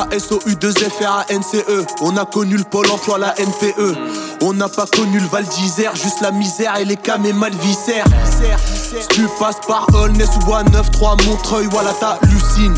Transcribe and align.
L'IMSA 0.00 0.18
SOU 0.18 0.54
2 0.54 0.72
FRA 0.72 1.24
NCE 1.30 1.84
On 2.00 2.16
a 2.16 2.24
connu 2.24 2.56
le 2.56 2.64
pôle 2.64 2.90
emploi 2.90 3.18
la 3.18 3.34
NPE 3.38 3.96
On 4.42 4.52
n'a 4.52 4.68
pas 4.68 4.86
connu 4.86 5.18
le 5.18 5.26
Val 5.26 5.44
d'Isère 5.44 5.94
Juste 5.94 6.20
la 6.20 6.30
misère 6.30 6.76
et 6.78 6.84
les 6.84 6.96
cam 6.96 7.24
et 7.26 7.32
mal 7.32 7.52
Si 7.62 9.08
tu 9.08 9.26
passes 9.38 9.60
par 9.66 9.86
Holness 9.94 10.30
ou 10.46 10.54
à 10.54 10.62
9-3 10.64 11.26
Montreuil 11.26 11.66
Voilà 11.70 11.92
t'hallucines 11.92 12.76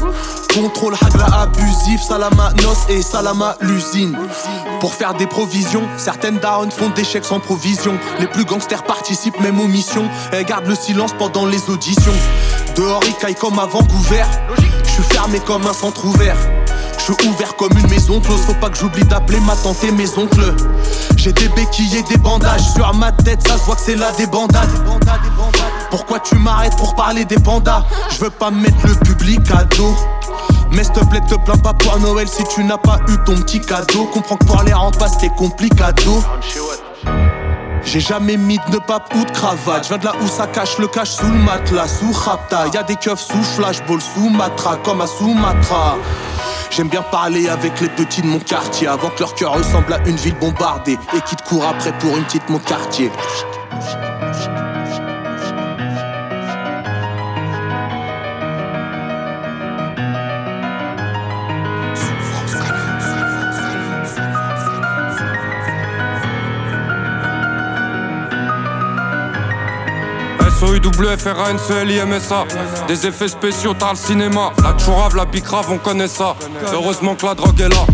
Contrôle 0.55 0.95
hagla 1.01 1.27
abusif 1.43 2.03
Salama 2.03 2.51
nos 2.63 2.95
et 2.95 3.03
salama 3.03 3.57
l'usine 3.61 4.17
Pour 4.81 4.95
faire 4.95 5.15
des 5.15 5.27
provisions 5.27 5.83
Certaines 5.99 6.39
darons 6.39 6.71
font 6.71 6.91
des 6.91 7.05
chèques 7.05 7.25
sans 7.25 7.41
provision. 7.41 7.99
Les 8.21 8.27
plus 8.27 8.45
gangsters 8.45 8.83
participent 8.83 9.41
même 9.41 9.61
aux 9.61 9.69
missions 9.69 10.09
Elles 10.33 10.45
gardent 10.45 10.69
le 10.69 10.75
silence 10.75 11.13
pendant 11.19 11.47
les 11.47 11.71
auditions. 11.71 12.13
Dehors 12.77 13.03
ils 13.07 13.15
caillent 13.15 13.35
comme 13.35 13.59
à 13.59 13.67
Vancouver 13.67 14.25
Je 14.85 14.91
suis 14.91 15.03
fermé 15.05 15.41
comme 15.41 15.67
un 15.67 15.73
centre 15.73 16.05
ouvert 16.05 16.37
je 17.07 17.13
suis 17.13 17.29
ouvert 17.29 17.57
comme 17.57 17.77
une 17.77 17.89
maison 17.89 18.21
close, 18.21 18.41
faut 18.43 18.55
pas 18.55 18.71
que 18.71 18.77
j'oublie 18.77 19.05
d'appeler 19.05 19.41
ma 19.41 19.57
tante 19.57 19.83
et 19.83 19.91
mes 19.91 20.09
oncles. 20.17 20.55
J'ai 21.17 21.33
des 21.33 21.49
béquilles 21.49 21.97
et 21.97 22.03
des 22.03 22.17
bandages 22.17 22.73
sur 22.75 22.95
ma 22.95 23.11
tête, 23.11 23.47
ça 23.47 23.59
se 23.59 23.65
voit 23.65 23.75
que 23.75 23.81
c'est 23.81 23.97
là 23.97 24.13
des 24.13 24.27
bandades. 24.27 24.71
Pourquoi 25.91 26.21
tu 26.21 26.37
m'arrêtes 26.37 26.77
pour 26.77 26.95
parler 26.95 27.25
des 27.25 27.39
pandas? 27.39 27.85
Je 28.11 28.19
veux 28.25 28.31
pas 28.31 28.51
mettre 28.51 28.87
le 28.87 28.95
public 28.95 29.41
à 29.51 29.65
dos. 29.65 29.97
Mais 30.71 30.85
s'il 30.85 30.93
te 30.93 31.05
plaît, 31.07 31.21
te 31.29 31.35
plains 31.35 31.59
pas 31.59 31.75
pour 31.75 31.99
Noël 31.99 32.29
si 32.29 32.45
tu 32.45 32.63
n'as 32.65 32.79
pas 32.79 32.99
eu 33.09 33.17
ton 33.27 33.35
petit 33.35 33.61
cadeau. 33.61 34.07
Comprends 34.07 34.37
que 34.37 34.45
pour 34.45 34.63
les 34.63 34.73
rempas 34.73 35.09
c'était 35.09 35.35
complicado. 35.37 36.23
J'ai 37.85 38.01
jamais 38.01 38.37
mis 38.37 38.61
de 38.71 38.79
pape 38.79 39.13
ou 39.17 39.25
de 39.25 39.31
cravate. 39.33 39.83
Je 39.83 39.89
viens 39.89 39.99
de 39.99 40.05
là 40.05 40.13
où 40.23 40.29
ça 40.29 40.47
cache 40.47 40.79
le 40.79 40.87
cache 40.87 41.11
sous 41.11 41.27
le 41.27 41.39
matelas, 41.39 41.89
sous 41.89 42.13
rapta. 42.13 42.69
Y'a 42.73 42.85
des 42.85 42.95
keufs 42.95 43.21
sous 43.21 43.43
flashball, 43.43 44.01
sous 44.01 44.31
matra, 44.31 44.77
comme 44.77 45.01
à 45.01 45.07
Sumatra. 45.07 45.97
J'aime 46.75 46.89
bien 46.89 47.03
parler 47.03 47.51
avec 47.51 47.83
les 47.83 47.89
petits 47.91 48.23
de 48.23 48.27
mon 48.27 48.39
quartier 48.39 48.89
avant 48.89 49.11
que 49.11 49.21
leur 49.21 49.35
cœur 49.35 49.53
ressemble 49.53 49.93
à 49.93 49.99
une 50.09 50.17
ville 50.17 50.35
bombardée 50.37 50.97
et 51.15 51.21
qui 51.21 51.37
te 51.37 51.47
court 51.47 51.67
après 51.67 51.93
pour 51.99 52.17
une 52.17 52.25
petite 52.25 52.49
mon 52.49 52.59
quartier. 52.59 53.11
SOUWFRANCLIMSA 70.73 72.45
Des 72.89 73.07
effets 73.07 73.29
spéciaux, 73.29 73.75
t'as 73.79 73.91
le 73.91 73.97
cinéma. 73.97 74.53
La 74.63 74.77
chourave, 74.79 75.17
la 75.17 75.27
bicrave, 75.27 75.71
on 75.71 75.79
connaît 75.79 76.09
ça. 76.09 76.35
Heureusement 76.73 77.15
que 77.15 77.27
la 77.27 77.35
drogue 77.35 77.61
est 77.61 77.69
là. 77.69 77.85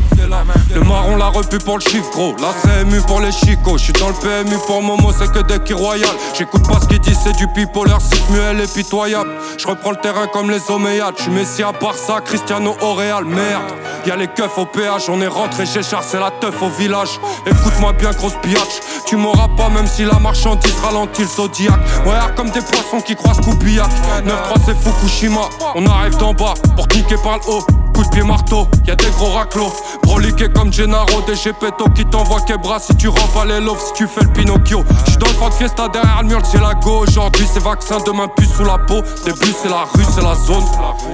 Le 0.75 0.81
marron 0.83 1.17
l'a 1.17 1.29
repu 1.29 1.59
pour 1.59 1.79
le 1.79 1.83
chiffre 1.83 2.11
gros. 2.11 2.37
La 2.41 2.53
CMU 2.53 3.01
pour 3.03 3.21
les 3.21 3.33
chicots. 3.33 3.79
J'suis 3.79 3.93
dans 3.95 4.09
le 4.09 4.15
PMU 4.15 4.57
pour 4.67 4.83
Momo 4.83 5.11
c'est 5.17 5.31
que 5.33 5.41
des 5.41 5.59
qui 5.61 5.73
royal 5.73 6.11
J'écoute 6.35 6.67
pas 6.67 6.81
ce 6.81 6.87
qu'ils 6.87 6.99
disent 7.01 7.19
c'est 7.23 7.37
du 7.37 7.47
Leur 7.87 8.01
site 8.01 8.31
muel 8.31 8.61
et 8.61 8.67
pitoyable. 8.67 9.31
Je 9.57 9.67
reprends 9.67 9.93
le 9.93 9.97
terrain 9.97 10.27
comme 10.27 10.51
les 10.51 10.71
Omeyyades. 10.71 11.15
J'suis 11.19 11.31
Messi 11.31 11.63
à 11.63 11.73
part 11.73 11.95
ça 11.95 12.21
Cristiano 12.21 12.77
au 12.81 12.95
Real. 12.95 13.25
Merde. 13.25 13.73
Y'a 14.07 14.17
les 14.17 14.29
keufs 14.29 14.59
au 14.59 14.67
péage 14.67 15.09
On 15.09 15.21
est 15.21 15.29
rentré 15.29 15.67
chez 15.67 15.83
Char 15.83 16.03
c'est 16.03 16.21
la 16.21 16.31
teuf 16.31 16.61
au 16.63 16.69
village. 16.69 17.21
Écoute-moi 17.47 17.93
bien 17.93 18.11
grosse 18.11 18.37
pillache 18.43 18.81
Tu 19.09 19.17
m'auras 19.17 19.49
pas 19.57 19.71
même 19.71 19.87
si 19.87 20.05
la 20.05 20.19
marchandise 20.19 20.75
ralentit 20.85 21.23
le 21.23 21.29
zodiac 21.29 21.81
Ouais 22.05 22.13
comme 22.37 22.51
des 22.51 22.61
poissons 22.61 23.01
qui 23.01 23.17
croisent 23.17 23.41
Koupillac 23.41 23.89
9-3 24.23 24.61
c'est 24.67 24.77
Fukushima 24.77 25.49
On 25.77 25.87
arrive 25.87 26.19
d'en 26.19 26.35
bas 26.35 26.53
pour 26.77 26.87
niquer 26.95 27.17
par 27.25 27.39
le 27.39 27.51
haut 27.51 27.63
Coup 27.95 28.05
de 28.05 28.11
pied 28.11 28.23
marteau, 28.23 28.69
y'a 28.87 28.95
des 28.97 29.11
gros 29.11 29.31
raclos 29.31 29.73
Broliqué 30.03 30.49
comme 30.55 30.71
Gennaro, 30.73 31.23
des 31.27 31.35
Gepetto 31.35 31.87
qui 31.95 32.05
t'envoient 32.05 32.45
bras 32.63 32.79
si 32.79 32.95
tu 32.97 33.09
rends 33.09 33.29
pas 33.35 33.45
les 33.45 33.61
loves, 33.61 33.81
si 33.81 33.93
tu 33.95 34.07
fais 34.07 34.21
le 34.21 34.29
Pinocchio. 34.29 34.85
J'suis 35.07 35.17
dans 35.17 35.27
le 35.27 35.33
fond 35.33 35.49
de 35.49 35.55
fiesta 35.55 35.89
derrière 35.89 36.23
le 36.23 36.29
mur, 36.29 36.41
c'est 36.45 36.61
la 36.61 36.75
go. 36.75 37.01
Aujourd'hui 37.01 37.47
c'est 37.53 37.63
vaccin, 37.63 37.99
demain 38.07 38.29
puce 38.29 38.53
sous 38.55 38.65
la 38.65 38.79
peau. 38.79 39.03
Début 39.25 39.55
c'est 39.61 39.69
la 39.69 39.85
rue, 39.93 40.05
c'est 40.15 40.23
la 40.23 40.35
zone. 40.35 40.65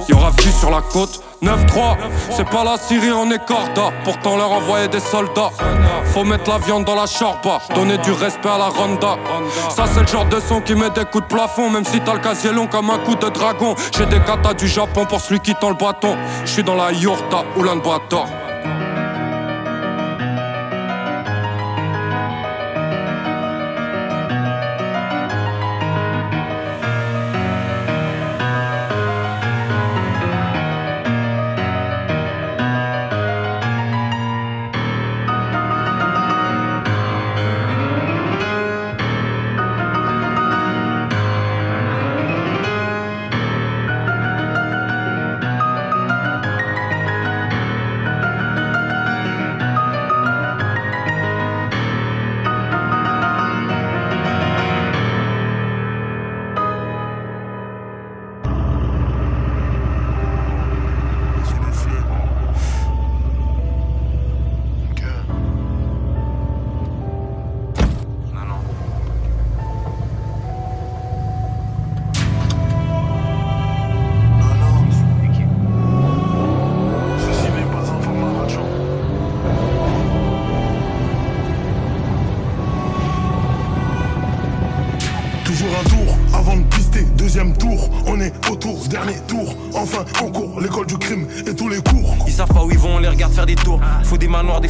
Y'aura 0.09 0.31
vu 0.31 0.51
sur 0.51 0.69
la 0.69 0.81
côte. 0.81 1.21
9-3, 1.45 1.97
c'est 2.31 2.49
pas 2.49 2.63
la 2.63 2.77
Syrie, 2.77 3.11
on 3.11 3.29
est 3.29 3.45
corda. 3.45 3.91
Pourtant 4.03 4.35
leur 4.35 4.51
envoyer 4.51 4.87
des 4.87 4.99
soldats. 4.99 5.51
Faut 6.05 6.23
mettre 6.23 6.49
la 6.49 6.57
viande 6.57 6.85
dans 6.85 6.95
la 6.95 7.05
chorba, 7.05 7.59
donner 7.75 7.99
du 7.99 8.11
respect 8.11 8.49
à 8.49 8.57
la 8.57 8.69
ronda. 8.69 9.17
Ça 9.69 9.83
c'est 9.93 10.01
le 10.01 10.07
genre 10.07 10.25
de 10.25 10.39
son 10.39 10.61
qui 10.61 10.73
met 10.73 10.89
des 10.89 11.05
coups 11.05 11.27
de 11.27 11.35
plafond, 11.35 11.69
même 11.69 11.85
si 11.85 12.01
t'as 12.01 12.13
le 12.13 12.19
casier 12.19 12.51
long 12.51 12.65
comme 12.65 12.89
un 12.89 12.97
coup 12.97 13.15
de 13.15 13.29
dragon. 13.29 13.75
J'ai 13.95 14.07
des 14.07 14.19
katas 14.19 14.55
du 14.55 14.67
Japon 14.67 15.05
pour 15.05 15.21
celui 15.21 15.39
qui 15.39 15.53
tend 15.53 15.69
le 15.69 15.75
bâton. 15.75 16.17
J'suis 16.45 16.63
dans 16.63 16.75
la 16.75 16.91
yurta, 16.91 17.43
Ulan 17.57 17.77
Bator. 17.77 18.27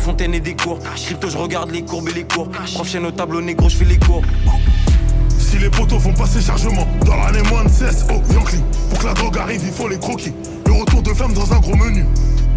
Fontaines 0.05 0.35
et 0.35 0.39
des 0.39 0.55
cours. 0.55 0.77
Crypto, 0.95 1.29
je 1.29 1.37
regarde 1.37 1.71
les 1.71 1.81
courbes 1.81 2.09
et 2.09 2.13
les 2.13 2.25
cours. 2.25 2.47
Prof 2.49 2.87
chaîne 2.87 3.05
au 3.07 3.11
tableau 3.11 3.41
négro, 3.41 3.69
je 3.69 3.77
fais 3.77 3.85
les 3.85 3.97
cours. 3.97 4.21
Si 5.39 5.57
les 5.57 5.69
poteaux 5.69 5.99
font 5.99 6.13
passer 6.13 6.41
chargement, 6.41 6.87
dans 7.05 7.15
l'année 7.15 7.41
moins 7.49 7.63
de 7.63 7.69
16, 7.69 8.05
oh 8.11 8.21
Yankee. 8.31 8.63
Pour 8.89 8.99
que 8.99 9.05
la 9.07 9.13
drogue 9.13 9.37
arrive, 9.39 9.61
il 9.65 9.71
faut 9.71 9.87
les 9.87 9.97
croquis. 9.97 10.33
Le 10.67 10.73
retour 10.73 11.01
de 11.01 11.09
femme 11.11 11.33
dans 11.33 11.51
un 11.51 11.59
gros 11.59 11.75
menu. 11.75 12.05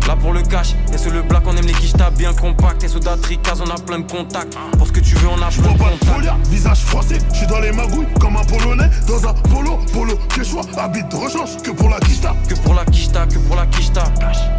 Là 0.07 0.17
pour 0.17 0.33
le 0.33 0.43
cash, 0.43 0.75
et 0.93 0.99
sur 0.99 1.11
le 1.11 1.23
black, 1.23 1.43
on 1.47 1.57
aime 1.57 1.67
les 1.67 1.73
quichetas 1.73 2.11
bien 2.11 2.35
compact. 2.35 2.85
Et 2.85 2.89
soda 2.89 3.17
tricaz, 3.17 3.63
on 3.63 3.71
a 3.71 3.79
plein 3.79 4.01
de 4.01 4.11
contacts. 4.11 4.55
Pour 4.77 4.87
ce 4.87 4.93
que 4.93 5.01
tu 5.01 5.15
veux, 5.15 5.29
on 5.29 5.41
a 5.43 5.49
plein 5.49 5.73
de 5.73 5.79
contacts. 5.79 6.47
visage 6.49 6.81
français, 6.81 7.19
je 7.33 7.39
suis 7.39 7.47
dans 7.47 7.61
les 7.61 7.73
magouilles 7.73 8.09
comme 8.21 8.37
un 8.37 8.45
polonais. 8.45 8.91
Dans 9.07 9.27
un 9.27 9.33
polo, 9.33 9.79
polo, 9.93 10.19
choix 10.45 10.63
habite 10.77 11.09
de 11.11 11.17
rechange 11.17 11.57
que 11.63 11.71
pour 11.71 11.89
la 11.89 11.99
quicheta. 12.01 12.35
Que 12.47 12.55
pour 12.57 12.75
la 12.75 12.85
quicheta, 12.85 13.27
que 13.27 13.39
pour 13.39 13.57
la 13.57 13.67
quicheta. 13.67 14.05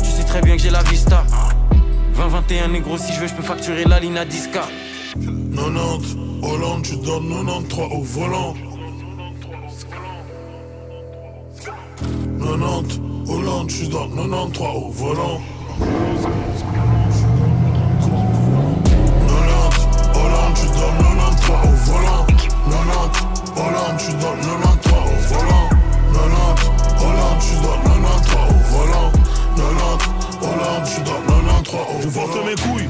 Tu 0.04 0.10
sais 0.10 0.24
très 0.24 0.42
bien 0.42 0.56
que 0.58 0.64
j'ai 0.64 0.72
la 0.72 0.82
vista. 0.84 1.24
20-21 2.20 2.72
négro, 2.72 2.98
si 2.98 3.14
je 3.14 3.22
veux, 3.22 3.28
je 3.28 3.34
peux 3.34 3.44
facturer 3.44 3.86
la 3.86 3.98
ligne 4.02 4.18
à 4.18 4.26
10K. 4.26 4.60
90, 5.56 6.18
Hollande, 6.42 6.82
tu 6.84 6.98
donnes 6.98 7.30
93 7.30 7.88
au 7.94 8.02
volant. 8.02 8.56
90, 12.42 13.00
Hollande, 13.30 13.70
je 13.70 13.86
donne 13.86 14.14
93 14.16 14.68
au 14.68 14.90
volant. 14.90 15.40
90, 15.80 16.20
Hollande, 20.14 20.54
tu 20.56 20.66
donnes 20.76 21.00
93 21.00 21.56
au 21.64 21.76
volant. 21.88 22.26
90, 22.28 23.24
Hollande, 23.56 23.98
tu 23.98 24.12
donnes 24.12 24.44
93 24.44 24.92
au 24.92 25.24
volant. 25.34 25.70
90, 26.12 26.68
Hollande, 27.00 27.40
tu 27.40 27.56
donnes 27.64 27.88
93 27.88 28.44
au 28.44 28.60
volant. 28.76 29.10
90, 29.56 30.19
Hollande, 30.42 30.84
tu 30.86 31.02
donnes 31.02 31.40
93 31.64 32.06
au 32.06 32.10
volant. 32.10 32.28
Je 32.34 32.50
mes 32.50 32.56
couilles. 32.56 32.90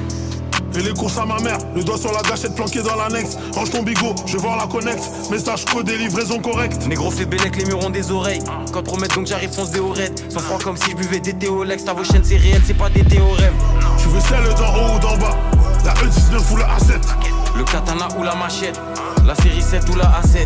Et 0.75 0.81
les 0.81 0.93
courses 0.93 1.17
à 1.17 1.25
ma 1.25 1.39
mère, 1.39 1.57
le 1.75 1.83
doigt 1.83 1.97
sur 1.97 2.11
la 2.13 2.21
gâchette 2.21 2.55
planquée 2.55 2.81
dans 2.81 2.95
l'annexe. 2.95 3.37
Range 3.53 3.69
ton 3.71 3.83
bigot, 3.83 4.13
je 4.25 4.33
vais 4.33 4.43
voir 4.43 4.55
la 4.55 4.67
connect. 4.67 5.03
Message 5.31 5.65
codé, 5.65 5.97
livraison 5.97 6.39
correcte. 6.39 6.85
Négro 6.87 7.09
fait 7.09 7.25
bélec, 7.25 7.55
les 7.57 7.65
murs 7.65 7.83
ont 7.83 7.89
des 7.89 8.11
oreilles. 8.11 8.41
Quand 8.71 8.83
promettre 8.83 9.15
donc 9.15 9.27
j'arrive, 9.27 9.51
fonce 9.51 9.71
des 9.71 9.79
oreilles. 9.79 10.13
Sans 10.29 10.39
froid 10.39 10.59
comme 10.63 10.77
si 10.77 10.91
je 10.91 10.95
buvais 10.95 11.19
des 11.19 11.33
théolex. 11.33 11.83
Ta 11.83 11.93
vos 11.93 12.03
chaînes, 12.03 12.23
c'est 12.23 12.37
réel, 12.37 12.61
c'est 12.65 12.77
pas 12.77 12.89
des 12.89 13.03
théorèmes. 13.03 13.55
Tu 13.97 14.07
veux 14.09 14.21
celle 14.21 14.53
d'en 14.55 14.75
haut 14.75 14.95
ou 14.95 14.99
d'en 14.99 15.17
bas? 15.17 15.35
La 15.83 15.93
E19 15.93 16.53
ou 16.53 16.57
la 16.57 16.65
A7 16.65 17.01
Le 17.57 17.63
katana 17.63 18.07
ou 18.17 18.23
la 18.23 18.35
machette 18.35 18.79
La 19.25 19.33
série 19.35 19.61
7 19.61 19.89
ou 19.89 19.95
la 19.95 20.05
A7 20.21 20.45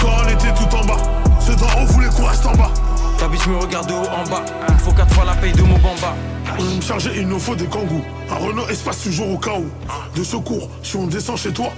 Quand 0.00 0.08
on 0.24 0.28
était 0.28 0.52
tout 0.54 0.76
en 0.76 0.84
bas, 0.84 1.02
ceux 1.40 1.54
d'en 1.56 1.66
haut 1.66 1.86
voulaient 1.86 2.08
qu'on 2.08 2.24
reste 2.24 2.44
en 2.46 2.54
bas. 2.56 2.70
Ta 3.18 3.28
biche 3.28 3.46
me 3.46 3.56
regarde 3.56 3.88
de 3.88 3.94
haut 3.94 4.08
en 4.08 4.24
bas. 4.28 4.44
Il 4.68 4.78
faut 4.78 4.92
quatre 4.92 5.12
fois 5.14 5.24
la 5.24 5.34
paye 5.34 5.52
de 5.52 5.62
mon 5.62 5.78
bamba. 5.78 6.14
Pour 6.56 6.64
me 6.64 6.80
charger, 6.80 7.12
il 7.16 7.26
nous 7.28 7.38
faut 7.38 7.54
des 7.54 7.66
kangous. 7.66 8.04
Un 8.30 8.36
Renault 8.36 8.68
espace 8.68 9.02
toujours 9.02 9.30
au 9.30 9.38
cas 9.38 9.58
où. 9.58 9.68
De 10.14 10.22
secours, 10.24 10.68
si 10.82 10.96
on 10.96 11.06
descend 11.06 11.36
chez 11.36 11.52
toi, 11.52 11.72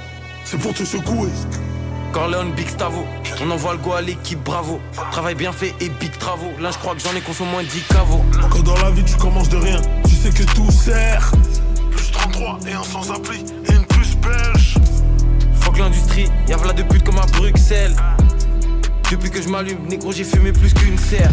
c'est 0.44 0.58
pour 0.58 0.74
te 0.74 0.84
secouer. 0.84 1.30
Corleone, 2.12 2.52
Big 2.52 2.68
Stavo, 2.68 3.04
on 3.42 3.50
envoie 3.50 3.72
le 3.72 3.78
go 3.78 3.92
à 3.92 4.00
l'équipe, 4.00 4.42
bravo. 4.42 4.80
Travail 5.10 5.34
bien 5.34 5.52
fait 5.52 5.74
et 5.80 5.88
big 5.88 6.16
travaux. 6.18 6.52
Là, 6.58 6.70
je 6.70 6.78
crois 6.78 6.94
que 6.94 7.00
j'en 7.00 7.14
ai 7.14 7.20
consommé 7.20 7.50
moins 7.50 7.62
10 7.62 7.82
caveaux. 7.82 8.24
Quand 8.50 8.62
dans 8.62 8.76
la 8.76 8.90
vie 8.90 9.04
tu 9.04 9.14
commences 9.16 9.48
de 9.48 9.58
rien, 9.58 9.80
tu 10.08 10.14
sais 10.14 10.30
que 10.30 10.44
tout 10.54 10.70
sert. 10.70 11.30
Plus 11.90 12.10
33 12.10 12.60
et 12.66 12.72
un 12.72 12.82
sans 12.82 13.10
appli 13.10 13.44
et 13.68 13.74
une 13.74 13.84
plus 13.84 14.16
belge. 14.16 14.76
Fuck 15.60 15.78
l'industrie, 15.78 16.28
y'a 16.48 16.56
v'là 16.56 16.72
de 16.72 16.82
pute 16.82 17.04
comme 17.04 17.18
à 17.18 17.26
Bruxelles. 17.26 17.94
Depuis 19.10 19.30
que 19.30 19.40
je 19.40 19.48
m'allume, 19.48 19.78
négro, 19.88 20.12
j'ai 20.12 20.24
fumé 20.24 20.52
plus 20.52 20.74
qu'une 20.74 20.98
serre. 20.98 21.30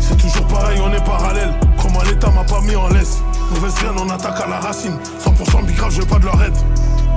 C'est 0.00 0.16
toujours 0.16 0.46
pareil, 0.46 0.80
on 0.80 0.92
est 0.92 1.04
parallèle. 1.04 1.52
Comment 1.82 2.00
l'état 2.02 2.30
m'a 2.30 2.44
pas 2.44 2.60
mis 2.60 2.76
en 2.76 2.88
laisse? 2.88 3.18
Mauvaise 3.50 3.74
graine, 3.74 3.96
on 3.98 4.08
attaque 4.10 4.40
à 4.40 4.46
la 4.46 4.60
racine. 4.60 4.96
100% 5.20 5.66
bicrave, 5.66 5.92
je 5.92 6.02
veux 6.02 6.06
pas 6.06 6.20
de 6.20 6.26
leur 6.26 6.40
aide. 6.40 6.54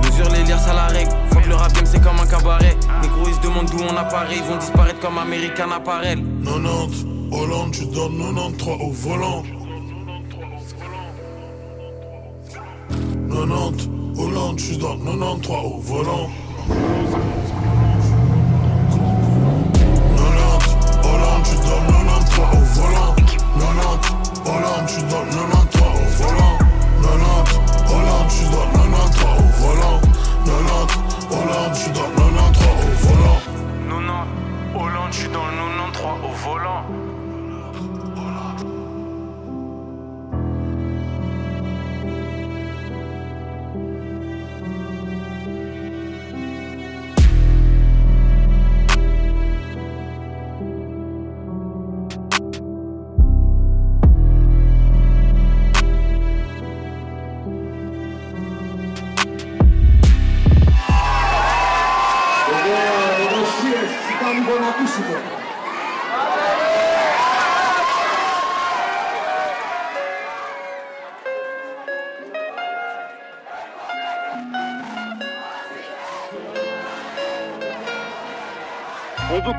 Mesure 0.04 0.30
les 0.30 0.42
liens, 0.42 0.58
ça 0.58 0.74
la 0.74 0.86
règle. 0.86 1.12
Faut 1.30 1.38
que 1.38 1.48
le 1.48 1.54
rap 1.54 1.72
game, 1.74 1.86
c'est 1.86 2.02
comme 2.02 2.18
un 2.18 2.26
cabaret. 2.26 2.76
Négro, 3.02 3.28
ils 3.28 3.34
se 3.34 3.40
demandent 3.40 3.70
d'où 3.70 3.78
on 3.88 3.96
apparaît. 3.96 4.36
Ils 4.36 4.42
vont 4.42 4.56
disparaître 4.56 4.98
comme 4.98 5.16
American 5.16 5.70
Apparel. 5.70 6.24
90, 6.44 7.06
Hollande, 7.30 7.70
tu 7.70 7.86
donnes 7.86 8.18
93 8.18 8.76
au 8.80 8.90
volant. 8.90 9.44
90, 13.30 13.88
Hollande, 14.18 14.56
tu 14.56 14.76
donnes 14.76 15.04
93 15.04 15.56
au 15.64 15.80
volant. 15.80 16.30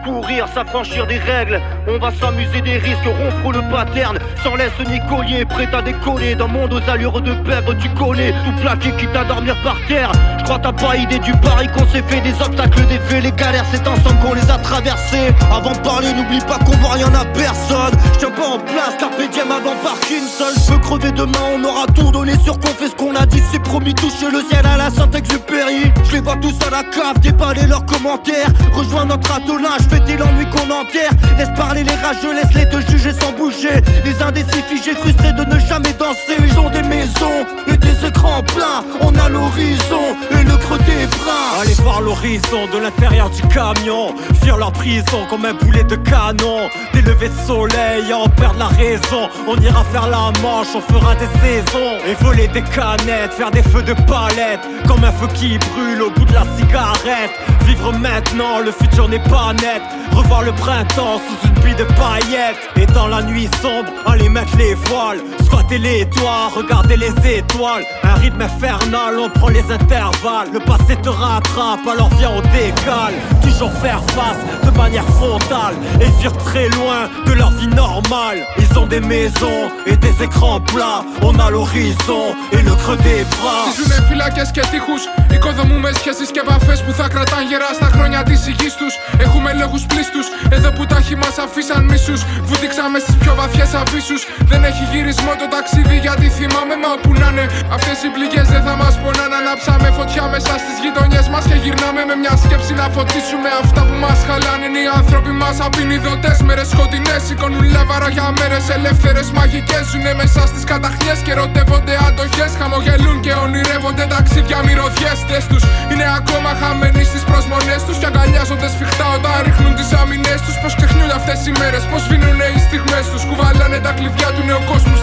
Courir, 0.04 0.48
s'affranchir 0.48 1.08
des 1.08 1.18
règles. 1.18 1.62
On 1.92 1.98
va 1.98 2.12
s'amuser 2.12 2.62
des 2.62 2.78
risques, 2.78 3.00
rompre 3.06 3.52
le 3.52 3.62
pattern. 3.72 4.20
Sans 4.44 4.56
laisse 4.56 4.72
ni 4.88 5.00
collier, 5.10 5.44
prêt 5.46 5.68
à 5.74 5.82
décoller. 5.82 6.36
Dans 6.36 6.48
monde 6.48 6.74
aux 6.74 6.90
allures 6.90 7.20
de 7.20 7.34
pègre, 7.34 7.76
tu 7.80 7.90
connais. 7.90 8.32
Tout 8.46 8.62
plaqué, 8.62 8.92
quitte 8.92 9.16
à 9.16 9.24
dormir 9.24 9.56
par 9.64 9.78
terre. 9.88 10.12
Je 10.38 10.44
crois 10.44 10.60
t'as 10.60 10.72
pas 10.72 10.96
idée 10.98 11.20
du 11.20 11.32
pari 11.34 11.68
qu'on 11.68 11.88
s'est 11.88 12.04
fait. 12.04 12.22
Des 12.22 12.34
obstacles, 12.42 12.86
des 12.86 13.00
faits, 13.00 13.24
les 13.24 13.32
galères, 13.32 13.66
c'est 13.72 13.88
ensemble 13.88 14.20
qu'on 14.20 14.34
les 14.34 14.52
a 14.52 14.58
traversés. 14.60 15.34
Avant 15.52 15.72
de 15.72 15.80
parler, 15.80 16.14
n'oublie 16.14 16.40
pas 16.42 16.60
qu'on 16.60 16.78
voit 16.78 16.94
rien 16.94 17.14
à 17.16 17.26
personne. 17.26 17.94
Je 18.14 18.20
tiens 18.20 18.32
pas 18.32 18.48
en 18.48 18.60
place, 18.60 18.96
carpe 19.00 19.22
diem 19.32 19.52
avant 19.52 19.76
Parkinson. 19.84 20.54
Je 20.56 20.72
peux 20.72 20.80
crever 20.80 21.12
demain, 21.12 21.40
on 21.56 21.64
aura 21.64 21.88
tout 21.88 22.12
donné 22.12 22.38
sur 22.38 22.60
qu'on 22.60 22.68
fait 22.68 22.90
ce 22.90 22.96
qu'on 22.96 23.16
a 23.16 23.26
dit. 23.26 23.42
C'est 23.52 23.64
promis, 23.64 23.96
toucher 23.96 24.30
le 24.32 24.42
ciel 24.50 24.66
à 24.66 24.78
la 24.78 24.92
Saint-Exupéry. 24.92 25.92
Je 26.06 26.12
les 26.14 26.22
vois 26.22 26.36
tous 26.36 26.56
à 26.68 26.70
la 26.70 26.84
cave, 26.84 27.20
déballer 27.20 27.66
leurs 27.66 27.86
commentaires. 27.86 28.50
Rejoins 28.74 29.06
notre 29.06 29.32
attelage, 29.32 29.82
fêter 29.90 30.18
l'ennui 30.18 30.46
qu'on 30.50 30.70
enterre. 30.70 31.12
Laisse 31.38 31.50
parler 31.56 31.79
les 31.84 31.96
rageux, 31.96 32.34
laisse-les 32.34 32.68
te 32.70 32.92
juger 32.92 33.12
sans 33.14 33.32
bouger. 33.34 33.82
Les 34.04 34.22
indécis 34.22 34.64
figés, 34.68 34.96
frustrés 34.96 35.34
de 35.34 35.44
ne 35.44 35.60
jamais 35.60 35.94
danser. 35.94 36.38
Ils 36.40 36.60
ont 36.60 36.70
des 36.70 36.84
maisons 36.84 37.46
et 37.68 37.78
des 37.78 38.06
écrans 38.06 38.44
pleins. 38.44 38.84
On 39.02 39.16
a 39.16 39.30
l'horizon 39.30 40.16
et 40.32 40.44
le 40.44 40.58
creux 40.58 40.80
des 40.80 41.06
bras. 41.08 41.62
Allez 41.62 41.74
voir 41.76 42.02
l'horizon 42.02 42.68
de 42.74 42.80
l'intérieur 42.80 43.30
du 43.30 43.42
camion. 43.44 44.16
Fuir 44.42 44.58
leur 44.58 44.72
prison 44.72 45.26
comme 45.30 45.46
un 45.46 45.54
boulet 45.54 45.84
de 45.84 45.96
canon. 45.96 46.70
Des 46.94 47.02
levées 47.02 47.30
de 47.30 47.48
soleil, 47.48 48.14
en 48.14 48.28
perdre 48.30 48.60
la 48.60 48.68
raison. 48.68 49.30
On 49.48 49.56
ira 49.58 49.84
faire 49.86 50.08
la 50.08 50.32
manche, 50.42 50.68
on 50.76 50.82
fera 50.82 51.16
des 51.16 51.30
saisons. 51.42 51.98
Et 52.08 52.14
voler 52.24 52.48
des 52.48 52.64
canettes, 52.64 53.34
faire 53.34 53.52
des 53.52 53.64
feux 53.64 53.84
de 53.84 53.94
palette. 53.94 54.62
Comme 54.88 55.04
un 55.04 55.12
feu 55.12 55.28
qui 55.34 55.58
brûle 55.58 56.02
au 56.02 56.10
bout 56.12 56.26
de 56.26 56.34
la 56.34 56.46
cigarette. 56.58 57.32
Vivre 57.70 57.94
maintenant, 57.94 58.62
le 58.62 58.72
futur 58.72 59.08
n'est 59.08 59.24
pas 59.30 59.54
net. 59.54 59.84
Revoir 60.12 60.42
le 60.42 60.52
printemps 60.54 61.20
sous 61.20 61.48
une 61.48 61.54
pluie 61.54 61.76
de 61.76 61.84
paillettes. 61.84 62.58
Et 62.78 62.88
dans 62.88 63.06
la 63.06 63.22
nuit 63.22 63.48
sombre, 63.62 63.92
aller 64.08 64.28
mettre 64.28 64.58
les 64.58 64.74
voiles 64.74 65.20
Squatter 65.49 65.79
les 65.79 66.05
toits, 66.15 66.49
regarder 66.55 66.97
les 66.97 67.15
étoiles. 67.39 67.85
Un 68.03 68.15
rythme 68.15 68.43
infernal, 68.43 69.13
on 69.19 69.31
prend 69.39 69.49
les 69.49 69.67
intervalles. 69.79 70.49
Le 70.53 70.61
passé 70.61 70.97
te 71.03 71.09
rattrape, 71.09 71.87
alors 71.93 72.11
viens 72.19 72.33
on 72.39 72.43
décale. 72.59 73.15
Toujours 73.43 73.73
faire 73.85 74.03
face 74.17 74.41
de 74.67 74.71
manière 74.77 75.09
frontale. 75.19 75.75
Et 76.01 76.11
fuir 76.19 76.33
très 76.49 76.69
loin 76.79 77.01
de 77.27 77.33
leur 77.33 77.51
vie 77.59 77.69
normale. 77.69 78.39
Ils 78.59 78.79
ont 78.79 78.87
des 78.87 79.01
maisons 79.01 79.63
et 79.87 79.97
des 79.97 80.15
écrans 80.23 80.61
plats. 80.61 81.05
On 81.23 81.39
a 81.39 81.51
l'horizon 81.51 82.25
et 82.53 82.63
le 82.69 82.75
creux 82.83 82.97
des 83.09 83.25
bras. 83.35 83.65
Στίζουνε 83.73 84.07
φυλακές 84.09 84.51
και 84.51 84.61
τείχους 84.71 85.03
Οικοδομούμε 85.35 85.91
σχέσεις 86.01 86.29
και 86.35 86.41
επαφές 86.47 86.83
που 86.83 86.93
θα 86.93 87.09
κρατάν 87.09 87.43
γερά 87.51 87.71
στα 87.79 87.89
χρόνια 87.95 88.23
της 88.23 88.47
υγιής 88.47 88.75
τους 88.81 88.95
Έχουμε 89.27 89.53
λόγους 89.61 89.83
πλήστους 89.91 90.27
Εδώ 90.57 90.71
που 90.77 90.87
τα 90.87 90.97
έχει 90.97 91.17
μας 91.17 91.37
αφήσαν 91.45 91.85
μίσους 91.91 92.21
Βουτήξαμε 92.49 92.99
στις 92.99 93.17
πιο 93.23 93.35
βαθιές 93.35 93.75
αφήσους 93.83 94.23
Δεν 94.51 94.65
έχει 94.65 94.85
γυρισμό 94.93 95.33
το 95.42 95.48
ταξίδι 95.56 95.98
γιατί 96.06 96.28
θυμάμαι 96.38 96.76
μα 96.84 96.92
που 97.04 97.12
να'ναι 97.20 97.46
Αυτές 97.76 97.98
οι 98.06 98.10
πληγές 98.16 98.48
δεν 98.54 98.64
θα 98.68 98.74
μας 98.82 98.94
πονάνε. 99.02 99.36
Ανάψαμε 99.42 99.88
φωτιά 100.00 100.26
μέσα 100.34 100.54
στις 100.64 100.76
γειτονιές 100.84 101.26
μας 101.34 101.44
Και 101.50 101.58
γυρνάμε 101.64 102.02
με 102.10 102.16
μια 102.24 102.36
σκέψη 102.44 102.74
να 102.82 102.86
φωτίσουμε 102.96 103.50
αυτά 103.62 103.82
που 103.88 103.96
μας 104.04 104.20
χαλάνε. 104.28 104.66
Είναι 104.68 104.82
οι 104.86 104.90
άνθρωποι 105.00 105.32
μας 105.42 105.56
απεινιδωτές 105.68 106.38
Μέρες. 106.48 106.68
Σκοτεινές 106.74 107.22
σηκώνουν 107.28 107.64
λέβαρα 107.76 108.10
για 108.16 108.28
μέρες. 108.40 108.64
Ελεύθερες 108.78 109.28
μαγικές 109.38 109.84
ζουνε 109.90 110.14
μέσα 110.22 110.42
στις 110.52 110.64
καταχνιές 110.72 111.20
Και 111.26 111.34
ρωτεύονται 111.42 111.94
αντοχέ. 112.08 112.46
Χαμογελούν 112.60 113.18
και 113.26 113.34
ονειρεύονται 113.44 114.06
ταξίδια 114.14 114.60
μυρωδιές. 114.68 115.18
Τους 115.50 115.64
είναι 115.92 116.08
ακόμα 116.20 116.52
χαμένοι 116.62 117.04
στις 117.12 117.24
προσμονές 117.30 117.82
τους. 117.86 117.98
Και 118.02 118.08
αγκαλιάζονται 118.12 118.68
σφιχτά 118.74 119.08
όταν 119.18 119.34
ρίχνουν 119.46 119.74
τις 119.80 119.90
άμυνε 120.02 120.34
τους. 120.46 120.56
Πώς 120.62 120.72
ξεχνιούνται 120.80 121.16
αυτές 121.20 121.40
οι 121.48 121.52
μέρες, 121.60 121.84
πώς 121.92 122.02
βίνουνε 122.12 122.48
οι 122.56 122.60
στιγμές 122.68 123.06
τους. 123.12 123.22
Κουβαλάνε 123.30 123.78
τα 123.86 123.92
κλειδιά 123.98 124.30
του 124.36 124.44
νέου 124.50 124.64
κόσμου 124.72 124.96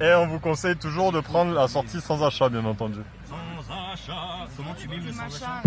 Et 0.00 0.14
on 0.14 0.28
vous 0.28 0.38
conseille 0.38 0.76
toujours 0.76 1.10
de 1.10 1.18
prendre 1.18 1.52
la 1.52 1.66
sortie 1.66 2.00
sans 2.00 2.22
achat, 2.24 2.48
bien 2.48 2.64
entendu. 2.64 3.00
Sans 3.28 3.34
achat, 3.92 4.46
tu 4.78 4.88
achat 5.20 5.62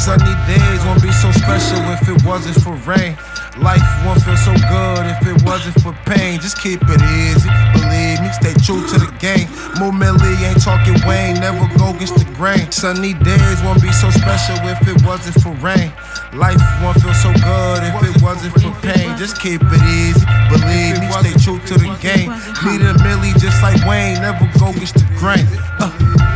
Sunny 0.00 0.32
days 0.48 0.80
won't 0.86 1.02
be 1.02 1.12
so 1.12 1.30
special 1.32 1.76
if 1.92 2.08
it 2.08 2.24
wasn't 2.24 2.56
for 2.64 2.72
rain. 2.88 3.18
Life 3.60 3.84
won't 4.06 4.22
feel 4.24 4.36
so 4.38 4.56
good 4.72 5.04
if 5.04 5.20
it 5.28 5.44
wasn't 5.44 5.76
for 5.84 5.92
pain. 6.08 6.40
Just 6.40 6.56
keep 6.56 6.80
it 6.80 7.02
easy, 7.20 7.50
believe 7.76 8.16
me, 8.24 8.32
stay 8.32 8.56
true 8.64 8.80
to 8.80 8.96
the 8.96 9.12
game. 9.20 9.44
More 9.76 9.92
Millie 9.92 10.40
ain't 10.40 10.64
talking 10.64 10.96
Wayne, 11.06 11.36
never 11.36 11.68
go 11.76 11.92
against 11.92 12.16
the 12.16 12.24
grain. 12.32 12.72
Sunny 12.72 13.12
days 13.12 13.60
won't 13.60 13.82
be 13.82 13.92
so 13.92 14.08
special 14.08 14.56
if 14.72 14.80
it 14.88 15.04
wasn't 15.04 15.36
for 15.44 15.52
rain. 15.60 15.92
Life 16.32 16.64
won't 16.80 16.96
feel 16.96 17.12
so 17.12 17.28
good 17.44 17.84
if 17.84 18.00
it 18.00 18.22
wasn't 18.22 18.56
for 18.56 18.72
pain. 18.80 19.12
Just 19.20 19.36
keep 19.36 19.60
it 19.60 19.82
easy, 20.00 20.24
believe 20.48 20.96
me, 20.96 21.12
stay 21.12 21.36
true 21.44 21.60
to 21.68 21.76
the 21.76 21.92
game. 22.00 22.32
Need 22.64 22.80
a 22.88 22.96
Millie 23.04 23.36
just 23.36 23.60
like 23.60 23.76
Wayne, 23.84 24.16
never 24.24 24.48
go 24.58 24.72
against 24.72 24.96
the 24.96 25.04
grain. 25.20 25.44
Uh. 25.76 26.29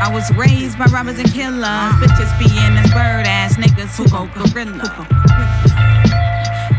I 0.00 0.10
was 0.12 0.32
raised 0.34 0.78
by 0.78 0.86
robbers 0.86 1.18
and 1.18 1.30
killers. 1.32 1.92
Bitches 2.00 2.32
being 2.38 2.72
as 2.80 2.90
bird 2.90 3.26
ass 3.26 3.56
niggas 3.56 3.96
who 3.96 4.08
go 4.08 4.26
gorilla. 4.32 5.06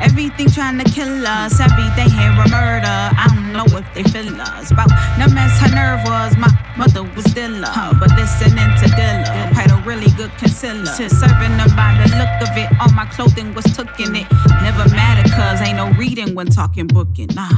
Everything 0.01 0.49
trying 0.49 0.79
to 0.79 0.83
kill 0.89 1.25
us. 1.27 1.59
Every 1.59 1.85
day 1.95 2.09
hear 2.09 2.31
a 2.31 2.49
murder. 2.49 2.97
I 3.13 3.27
don't 3.29 3.53
know 3.53 3.65
if 3.77 3.85
they 3.93 4.01
feel 4.03 4.33
us. 4.41 4.71
About 4.71 4.89
no 5.19 5.27
mess 5.33 5.59
her 5.61 5.69
nerve 5.69 6.01
was. 6.05 6.35
My 6.37 6.49
mother 6.75 7.03
was 7.03 7.25
still 7.29 7.63
up. 7.63 7.99
But 7.99 8.09
listening 8.17 8.73
to 8.81 8.87
Dilla. 8.97 9.53
Quite 9.53 9.71
a 9.71 9.77
really 9.85 10.09
good 10.17 10.31
concealer. 10.39 10.85
Serving 10.85 11.57
them 11.57 11.69
by 11.75 11.93
the 12.01 12.09
look 12.17 12.49
of 12.49 12.57
it. 12.57 12.69
All 12.81 12.91
my 12.93 13.05
clothing 13.05 13.53
was 13.53 13.65
took 13.77 13.99
in 13.99 14.15
it. 14.15 14.25
Never 14.63 14.89
matter 14.95 15.29
cause 15.29 15.61
ain't 15.61 15.77
no 15.77 15.91
reading 15.91 16.33
when 16.33 16.47
talking 16.47 16.87
booking. 16.87 17.29
Nah. 17.35 17.49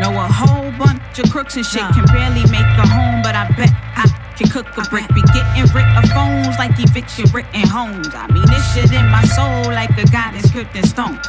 Know 0.00 0.16
a 0.16 0.26
whole 0.26 0.72
bunch 0.78 1.18
of 1.18 1.30
crooks 1.30 1.56
and 1.56 1.66
shit 1.66 1.82
can 1.92 2.06
barely 2.06 2.40
make 2.50 2.64
a 2.80 2.88
home, 2.88 3.20
but 3.20 3.34
I 3.34 3.46
bet 3.52 3.70
I 3.94 4.19
can 4.40 4.48
cook 4.48 4.66
a 4.78 4.88
brick. 4.88 5.06
Be 5.12 5.22
getting 5.36 5.68
rid 5.76 5.84
of 5.96 6.08
phones 6.16 6.56
like 6.56 6.72
eviction 6.80 7.26
written 7.32 7.68
homes. 7.68 8.08
I 8.14 8.26
mean, 8.32 8.46
this 8.48 8.64
shit 8.72 8.90
in 8.92 9.06
my 9.12 9.24
soul 9.36 9.68
like 9.72 9.92
a 9.98 10.06
goddess 10.08 10.48
script 10.48 10.74
in 10.76 10.84
stone. 10.84 11.20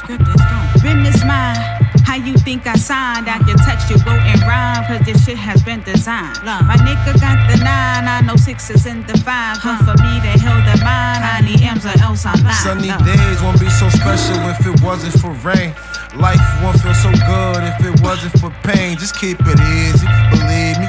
Business 0.80 1.24
mind, 1.26 1.60
how 2.08 2.16
you 2.16 2.38
think 2.38 2.68
I 2.68 2.76
signed? 2.76 3.28
I 3.28 3.40
can 3.40 3.58
text 3.68 3.90
you, 3.90 3.98
wrote 4.08 4.24
and 4.24 4.42
rhyme, 4.48 4.86
cause 4.88 5.06
this 5.06 5.26
shit 5.26 5.38
has 5.38 5.62
been 5.62 5.84
designed. 5.84 6.40
My 6.44 6.78
nigga 6.88 7.20
got 7.20 7.38
the 7.52 7.58
nine, 7.60 8.08
I 8.08 8.22
know 8.22 8.36
sixes 8.36 8.86
in 8.86 9.06
the 9.06 9.18
five. 9.20 9.60
But 9.64 9.84
for 9.84 9.96
me 10.00 10.14
to 10.24 10.32
heal 10.40 10.60
the 10.64 10.80
mind, 10.80 11.24
I 11.28 11.42
need 11.44 11.62
M's 11.62 11.86
or 11.86 11.96
else 12.02 12.26
I'm 12.26 12.42
lying. 12.44 12.56
Sunny 12.64 12.92
days 13.04 13.42
won't 13.44 13.60
be 13.60 13.70
so 13.70 13.90
special 13.90 14.40
if 14.56 14.66
it 14.66 14.82
wasn't 14.82 15.20
for 15.20 15.32
rain. 15.44 15.76
Life 16.16 16.44
won't 16.64 16.80
feel 16.80 16.94
so 16.96 17.12
good 17.12 17.64
if 17.64 17.80
it 17.84 18.02
wasn't 18.02 18.40
for 18.40 18.52
pain. 18.64 18.98
Just 18.98 19.16
keep 19.16 19.40
it 19.40 19.60
easy, 19.60 20.08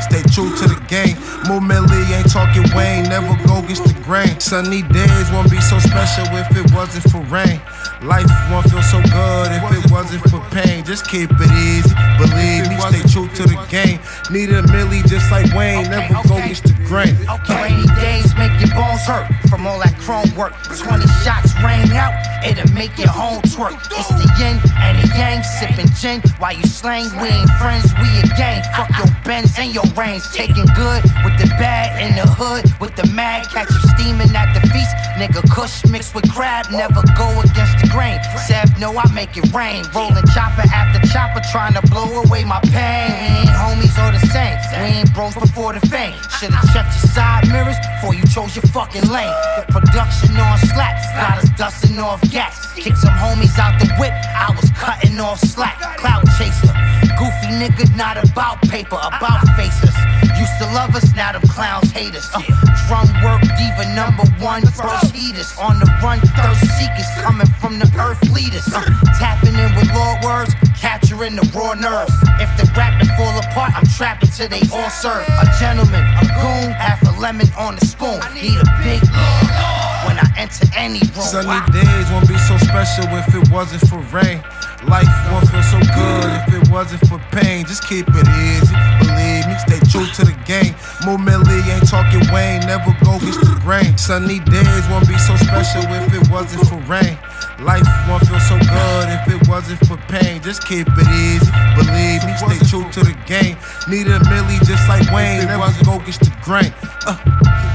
stay 0.00 0.22
true 0.32 0.48
to 0.56 0.64
the 0.68 0.80
game. 0.88 1.16
More 1.48 1.60
Millie 1.60 2.14
ain't 2.14 2.30
talking 2.30 2.64
Wayne, 2.74 3.04
never 3.08 3.36
go 3.46 3.58
against 3.58 3.84
the 3.84 3.94
grain. 4.02 4.38
Sunny 4.40 4.82
days 4.82 5.30
won't 5.30 5.50
be 5.50 5.60
so 5.60 5.78
special 5.78 6.24
if 6.36 6.48
it 6.56 6.72
wasn't 6.72 7.04
for 7.10 7.20
rain. 7.28 7.60
Life 8.04 8.26
won't 8.50 8.68
feel 8.68 8.82
so 8.82 9.00
good 9.14 9.52
if 9.52 9.62
it 9.78 9.90
wasn't 9.92 10.22
for 10.28 10.40
pain. 10.50 10.84
Just 10.84 11.08
keep 11.08 11.30
it 11.30 11.52
easy, 11.54 11.94
believe 12.18 12.66
me, 12.66 12.74
stay 12.90 13.02
true 13.06 13.28
to 13.28 13.42
the 13.46 13.54
game. 13.70 14.00
Need 14.28 14.50
a 14.50 14.66
Millie 14.72 15.02
just 15.06 15.30
like 15.30 15.46
Wayne, 15.54 15.88
never 15.88 16.14
go 16.26 16.36
against 16.36 16.64
the 16.64 16.74
grain. 16.90 17.14
Rainy 17.62 17.86
days 18.02 18.34
make 18.34 18.50
your 18.58 18.74
bones 18.74 19.06
hurt 19.06 19.30
from 19.48 19.66
all 19.68 19.78
that 19.78 19.94
chrome 20.02 20.34
work. 20.34 20.52
20 20.66 21.06
shots 21.22 21.54
rain 21.62 21.86
out, 21.94 22.10
it'll 22.42 22.66
make 22.74 22.98
your 22.98 23.08
home 23.08 23.40
twerk. 23.54 23.78
It's 23.94 24.10
the 24.10 24.26
yin 24.34 24.58
and 24.82 24.98
the 24.98 25.06
yang, 25.14 25.42
sipping 25.44 25.90
gin 25.94 26.18
while 26.42 26.54
you 26.54 26.66
slang. 26.66 27.06
We 27.22 27.28
ain't 27.30 27.50
friends, 27.62 27.94
we 28.02 28.10
a 28.18 28.26
gang. 28.34 28.66
Fuck 28.74 28.90
your 28.98 29.14
bends 29.22 29.54
and 29.58 29.72
your 29.72 29.86
reins. 29.94 30.26
Taking 30.34 30.66
good 30.74 31.02
with 31.22 31.38
the 31.38 31.46
bad 31.54 32.02
in 32.02 32.16
the 32.18 32.26
hood 32.26 32.66
with 32.80 32.96
the 32.96 33.06
mad. 33.14 33.46
Catch 33.48 33.70
you 33.70 33.80
steaming 33.94 34.34
at 34.34 34.50
the 34.58 34.62
feast. 34.74 34.90
Nigga, 35.22 35.46
kush 35.48 35.86
mixed 35.86 36.14
with 36.16 36.26
crab, 36.32 36.66
never 36.72 37.02
go 37.14 37.28
against 37.40 37.78
the 37.78 37.91
grain. 37.92 38.18
Sev, 38.48 38.78
no, 38.80 38.96
I 38.96 39.06
make 39.12 39.36
it 39.36 39.52
rain. 39.52 39.84
Rolling 39.94 40.26
chopper 40.34 40.64
after 40.72 40.98
chopper, 41.08 41.40
trying 41.52 41.74
to 41.74 41.82
blow 41.92 42.22
away 42.24 42.44
my 42.44 42.60
pain. 42.72 43.12
We 43.12 43.44
ain't 43.44 43.54
homies 43.54 43.94
or 44.00 44.10
the 44.10 44.22
same. 44.32 44.56
We 44.80 44.98
ain't 44.98 45.14
bros 45.14 45.34
before 45.34 45.72
the 45.72 45.84
fame. 45.86 46.16
Should've 46.40 46.56
checked 46.72 46.96
your 46.98 47.12
side 47.12 47.46
mirrors 47.52 47.76
before 47.78 48.14
you 48.14 48.24
chose 48.26 48.56
your 48.56 48.66
fucking 48.72 49.06
lane. 49.12 49.36
The 49.56 49.64
production 49.68 50.36
on 50.36 50.58
slaps, 50.58 51.06
got 51.14 51.38
us 51.38 51.50
dusting 51.56 51.98
off 51.98 52.20
gas. 52.30 52.72
Kick 52.74 52.96
some 52.96 53.14
homies 53.14 53.56
out 53.58 53.78
the 53.78 53.86
whip, 54.00 54.12
I 54.12 54.50
was 54.50 54.70
cutting 54.70 55.20
off 55.20 55.38
slack. 55.38 55.78
Cloud 55.98 56.24
chaser, 56.38 56.72
goofy 57.22 57.54
nigga, 57.54 57.86
not 57.96 58.18
about 58.18 58.60
paper, 58.62 58.98
about 58.98 59.46
faces. 59.54 59.94
Used 60.34 60.56
to 60.58 60.66
love 60.74 60.94
us, 60.96 61.06
now 61.14 61.30
them 61.30 61.42
clowns 61.42 61.90
hate 61.92 62.14
us. 62.14 62.26
Uh, 62.34 62.42
drum 62.88 63.06
work, 63.22 63.42
diva 63.58 63.86
number 63.94 64.26
one, 64.42 64.62
first 64.66 65.14
heaters. 65.14 65.54
On 65.60 65.78
the 65.78 65.86
run, 66.02 66.18
thirst 66.34 66.66
seekers 66.78 67.10
coming 67.22 67.46
from 67.62 67.78
the 67.78 67.86
earth 67.98 68.22
leaders. 68.30 68.66
Uh, 68.74 68.82
tapping 69.18 69.54
in 69.54 69.70
with 69.76 69.88
law 69.94 70.18
words, 70.24 70.52
capturing 70.80 71.36
the 71.36 71.46
raw 71.54 71.74
nerves. 71.74 72.14
If 72.42 72.50
the 72.58 72.66
rap 72.76 72.98
to 73.00 73.06
fall 73.14 73.38
apart, 73.38 73.72
I'm 73.76 73.86
trapped 73.86 74.24
until 74.24 74.48
they 74.48 74.62
all 74.74 74.90
serve. 74.90 75.26
A 75.28 75.46
gentleman, 75.60 76.02
a 76.02 76.26
goon, 76.42 76.72
half 76.74 77.00
a 77.06 77.20
lemon 77.20 77.46
on 77.56 77.76
the 77.76 77.86
spoon. 77.86 78.18
Need 78.34 78.58
a 78.58 78.66
big 78.82 79.02
enter 80.42 80.66
any 80.74 80.98
room. 81.14 81.22
Sunny 81.22 81.60
days 81.70 82.06
won't 82.10 82.26
be 82.26 82.36
so 82.50 82.58
special 82.58 83.06
if 83.14 83.30
it 83.34 83.46
wasn't 83.50 83.82
for 83.86 84.02
rain. 84.10 84.42
Life 84.90 85.06
won't 85.30 85.46
feel 85.46 85.62
so 85.62 85.78
good 85.78 86.30
if 86.42 86.46
it 86.58 86.64
wasn't 86.68 87.06
for 87.06 87.18
pain. 87.30 87.64
Just 87.64 87.86
keep 87.86 88.06
it 88.10 88.28
easy, 88.50 88.74
believe 88.98 89.46
me, 89.46 89.54
stay 89.62 89.78
true 89.86 90.06
to 90.18 90.22
the 90.26 90.34
game. 90.44 90.74
More 91.06 91.18
Millie 91.18 91.62
ain't 91.70 91.86
talking 91.86 92.26
Wayne, 92.34 92.66
never 92.66 92.90
go 93.06 93.16
against 93.22 93.40
the 93.40 93.54
grain. 93.62 93.96
Sunny 93.96 94.40
days 94.50 94.84
won't 94.90 95.06
be 95.06 95.16
so 95.18 95.36
special 95.36 95.86
if 96.02 96.10
it 96.10 96.26
wasn't 96.28 96.66
for 96.66 96.82
rain. 96.90 97.14
Life 97.62 97.86
won't 98.10 98.26
feel 98.26 98.42
so 98.42 98.58
good 98.58 99.06
if 99.14 99.22
it 99.30 99.48
wasn't 99.48 99.78
for 99.86 99.96
pain. 100.10 100.42
Just 100.42 100.66
keep 100.66 100.88
it 100.90 101.08
easy, 101.22 101.50
believe 101.78 102.26
me, 102.26 102.34
stay 102.34 102.58
true 102.66 102.82
to 102.90 103.00
the 103.06 103.14
game. 103.30 103.56
Need 103.86 104.10
a 104.10 104.18
Millie 104.26 104.58
just 104.66 104.88
like 104.90 105.06
Wayne, 105.14 105.46
never 105.46 105.70
go 105.86 106.02
against 106.02 106.26
the 106.26 106.34
grain. 106.42 106.74
Uh. 107.06 107.71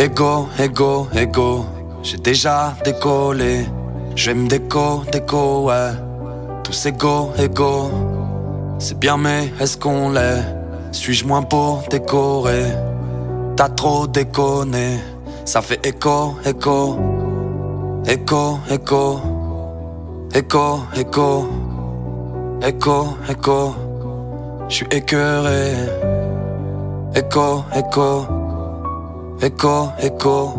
Ego, 0.00 0.48
ego, 0.58 1.08
ego, 1.14 1.66
j'ai 2.02 2.16
déjà 2.16 2.74
décollé. 2.82 3.66
Je 4.16 4.30
vais 4.30 4.34
me 4.34 4.48
déco, 4.48 5.02
déco, 5.12 5.66
ouais. 5.66 5.92
Tous 6.64 6.86
égaux, 6.86 7.32
égaux. 7.38 7.90
C'est 8.78 8.98
bien, 8.98 9.18
mais 9.18 9.52
est-ce 9.60 9.76
qu'on 9.76 10.08
l'est? 10.08 10.42
Suis-je 10.90 11.26
moins 11.26 11.42
beau, 11.42 11.80
décoré 11.90 12.62
T'as 13.56 13.68
trop 13.68 14.06
déconné. 14.06 15.00
Ça 15.44 15.60
fait 15.60 15.86
écho, 15.86 16.34
écho. 16.46 16.96
Écho, 18.06 18.58
écho. 18.70 19.20
Écho, 20.34 20.80
écho. 20.96 21.46
Écho, 22.62 23.06
écho. 23.28 23.74
J'suis 24.66 24.86
écœuré. 24.92 25.74
Écho, 27.14 27.64
écho. 27.76 28.39
Écho, 29.42 29.90
écho. 30.02 30.54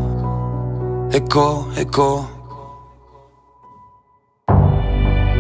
Écho, 1.14 1.68
écho. 1.78 2.26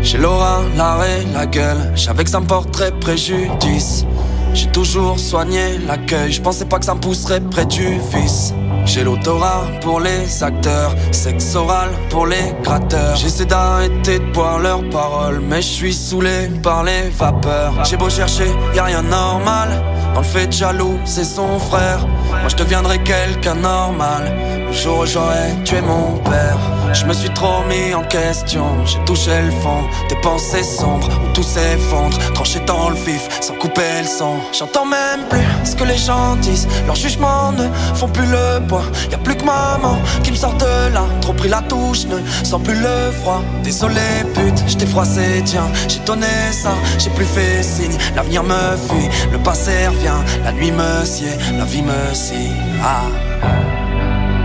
J'ai 0.03 0.19
l'aura, 0.19 0.59
l'arrêt, 0.77 1.23
la 1.33 1.47
gueule. 1.47 1.91
J'avais 1.95 2.23
que 2.23 2.29
ça 2.29 2.39
me 2.39 2.45
porterait 2.45 2.91
préjudice. 2.99 4.05
J'ai 4.53 4.67
toujours 4.67 5.17
soigné 5.17 5.79
l'accueil. 5.87 6.31
Je 6.31 6.39
pensais 6.39 6.65
pas 6.65 6.77
que 6.77 6.85
ça 6.85 6.93
me 6.93 6.99
pousserait 6.99 7.41
près 7.41 7.65
du 7.65 7.97
vice. 8.13 8.53
J'ai 8.85 9.03
l'autorat 9.03 9.63
pour 9.81 9.99
les 9.99 10.43
acteurs, 10.43 10.95
sexe 11.11 11.55
oral 11.55 11.89
pour 12.09 12.27
les 12.27 12.53
gratteurs. 12.61 13.15
J'essaie 13.15 13.45
d'arrêter 13.45 14.19
de 14.19 14.31
boire 14.33 14.59
leurs 14.59 14.87
paroles, 14.89 15.39
mais 15.39 15.63
je 15.63 15.67
suis 15.67 15.93
saoulé 15.93 16.49
par 16.61 16.83
les 16.83 17.09
vapeurs. 17.09 17.73
J'ai 17.85 17.97
beau 17.97 18.09
chercher, 18.09 18.51
y 18.75 18.79
a 18.79 18.83
rien 18.83 19.01
normal. 19.01 19.69
Dans 20.13 20.21
le 20.21 20.25
fait 20.25 20.47
de 20.47 20.51
jaloux, 20.51 20.99
c'est 21.05 21.23
son 21.23 21.57
frère. 21.57 22.05
Moi 22.41 22.49
je 22.49 22.55
deviendrai 22.55 22.99
quelqu'un 23.03 23.55
normal. 23.55 24.33
Le 24.67 24.73
jour 24.73 24.99
où 24.99 25.05
j'aurai 25.05 25.53
tué 25.63 25.81
mon 25.81 26.17
père. 26.17 26.70
Je 26.93 27.05
me 27.05 27.13
suis 27.13 27.29
trop 27.29 27.63
mis 27.69 27.93
en 27.93 28.03
question, 28.03 28.85
j'ai 28.85 28.99
touché 29.05 29.41
le 29.41 29.51
fond. 29.51 29.83
Des 30.09 30.15
pensées 30.17 30.63
sombres 30.63 31.07
où 31.23 31.33
tout 31.33 31.43
s'effondre. 31.43 32.17
Tranché 32.33 32.59
dans 32.65 32.89
le 32.89 32.95
vif, 32.95 33.27
sans 33.41 33.53
couper 33.53 34.01
le 34.01 34.07
son. 34.07 34.35
J'entends 34.51 34.85
même 34.85 35.21
plus 35.29 35.39
ce 35.63 35.75
que 35.75 35.85
les 35.85 35.97
gens 35.97 36.35
disent. 36.35 36.67
Leurs 36.85 36.95
jugements 36.95 37.53
ne 37.53 37.67
font 37.95 38.09
plus 38.09 38.25
le 38.25 38.65
poids. 38.67 38.83
Y 39.09 39.15
a 39.15 39.17
plus 39.17 39.35
que 39.35 39.45
maman 39.45 39.97
qui 40.23 40.31
me 40.31 40.35
sort 40.35 40.53
de 40.55 40.93
là. 40.93 41.05
Trop 41.21 41.33
pris 41.33 41.49
la 41.49 41.61
touche, 41.61 42.05
ne 42.05 42.17
sens 42.43 42.61
plus 42.61 42.75
le 42.75 43.11
froid. 43.21 43.41
Désolé, 43.63 44.25
pute, 44.33 44.63
j't'ai 44.67 44.85
froissé, 44.85 45.41
tiens. 45.45 45.69
J'ai 45.87 45.99
donné 45.99 46.27
ça, 46.51 46.73
j'ai 46.99 47.09
plus 47.11 47.25
fait 47.25 47.63
signe. 47.63 47.97
L'avenir 48.15 48.43
me 48.43 48.77
fuit, 48.87 49.09
le 49.31 49.37
passé 49.39 49.87
revient. 49.87 50.21
La 50.43 50.51
nuit 50.51 50.71
me 50.71 51.05
sied, 51.05 51.37
la 51.57 51.63
vie 51.65 51.83
me 51.83 52.13
scie. 52.13 52.51
Ah. 52.83 53.07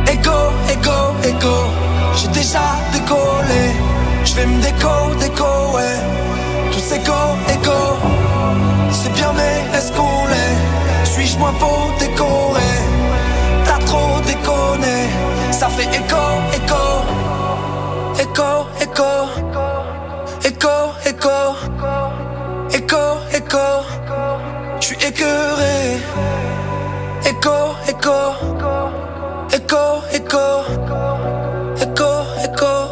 Ego, 0.09 0.53
ego, 0.71 1.15
ego. 1.25 1.76
J'ai 2.17 2.29
déjà 2.29 2.67
décollé. 2.93 3.65
J'vais 4.25 4.47
me 4.47 4.61
déco, 4.61 5.15
déco, 5.21 5.51
ouais. 5.75 5.99
Tous 6.73 6.93
égaux, 6.95 7.37
égaux. 7.55 7.97
C'est 8.91 9.13
bien, 9.13 9.33
mais 9.35 9.77
est-ce 9.77 9.93
qu'on 9.93 10.27
l'est? 10.27 10.57
Suis-je 11.05 11.39
moins 11.39 11.53
beau 11.53 11.91
décoré? 11.99 12.73
T'as 13.65 13.79
trop 13.85 14.21
déconné. 14.27 14.97
Ça 15.51 15.69
fait 15.69 15.85
écho, 15.85 16.25
écho. 16.59 16.85
Écho, 18.25 18.51
écho. 18.81 19.11
Écho, 20.45 20.77
écho. 21.11 21.39
Écho, 22.71 23.05
écho. 23.33 23.67
J'suis 24.81 24.97
écœuré. 25.07 26.01
Écho, 27.25 27.57
écho. 27.89 28.19
Écho, 29.53 29.87
écho. 30.13 30.47
Écho, 30.73 31.06
Echo, 31.81 32.27
echo. 32.39 32.86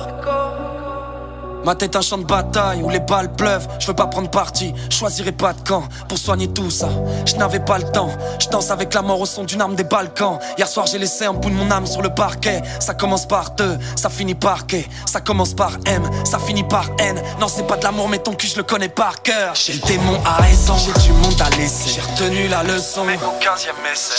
Ma 1.64 1.74
tête 1.74 1.96
un 1.96 2.02
champ 2.02 2.18
de 2.18 2.24
bataille 2.24 2.82
où 2.82 2.90
les 2.90 3.00
balles 3.00 3.32
pleuvent, 3.32 3.66
je 3.78 3.86
veux 3.86 3.94
pas 3.94 4.06
prendre 4.06 4.28
parti, 4.28 4.74
je 4.90 4.96
choisirai 4.96 5.32
pas 5.32 5.54
de 5.54 5.60
camp 5.66 5.84
pour 6.08 6.18
soigner 6.18 6.48
tout 6.48 6.70
ça. 6.70 6.88
Je 7.24 7.36
n'avais 7.36 7.60
pas 7.60 7.78
le 7.78 7.84
temps, 7.84 8.10
je 8.38 8.48
danse 8.48 8.70
avec 8.70 8.92
la 8.92 9.00
mort 9.00 9.20
au 9.20 9.26
son 9.26 9.44
d'une 9.44 9.62
arme 9.62 9.74
des 9.74 9.84
Balkans. 9.84 10.38
Hier 10.58 10.68
soir 10.68 10.86
j'ai 10.86 10.98
laissé 10.98 11.24
un 11.24 11.32
bout 11.32 11.48
de 11.48 11.54
mon 11.54 11.70
âme 11.70 11.86
sur 11.86 12.02
le 12.02 12.10
parquet. 12.10 12.60
Ça 12.80 12.92
commence 12.92 13.26
par 13.26 13.52
deux, 13.52 13.78
ça 13.96 14.10
finit 14.10 14.34
par 14.34 14.66
quai. 14.66 14.86
Ça 15.06 15.20
commence 15.20 15.54
par 15.54 15.78
M, 15.86 16.02
ça 16.24 16.38
finit 16.38 16.64
par 16.64 16.90
N. 16.98 17.20
Non 17.40 17.48
c'est 17.48 17.66
pas 17.66 17.78
de 17.78 17.84
l'amour 17.84 18.10
mais 18.10 18.18
ton 18.18 18.34
cul 18.34 18.46
je 18.46 18.56
le 18.56 18.62
connais 18.62 18.90
par 18.90 19.22
cœur. 19.22 19.54
J'ai 19.54 19.72
le 19.72 19.80
démon 19.80 20.20
à 20.26 20.42
raison, 20.42 20.74
j'ai 20.76 21.00
du 21.00 21.12
monde 21.12 21.40
à 21.40 21.48
laisser. 21.56 21.88
J'ai 21.94 22.00
retenu 22.02 22.48
la 22.48 22.62
leçon. 22.62 23.06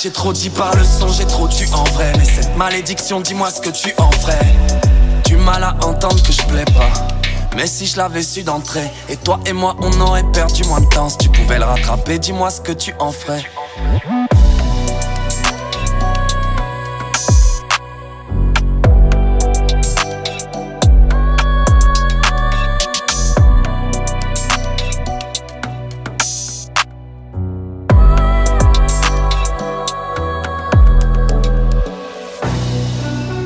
J'ai 0.01 0.11
trop 0.11 0.33
dit 0.33 0.49
par 0.49 0.75
le 0.75 0.83
son, 0.83 1.09
j'ai 1.09 1.25
trop 1.25 1.47
tu 1.47 1.67
en 1.73 1.83
vrai. 1.93 2.11
Mais 2.17 2.25
cette 2.25 2.55
malédiction, 2.57 3.21
dis-moi 3.21 3.51
ce 3.51 3.61
que 3.61 3.69
tu 3.69 3.93
en 3.97 4.11
ferais. 4.11 4.39
Du 5.25 5.37
mal 5.37 5.63
à 5.63 5.75
entendre 5.85 6.21
que 6.23 6.31
je 6.31 6.41
plais 6.43 6.65
pas. 6.65 7.14
Mais 7.55 7.67
si 7.67 7.85
je 7.85 7.95
l'avais 7.95 8.21
su 8.21 8.43
d'entrée, 8.43 8.91
et 9.07 9.15
toi 9.15 9.39
et 9.45 9.53
moi 9.53 9.75
on 9.79 10.01
aurait 10.01 10.29
perdu 10.33 10.63
moins 10.65 10.81
de 10.81 10.87
temps. 10.87 11.07
Si 11.09 11.17
tu 11.17 11.29
pouvais 11.29 11.57
le 11.57 11.63
rattraper, 11.63 12.19
dis-moi 12.19 12.49
ce 12.49 12.59
que 12.59 12.73
tu 12.73 12.93
en 12.99 13.11
ferais. 13.11 13.43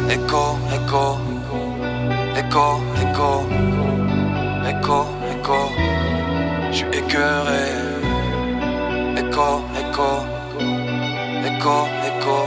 Écho, 0.09 0.57
écho, 0.73 1.17
écho, 2.35 2.81
écho, 2.97 3.78
écho, 4.69 5.05
écho, 5.31 5.59
je 6.71 6.77
suis 6.77 6.87
écœuré. 6.99 7.65
Écho, 9.21 9.47
écho, 9.81 10.09
écho, 11.49 11.75
écho, 12.09 12.37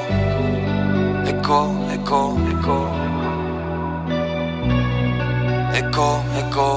écho, 1.30 1.58
écho, 1.94 2.20
écho. 2.52 2.78
Écho, 5.80 6.08
écho, 6.40 6.68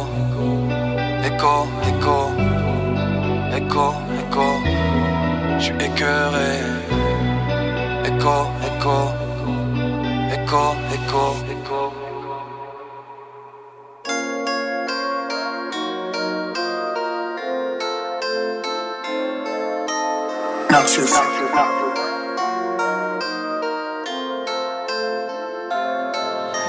écho, 1.28 1.52
écho, 1.90 2.18
écho, 3.58 3.88
écho, 4.20 4.48
je 5.60 5.64
suis 5.64 5.76
écœuré. 5.88 6.54
Écho, 8.10 8.38
écho, 8.68 8.98
écho, 10.34 10.64
écho. 10.94 11.55
Écho. 20.86 21.02
Noxious. 21.02 21.20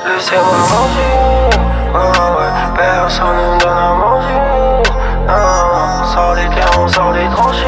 Laissez-moi 0.06 0.58
manger, 0.72 1.58
ah 1.94 1.98
ouais, 2.36 2.52
personne 2.76 3.26
ne 3.26 3.54
me 3.54 3.60
donne 3.60 3.76
à 3.76 3.94
manger. 3.94 4.40
Ah, 5.28 6.00
on 6.00 6.14
sort 6.14 6.34
des 6.34 6.48
terres, 6.54 6.70
on 6.78 6.88
sort 6.88 7.12
des 7.12 7.28
tranchées. 7.34 7.66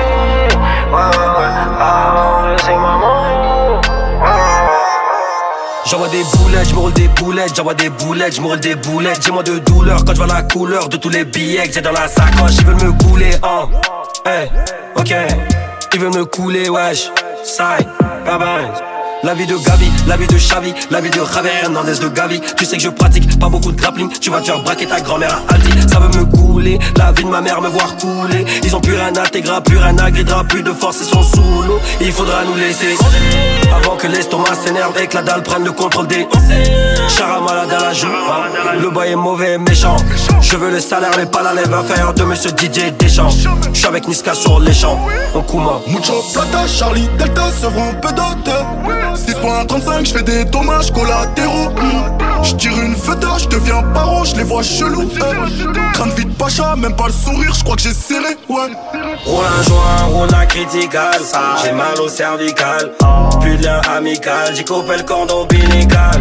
Ouais, 0.90 1.16
ouais, 1.18 1.52
ah, 1.80 2.46
laissez-moi 2.50 2.96
manger. 2.96 3.34
J'envoie 5.84 6.08
des 6.08 6.22
boulettes, 6.22 6.68
je 6.68 6.74
me 6.74 6.80
roule 6.80 6.92
des 6.92 7.08
boulettes, 7.08 7.56
j'envoie 7.56 7.74
des 7.74 7.88
boulettes, 7.88 8.36
je 8.36 8.40
me 8.42 8.46
roule 8.46 8.60
des 8.60 8.74
boulettes. 8.74 9.22
J'ai 9.24 9.32
moins 9.32 9.42
de 9.42 9.58
douleur 9.58 10.04
quand 10.04 10.12
je 10.12 10.18
vois 10.18 10.26
la 10.26 10.42
couleur 10.42 10.88
de 10.88 10.96
tous 10.98 11.08
les 11.08 11.24
billets 11.24 11.66
que 11.66 11.72
j'ai 11.72 11.80
dans 11.80 11.92
la 11.92 12.08
sacoche. 12.08 12.56
Ils 12.58 12.66
veulent 12.66 12.92
me 12.92 12.92
couler, 13.04 13.30
hein. 13.42 13.68
Hey, 14.26 14.50
ok. 14.96 15.14
Ils 15.92 16.00
veulent 16.00 16.14
me 16.14 16.24
couler, 16.24 16.68
wesh. 16.68 17.10
Side, 17.44 17.86
bye 18.24 18.38
bye. 18.38 18.97
La 19.28 19.34
vie 19.34 19.44
de 19.44 19.58
Gabi, 19.58 19.92
la 20.06 20.16
vie 20.16 20.26
de 20.26 20.36
Xavi, 20.36 20.72
la 20.90 21.02
vie 21.02 21.10
de 21.10 21.20
Javier 21.22 21.50
Hernandez 21.62 21.98
de 21.98 22.08
Gavi. 22.08 22.40
Tu 22.56 22.64
sais 22.64 22.78
que 22.78 22.82
je 22.82 22.88
pratique 22.88 23.38
pas 23.38 23.50
beaucoup 23.50 23.72
de 23.72 23.76
grappling. 23.78 24.08
Tu 24.18 24.30
vas 24.30 24.40
te 24.40 24.46
faire 24.46 24.62
braquer 24.62 24.86
ta 24.86 25.02
grand-mère 25.02 25.42
à 25.46 25.52
Aldi. 25.52 25.68
Ça 25.86 25.98
veut 26.00 26.18
me 26.18 26.24
couler, 26.24 26.78
la 26.96 27.12
vie 27.12 27.24
de 27.24 27.28
ma 27.28 27.42
mère 27.42 27.60
me 27.60 27.68
voir 27.68 27.94
couler. 27.96 28.46
Ils 28.64 28.74
ont 28.74 28.80
plus 28.80 28.94
rien 28.94 29.12
à 29.14 29.60
plus 29.60 29.76
rien 29.76 29.98
à 29.98 30.10
gridra, 30.10 30.44
plus 30.44 30.62
de 30.62 30.72
force, 30.72 31.00
ils 31.02 31.10
sont 31.10 31.22
sous 31.22 31.42
l'eau. 31.42 31.78
Il 32.00 32.10
faudra 32.10 32.42
nous 32.46 32.54
laisser 32.54 32.96
avant 33.76 33.96
que 33.96 34.06
l'estomac 34.06 34.54
s'énerve 34.64 34.98
et 34.98 35.06
que 35.06 35.16
la 35.16 35.22
dalle 35.22 35.42
prenne 35.42 35.64
le 35.64 35.72
contrôle 35.72 36.06
des 36.06 36.26
Chara 37.08 37.40
malade 37.40 37.70
à 37.70 37.82
la 37.82 37.92
joue. 37.92 38.08
Le 38.80 38.88
boy 38.88 39.10
est 39.10 39.16
mauvais 39.16 39.54
et 39.54 39.58
méchant. 39.58 39.96
Je 40.40 40.56
veux 40.56 40.70
le 40.70 40.80
salaire, 40.80 41.10
mais 41.18 41.26
pas 41.26 41.42
la 41.42 41.52
lèvre 41.52 41.76
inférieure 41.76 42.14
de 42.14 42.24
monsieur 42.24 42.50
DJ 42.50 42.92
Deschamps. 42.98 43.28
Je 43.28 43.78
suis 43.78 43.86
avec 43.86 44.08
Niska 44.08 44.32
sur 44.32 44.58
les 44.58 44.72
champs. 44.72 44.98
On 45.34 45.42
Kuma. 45.42 45.80
Mucho 45.88 46.14
plata, 46.32 46.66
Charlie 46.66 47.08
Delta, 47.18 47.50
Sevron, 47.60 47.92
peu 48.00 48.08
d'autres. 48.08 48.64
6.35, 49.18 50.06
je 50.06 50.12
fais 50.12 50.22
des 50.22 50.44
dommages 50.44 50.92
collatéraux. 50.92 51.70
Je 52.42 52.54
tire 52.54 52.80
une 52.80 52.94
feuille, 52.94 53.18
je 53.38 53.48
deviens 53.48 53.82
paro, 53.94 54.24
je 54.24 54.36
les 54.36 54.44
vois 54.44 54.62
chelou. 54.62 55.10
Eh. 55.16 55.92
Crâne 55.92 56.12
vite 56.16 56.36
pacha, 56.38 56.76
même 56.76 56.94
pas 56.94 57.08
le 57.08 57.12
sourire, 57.12 57.52
je 57.52 57.64
crois 57.64 57.76
que 57.76 57.82
j'ai 57.82 57.92
serré, 57.92 58.36
ouais. 58.48 58.70
Roule 59.26 59.44
un 59.44 59.62
joint, 59.64 60.06
roule 60.12 60.34
un 60.34 60.46
critical. 60.46 61.20
J'ai 61.62 61.72
mal 61.72 62.00
au 62.00 62.08
cervical. 62.08 62.92
Plus 63.40 63.56
de 63.56 63.64
lien 63.64 63.80
amical, 63.94 64.54
j'ai 64.54 64.64
coupé 64.64 64.96
le 64.96 65.02
cordon 65.02 65.42
ombilical. 65.42 66.20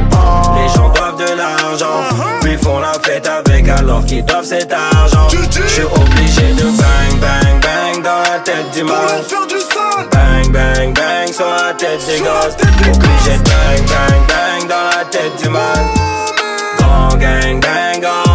Les 0.56 0.74
gens 0.76 0.90
doivent 0.90 1.18
de 1.18 1.38
l'argent, 1.38 2.04
puis 2.42 2.58
font 2.58 2.80
la 2.80 2.94
fête 2.94 3.28
avec 3.28 3.70
alors 3.70 4.04
qu'ils 4.06 4.26
doivent 4.26 4.46
cet 4.46 4.74
argent. 4.74 5.28
Je 5.30 5.68
suis 5.68 5.84
obligé 5.84 6.54
de 6.54 6.64
bang, 6.64 7.20
bang, 7.22 7.62
bang 7.62 8.04
dans 8.04 8.32
la 8.32 8.40
tête 8.40 8.72
du 8.74 8.84
mal. 8.84 9.24
Bang, 10.18 10.52
bang, 10.52 10.94
bang 10.94 11.32
sur 11.32 11.46
la 11.46 11.74
tête 11.76 12.04
des 12.08 12.20
gosses. 12.20 12.58
Obligé 12.80 13.38
de 13.38 13.44
bang, 13.50 13.84
bang, 13.92 14.22
bang 14.28 14.68
dans 14.68 14.98
la 14.98 15.06
tête 15.06 15.44
du 15.44 15.48
mal. 15.48 15.86
Grand 16.80 17.16
gang, 17.20 17.60
bang 17.60 18.04
oh. 18.04 18.27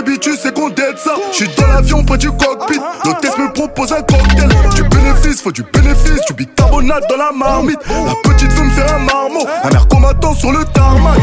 Baby, 0.00 0.18
tu 0.18 0.34
sais 0.34 0.50
qu'on 0.50 0.70
dead 0.70 0.96
ça. 0.96 1.12
J'suis 1.30 1.50
dans 1.58 1.66
l'avion 1.66 2.02
près 2.02 2.16
du 2.16 2.30
cockpit. 2.30 2.80
L'hôtesse 3.04 3.36
me 3.36 3.52
propose 3.52 3.92
un 3.92 4.00
cocktail. 4.00 4.48
Du 4.74 4.82
bénéfice, 4.82 5.42
faut 5.42 5.52
du 5.52 5.62
bénéfice. 5.62 6.24
Du 6.26 6.32
bicarbonate 6.32 7.04
dans 7.10 7.18
la 7.18 7.32
marmite. 7.32 7.80
La 7.86 8.14
petite 8.22 8.50
veut 8.50 8.64
me 8.64 8.94
un 8.94 8.98
marmot. 9.00 9.46
Un 9.62 9.68
air 9.68 9.86
combattant 9.88 10.34
sur 10.34 10.52
le 10.52 10.64
tarmac. 10.64 11.18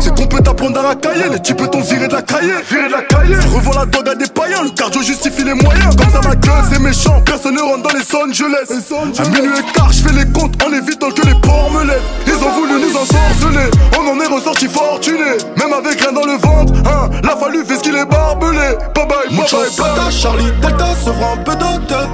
C'est 0.00 0.12
qu'on 0.16 0.26
peut 0.26 0.40
t'apprendre 0.40 0.80
à 0.80 0.88
racailler. 0.88 1.28
Les 1.30 1.38
types 1.38 1.70
t'ont 1.70 1.80
viré 1.80 2.08
de 2.08 2.14
la 2.14 2.22
cahier. 2.22 2.54
Viré 2.68 2.88
de 2.88 2.92
la 2.92 3.02
cahier. 3.02 3.36
La 3.36 3.86
drogue 3.86 4.08
à 4.08 4.14
des 4.16 4.26
païens. 4.26 4.64
Le 4.64 4.70
cardio 4.70 5.00
justifie 5.00 5.44
les 5.44 5.54
moyens. 5.54 5.94
Comme 5.94 6.10
ça, 6.10 6.20
ma 6.28 6.34
gueule, 6.34 6.64
c'est 6.72 6.80
méchant. 6.80 7.22
Personne 7.24 7.54
ne 7.54 7.60
rentre 7.60 7.82
dans 7.82 7.96
les 7.96 8.34
je 8.34 8.44
laisse. 8.44 8.90
À 9.20 9.28
minuit 9.28 9.58
et 9.58 9.72
quart, 9.72 9.92
j'fais 9.92 10.12
les 10.12 10.26
comptes 10.32 10.60
en 10.64 10.72
évitant 10.72 11.10
que 11.10 11.24
les 11.24 11.34
porcs 11.40 11.70
me 11.70 11.84
lèvent. 11.84 12.02
Ils 12.26 12.34
ont 12.34 12.50
voulu 12.50 12.80
nous 12.80 12.96
ensorceler. 12.96 13.70
On 13.96 14.08
en 14.08 14.20
est 14.20 14.26
ressorti 14.26 14.66
fortuné. 14.66 15.36
Même 15.56 15.72
avec 15.72 16.00
rien 16.00 16.12
dans 16.12 16.26
le 16.26 16.32
ventre, 16.32 16.72
hein. 16.86 17.10
La 17.22 17.36
fallu 17.36 17.64
fait 17.64 17.76
ce 17.76 17.82
qu'il 17.82 17.94
est 17.94 18.07
barbelé. 18.08 18.76
Bye 18.94 19.06
bye, 19.06 19.28
bye 19.28 19.38
bye, 19.38 19.76
Plata, 19.76 20.10
Charlie 20.10 20.52
Delta, 20.60 20.94
se 20.94 21.10
un 21.10 21.36
peu 21.44 21.54
d'auteur 21.56 22.08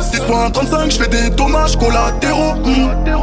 6.35, 0.00 0.90
j'fais 0.90 1.08
des 1.08 1.30
dommages 1.30 1.76
collatéraux. 1.76 2.54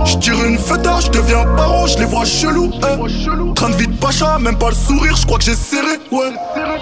J'tire 0.05 0.43
une 0.45 0.57
feta, 0.57 0.99
j'deviens 0.99 1.43
paro, 1.55 1.87
j'les 1.87 2.05
vois 2.05 2.25
chelou. 2.25 2.71
Eh. 2.75 3.53
Train 3.55 3.69
de 3.69 3.75
vide 3.75 3.99
pacha, 3.99 4.37
même 4.39 4.57
pas 4.57 4.69
le 4.69 4.75
sourire, 4.75 5.15
j'crois 5.15 5.39
que 5.39 5.45
j'ai 5.45 5.55
serré, 5.55 5.97
ouais. 6.11 6.31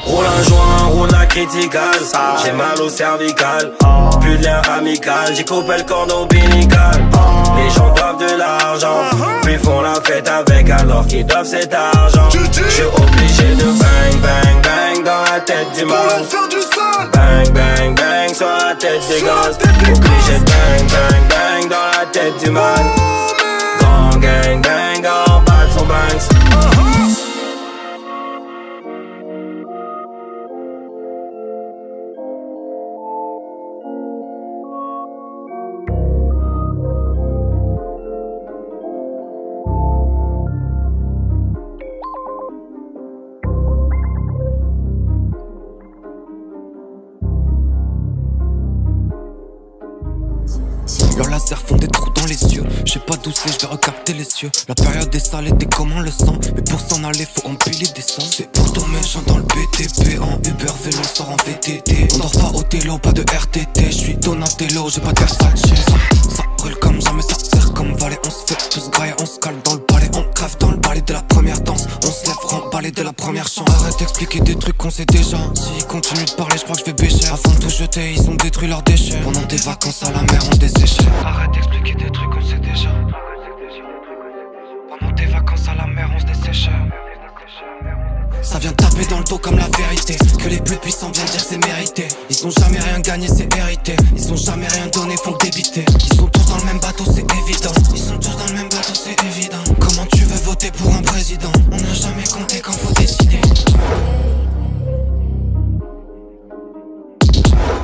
Roule 0.04 0.26
un 0.26 0.44
joint, 0.44 0.90
roule 0.92 1.16
un 1.16 1.26
critical. 1.26 1.96
J'ai 2.44 2.52
mal 2.52 2.80
au 2.82 2.90
cervical. 2.90 3.72
Plus 4.20 4.38
de 4.38 4.44
lien 4.44 4.62
amical, 4.78 5.34
j'ai 5.34 5.46
coupé 5.46 5.78
le 5.78 5.84
cordon 5.84 6.24
ombilical. 6.24 7.06
Les 7.58 7.70
gens 7.74 7.94
doivent 7.94 8.20
de 8.20 8.38
l'argent, 8.38 9.02
puis 9.44 9.56
font 9.56 9.82
la 9.82 9.96
fête 10.04 10.28
avec 10.28 10.70
alors 10.70 11.08
qu'ils 11.08 11.26
doivent 11.26 11.46
cet 11.46 11.74
argent. 11.74 12.30
Je 12.32 12.70
suis 12.70 12.84
obligé 12.84 13.56
de 13.56 13.64
bang, 13.64 14.22
bang, 14.22 14.45
la 15.36 15.41
tête 15.41 15.71
du 15.78 15.86
mal. 15.86 16.24
faire 16.24 16.48
du 16.48 16.62
sale. 16.62 17.10
Bang, 17.12 17.54
bang, 17.54 17.95
bang 17.95 18.34
sur 18.34 18.48
la 18.48 18.74
tête 18.76 19.02
des 19.10 19.21
gosses. 19.21 19.58
Obligé 19.58 20.39
de 20.39 20.45
bang, 20.45 20.88
bang, 20.89 21.24
bang 21.30 21.69
dans 21.69 22.00
la 22.00 22.06
tête 22.06 22.38
du 22.43 22.52
mal. 22.52 22.86
Grand 23.80 24.17
gang, 24.19 24.62
bang 24.62 25.02
Font 51.68 51.78
des 51.78 51.88
trous 51.88 52.12
dans 52.12 52.26
les 52.26 52.41
yeux. 52.56 52.63
Je 52.86 52.94
sais 52.94 53.00
pas 53.00 53.15
d'où 53.18 53.32
c'est, 53.32 53.52
je 53.54 53.60
vais 53.60 53.72
recapter 53.72 54.13
les 54.13 54.26
cieux. 54.26 54.52
La 54.68 54.76
période 54.76 55.13
est 55.13 55.20
sale 55.20 55.58
t'es 55.58 55.65
comme 55.65 55.91
on 55.94 56.02
le 56.02 56.12
sent. 56.12 56.52
Mais 56.56 56.62
pour 56.62 56.80
s'en 56.80 57.04
aller, 57.04 57.26
faut 57.26 57.48
empiler 57.48 57.88
des 57.96 58.02
sons. 58.02 58.22
C'est 58.30 58.52
pour 58.52 58.72
ton 58.74 58.86
méchant 58.88 59.22
dans 59.28 59.38
le 59.38 59.44
BTP. 59.44 60.22
En 60.22 60.38
Uber, 60.38 60.74
vélo, 60.84 61.04
sort 61.04 61.30
en 61.32 61.38
VTT. 61.46 62.08
On 62.13 62.18
dort 62.18 62.32
pas 62.32 62.58
au 62.58 62.63
télo, 62.63 62.98
pas 62.98 63.13
de 63.13 63.22
RTT. 63.22 63.86
Je 63.91 63.98
suis 63.98 64.15
Donatello, 64.18 64.89
j'ai 64.89 65.02
pas 65.02 65.13
de 65.13 65.20
Versace. 65.20 65.62
Ça, 65.62 66.36
ça 66.36 66.44
brûle 66.58 66.76
comme 66.76 67.02
jamais, 67.02 67.24
ça 67.24 67.36
sert 67.36 67.74
comme 67.74 67.96
valet. 67.96 68.20
On 68.26 68.30
se 68.30 68.46
fait 68.54 68.70
tous 68.70 68.89
grailler, 68.89 69.13
on 69.20 69.26
se 69.26 69.39
cale 69.39 69.56
dans 69.63 69.74
le 69.74 69.85
crève 70.36 70.58
dans 70.60 70.69
le 70.69 70.78
balai 70.78 71.02
de 71.02 71.13
la 71.13 71.21
première 71.21 71.60
danse. 71.62 71.88
On 72.04 72.12
se 72.12 72.26
lève 72.26 72.36
remballé 72.43 72.91
de 72.91 73.02
la 73.02 73.13
première 73.13 73.48
chance. 73.48 73.67
Arrête 73.82 73.98
d'expliquer 73.98 74.41
des 74.41 74.56
trucs 74.56 74.78
qu'on 74.78 74.91
sait 74.91 75.06
déjà. 75.06 75.38
S'ils 75.56 75.86
continuent 75.86 76.26
de 76.26 76.32
parler, 76.32 76.58
je 76.58 76.63
crois 76.63 76.76
que 76.76 76.82
je 76.82 76.86
vais 76.86 76.93
bêcher. 76.93 77.26
Avant 77.28 77.56
de 77.56 77.62
tout 77.62 77.69
jeter, 77.69 78.13
ils 78.13 78.30
ont 78.30 78.36
détruit 78.36 78.67
leurs 78.67 78.84
déchets. 78.84 79.21
Pendant 79.24 79.43
tes 79.43 79.58
vacances 79.58 80.04
à 80.04 80.12
la 80.12 80.21
mer, 80.21 80.41
on 80.48 80.54
se 80.54 80.60
desséchait. 80.60 81.04
Arrête 81.24 81.52
d'expliquer 81.52 81.95
des 81.95 82.12
trucs 82.12 82.30
qu'on 82.30 82.45
sait 82.45 82.60
déjà. 82.60 82.89
Pendant 85.00 85.13
tes 85.13 85.26
vacances 85.26 85.67
à 85.69 85.76
la 85.76 85.88
mer, 85.88 86.10
on 86.15 86.19
se 86.19 86.26
desséchait. 86.26 86.71
Ça 88.41 88.60
vient 88.60 88.74
taper 88.74 89.06
dans 89.08 89.19
le 89.19 89.24
dos 89.24 89.38
comme 89.38 89.58
la 89.58 89.67
vérité. 89.78 90.15
Que 90.38 90.48
les 90.50 90.60
plus 90.60 90.78
puissants 90.78 91.12
viennent 91.12 91.28
dire 91.28 91.43
c'est 91.48 91.58
mérité. 91.58 92.08
Ils 92.30 92.45
ont 92.45 92.52
jamais 92.52 92.80
rien 92.80 93.00
gagné 93.00 93.28
c'est 93.28 93.54
hérité. 93.56 93.95
Ils 94.15 94.32
ont 94.32 94.36
jamais 94.36 94.67
rien 94.67 94.88
donné 94.88 95.15
font 95.17 95.36
débiter. 95.41 95.86
Ils 96.00 96.17
sont 96.17 96.28
tous 96.28 96.45
dans 96.45 96.58
le 96.58 96.65
même 96.65 96.80
bateau 96.80 97.04
c'est 97.06 97.21
évident. 97.21 97.74
Ils 97.93 98.00
sont 98.00 98.17
tous 98.17 98.38
dans 98.38 98.45
le 98.48 98.54
même 98.54 98.69
bateau 98.69 98.93
c'est 98.93 99.15
évident. 99.24 99.63
Comment 99.80 100.06
tu 100.13 100.24
veux 100.24 100.39
voter 100.43 100.71
pour 100.71 100.93
un 100.93 101.02
président? 101.02 101.52
On 101.71 101.78
n'a 101.78 101.93
jamais 101.93 102.24
compté 102.32 102.60
quand 102.60 102.74
faut 102.74 102.93
décider. 102.93 103.41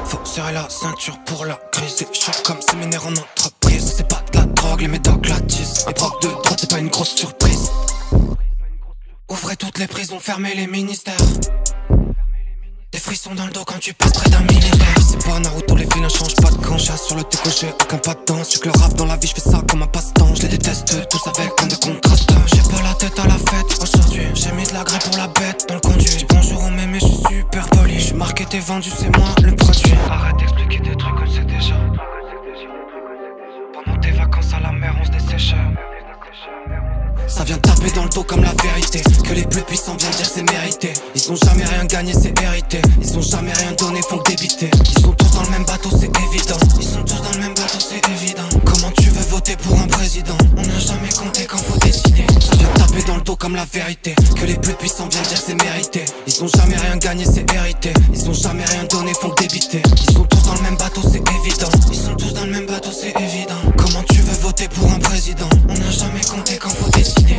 Faut 0.05 0.19
serrer 0.25 0.53
la 0.53 0.67
ceinture 0.69 1.17
pour 1.25 1.45
la 1.45 1.59
crise 1.71 1.95
C'est 1.97 2.13
chaud 2.13 2.31
comme 2.43 2.61
séminaire 2.61 3.05
en 3.05 3.11
entreprise. 3.11 3.93
C'est 3.97 4.07
pas 4.07 4.21
de 4.31 4.37
la 4.37 4.45
drogue 4.45 4.81
les 4.81 4.87
médocs 4.87 5.27
la 5.27 5.35
Un 5.35 5.91
proc 5.93 6.21
de 6.21 6.27
droite 6.27 6.57
c'est 6.59 6.69
pas 6.69 6.79
une 6.79 6.89
grosse 6.89 7.15
surprise 7.15 7.50
Ouvrez 9.31 9.55
toutes 9.55 9.79
les 9.79 9.87
prisons, 9.87 10.19
fermez 10.19 10.53
les 10.55 10.67
ministères. 10.67 11.15
Des 12.91 12.99
frissons 12.99 13.33
dans 13.33 13.45
le 13.45 13.51
dos 13.53 13.63
quand 13.65 13.79
tu 13.79 13.93
passes 13.93 14.11
près 14.11 14.29
d'un 14.29 14.41
militaire. 14.41 14.95
C'est 14.99 15.25
pas 15.25 15.39
Naruto, 15.39 15.73
les 15.77 15.85
ne 15.85 16.09
changent 16.09 16.35
pas 16.35 16.49
de 16.49 16.57
camp. 16.57 16.77
Sur 16.77 17.15
le 17.15 17.23
déco, 17.23 17.49
j'ai 17.61 17.69
aucun 17.69 17.97
pas 17.97 18.13
de 18.13 18.25
danse. 18.25 18.57
que 18.57 18.67
le 18.67 18.77
rap 18.77 18.93
dans 18.95 19.05
la 19.05 19.15
vie, 19.15 19.29
je 19.29 19.35
fais 19.35 19.49
ça 19.49 19.61
comme 19.69 19.83
un 19.83 19.87
passe-temps. 19.87 20.35
Je 20.35 20.41
les 20.41 20.49
déteste 20.49 21.07
tous 21.07 21.27
avec 21.29 21.49
un 21.61 21.67
de 21.67 21.75
contraste. 21.75 22.29
J'ai 22.47 22.61
pas 22.75 22.83
la 22.83 22.93
tête 22.95 23.17
à 23.19 23.27
la 23.27 23.37
fête 23.37 23.81
aujourd'hui. 23.81 24.27
J'ai 24.33 24.51
mis 24.51 24.65
de 24.65 24.73
la 24.73 24.83
grêpe 24.83 25.03
pour 25.03 25.17
la 25.17 25.27
bête 25.27 25.65
dans 25.69 25.75
le 25.75 25.79
conduit. 25.79 26.25
Bonjour 26.27 26.65
aux 26.65 26.69
mémés, 26.69 26.99
je 26.99 27.05
suis 27.05 27.23
super 27.39 27.69
poli. 27.69 27.93
Je 27.93 28.05
suis 28.07 28.15
marqué, 28.15 28.45
t'es 28.45 28.59
vendu, 28.59 28.89
c'est 28.93 29.15
moi 29.15 29.29
le 29.41 29.55
produit. 29.55 29.93
Arrête 30.09 30.35
d'expliquer 30.39 30.79
des 30.79 30.97
trucs 30.97 31.15
qu'on 31.15 31.31
sait 31.31 31.45
déjà. 31.45 31.79
Pendant 33.73 33.97
tes 33.97 34.11
vacances 34.11 34.53
à 34.53 34.59
la 34.59 34.73
mer, 34.73 34.93
on 34.99 35.05
se 35.05 35.11
desséchait. 35.11 35.55
Ça 37.31 37.45
vient 37.45 37.57
taper 37.57 37.89
dans 37.91 38.03
le 38.03 38.09
dos 38.09 38.23
comme 38.23 38.43
la 38.43 38.53
vérité. 38.61 39.01
Que 39.23 39.33
les 39.33 39.45
plus 39.45 39.61
puissants 39.61 39.95
viennent 39.97 40.11
dire 40.11 40.29
c'est 40.31 40.43
mérité. 40.43 40.93
Ils 41.15 41.31
ont 41.31 41.35
jamais 41.35 41.63
rien 41.63 41.85
gagné 41.85 42.13
c'est 42.13 42.37
hérité. 42.41 42.81
Ils 43.01 43.17
ont 43.17 43.21
jamais 43.21 43.53
rien 43.53 43.71
donné 43.71 44.01
font 44.01 44.21
débiter. 44.27 44.69
Ils 44.83 45.01
sont 45.01 45.13
tous 45.13 45.31
dans 45.31 45.43
le 45.43 45.49
même 45.49 45.63
bateau 45.63 45.89
c'est 45.91 46.11
évident. 46.11 46.57
Ils 46.79 46.87
sont 46.87 47.03
tous 47.03 47.21
dans 47.21 47.31
le 47.31 47.39
même 47.39 47.53
bateau 47.53 47.79
c'est 47.79 48.01
évident. 48.09 48.43
Comment 48.65 48.91
tu 48.91 49.09
veux 49.09 49.25
voter 49.29 49.55
pour 49.55 49.79
un 49.79 49.87
président? 49.87 50.37
On 50.57 50.61
n'a 50.61 50.79
jamais 50.79 51.09
compté 51.17 51.45
quand 51.45 51.57
faut 51.57 51.79
décider. 51.79 52.25
Ça 52.39 52.57
vient 52.57 52.73
taper 52.73 53.03
dans 53.07 53.15
le 53.15 53.21
dos 53.21 53.35
comme 53.37 53.55
la 53.55 53.65
vérité. 53.65 54.13
Que 54.35 54.45
les 54.45 54.55
plus 54.55 54.73
puissants 54.73 55.07
viennent 55.09 55.23
dire 55.23 55.41
c'est 55.43 55.55
mérité. 55.55 56.03
Ils 56.27 56.43
ont 56.43 56.49
jamais 56.49 56.75
rien 56.75 56.97
gagné 56.97 57.25
c'est 57.25 57.49
hérité. 57.53 57.93
Ils 58.13 58.29
ont 58.29 58.33
jamais 58.33 58.65
rien 58.65 58.83
donné 58.83 59.13
font 59.13 59.33
débiter. 59.39 59.81
Ils 60.07 60.13
sont 60.13 60.25
tous 60.25 60.43
dans 60.43 60.55
le 60.55 60.61
même 60.61 60.75
bateau 60.75 61.01
c'est 61.01 61.23
évident. 61.39 61.69
Ils 61.91 61.97
sont 61.97 62.15
tous 62.15 62.33
dans 62.33 62.45
le 62.45 62.51
même 62.51 62.65
bateau 62.65 62.91
c'est 62.91 63.13
évident. 63.19 63.61
Comment 63.77 64.03
tu 64.03 64.20
veux 64.31 64.41
voter 64.41 64.67
pour 64.67 64.91
un 64.91 64.99
président 64.99 65.49
On 65.69 65.73
n'a 65.73 65.91
jamais 65.91 66.21
compté 66.21 66.57
quand 66.57 66.69
faut 66.69 66.89
décider 66.91 67.37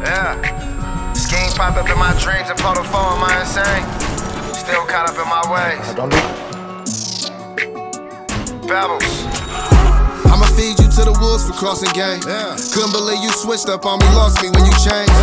Yeah. 0.00 0.36
Scheme 1.12 1.50
pop 1.54 1.76
up 1.76 1.88
in 1.90 1.98
my 1.98 2.14
dreams 2.18 2.48
and 2.48 2.58
four, 2.58 2.70
am 2.78 3.22
I 3.22 3.40
insane? 3.40 3.84
Still 4.54 4.86
caught 4.86 5.10
up 5.10 5.18
in 5.18 5.28
my 5.28 5.42
ways. 5.52 5.94
Pebbles. 8.66 9.37
I'ma 10.28 10.46
feed 10.56 10.78
you 10.78 10.88
to 10.88 11.02
the 11.08 11.14
wolves 11.20 11.46
for 11.48 11.54
crossing 11.56 11.92
game. 11.96 12.20
Couldn't 12.74 12.92
believe 12.92 13.22
you 13.22 13.32
switched 13.32 13.68
up 13.68 13.86
on 13.86 13.98
me, 13.98 14.06
lost 14.14 14.42
me 14.42 14.50
when 14.52 14.64
you 14.64 14.74
changed. 14.80 15.14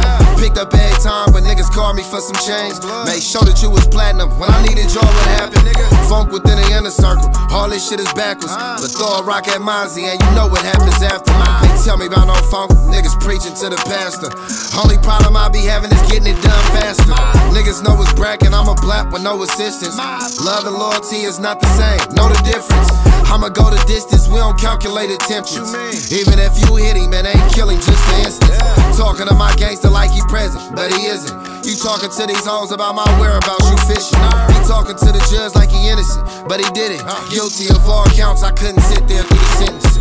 Picked 0.42 0.58
up 0.58 0.74
every 0.74 1.00
time, 1.02 1.32
but 1.32 1.44
niggas 1.44 1.70
called 1.72 1.96
me 1.96 2.04
for 2.04 2.20
some 2.20 2.38
change. 2.42 2.80
Made 3.06 3.22
sure 3.22 3.46
that 3.46 3.62
you 3.62 3.70
was 3.70 3.86
platinum 3.88 4.34
when 4.40 4.50
I 4.50 4.64
needed 4.66 4.90
y'all. 4.94 5.06
What 5.06 5.28
happened? 5.38 5.66
Funk 6.10 6.32
within 6.32 6.62
the 6.62 6.68
inner 6.74 6.94
circle. 6.94 7.30
All 7.50 7.70
this 7.70 7.88
shit 7.90 8.00
is 8.00 8.12
backwards. 8.14 8.54
Ah. 8.54 8.78
But 8.78 8.94
throw 8.94 9.20
a 9.20 9.24
rock 9.24 9.48
at 9.48 9.62
Mozzie 9.62 10.06
and 10.06 10.18
you 10.22 10.30
know 10.38 10.48
what 10.48 10.62
happens 10.62 11.02
after. 11.02 11.34
They 11.62 11.72
tell 11.82 11.98
me 11.98 12.06
about 12.06 12.28
no 12.30 12.38
funk. 12.50 12.72
Niggas 12.94 13.18
preaching 13.22 13.56
to 13.64 13.74
the 13.74 13.80
pastor. 13.90 14.30
Only 14.78 14.98
problem 15.02 15.36
I 15.36 15.50
be 15.50 15.66
having 15.66 15.90
is 15.92 16.02
getting 16.06 16.30
it 16.30 16.40
done 16.46 16.66
faster. 16.78 17.14
Niggas 17.54 17.82
know 17.82 17.98
it's 18.02 18.14
bragging. 18.14 18.54
I'm 18.54 18.70
a 18.70 18.76
black 18.86 19.12
with 19.12 19.24
no 19.24 19.42
assistance. 19.42 19.98
Love 19.98 20.66
and 20.66 20.78
loyalty 20.78 21.26
is 21.26 21.40
not 21.40 21.60
the 21.60 21.70
same. 21.74 22.02
Know 22.14 22.30
the 22.30 22.40
difference. 22.46 22.90
I'ma 23.32 23.50
go 23.50 23.74
the 23.74 23.82
distance. 23.90 24.30
We 24.30 24.38
don't 24.38 24.58
calculate 24.60 24.95
attentions. 25.04 25.76
Even 26.08 26.40
if 26.40 26.56
you 26.64 26.80
hit 26.80 26.96
him, 26.96 27.12
man, 27.12 27.28
ain't 27.28 27.52
killing 27.52 27.76
just 27.84 28.00
for 28.08 28.16
instance. 28.24 28.56
Talking 28.96 29.28
to 29.28 29.36
my 29.36 29.52
gangster 29.60 29.92
like 29.92 30.10
he 30.10 30.24
present, 30.32 30.64
but 30.72 30.88
he 30.96 31.12
isn't. 31.12 31.36
You 31.68 31.76
talking 31.76 32.08
to 32.08 32.24
these 32.24 32.46
hoes 32.48 32.72
about 32.72 32.96
my 32.96 33.04
whereabouts, 33.20 33.68
you 33.68 33.76
fishing. 33.84 34.16
He 34.56 34.60
talking 34.64 34.96
to 34.96 35.10
the 35.12 35.20
judge 35.28 35.52
like 35.56 35.68
he 35.68 35.92
innocent, 35.92 36.24
but 36.48 36.64
he 36.64 36.68
did 36.72 36.96
it. 36.96 37.04
Guilty 37.28 37.68
of 37.76 37.84
all 37.84 38.08
counts, 38.16 38.44
I 38.44 38.56
couldn't 38.56 38.82
sit 38.88 39.04
there 39.12 39.24
through 39.28 39.44
the 39.44 39.52
sentence. 39.60 40.00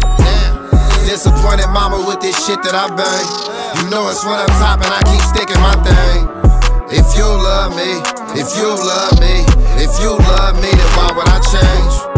Disappointed 1.11 1.69
mama 1.75 1.99
with 2.07 2.23
this 2.23 2.39
shit 2.47 2.63
that 2.63 2.79
I 2.79 2.87
bang. 2.95 3.27
You 3.83 3.91
know 3.91 4.09
it's 4.09 4.23
when 4.25 4.39
I'm 4.39 4.51
top 4.63 4.79
and 4.79 4.95
I 4.95 5.03
keep 5.11 5.23
sticking 5.27 5.59
my 5.59 5.75
thing. 5.83 6.23
If 6.95 7.19
you 7.19 7.27
love 7.27 7.75
me, 7.75 7.99
if 8.39 8.55
you 8.55 8.71
love 8.71 9.19
me, 9.19 9.43
if 9.83 9.91
you 9.99 10.15
love 10.15 10.55
me, 10.63 10.71
then 10.71 10.91
why 10.95 11.11
would 11.11 11.29
I 11.29 11.43
change? 11.43 12.14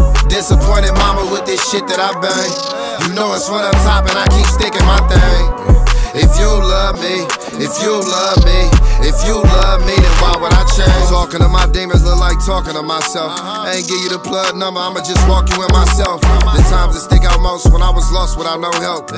Disappointed 0.46 0.92
mama 0.92 1.28
with 1.32 1.44
this 1.44 1.58
shit 1.72 1.88
that 1.88 1.98
I 1.98 2.14
bang. 2.22 3.02
You 3.02 3.14
know 3.16 3.34
it's 3.34 3.50
when 3.50 3.64
I'm 3.64 3.74
top 3.82 4.06
and 4.06 4.16
I 4.16 4.30
keep 4.30 4.46
sticking 4.46 4.86
my 4.86 5.02
thing. 5.10 5.85
If 6.16 6.32
you 6.40 6.48
love 6.48 6.96
me, 6.96 7.28
if 7.60 7.76
you 7.84 7.92
love 7.92 8.40
me, 8.40 8.60
if 9.04 9.20
you 9.28 9.36
love 9.36 9.84
me, 9.84 9.92
then 9.92 10.14
why 10.24 10.32
would 10.40 10.52
I 10.52 10.64
change? 10.72 11.12
Talking 11.12 11.44
to 11.44 11.48
my 11.48 11.68
demons 11.68 12.04
look 12.08 12.16
like 12.16 12.40
talking 12.40 12.72
to 12.72 12.80
myself. 12.80 13.36
I 13.36 13.76
ain't 13.76 13.84
give 13.84 14.00
you 14.00 14.08
the 14.08 14.18
plug 14.18 14.56
number, 14.56 14.80
I'ma 14.80 15.04
just 15.04 15.20
walk 15.28 15.52
you 15.52 15.60
in 15.60 15.68
myself. 15.76 16.24
The 16.24 16.64
times 16.72 16.96
that 16.96 17.04
stick 17.04 17.24
out 17.28 17.36
most 17.44 17.68
when 17.68 17.84
I 17.84 17.92
was 17.92 18.08
lost 18.12 18.40
without 18.40 18.64
no 18.64 18.72
help. 18.80 19.12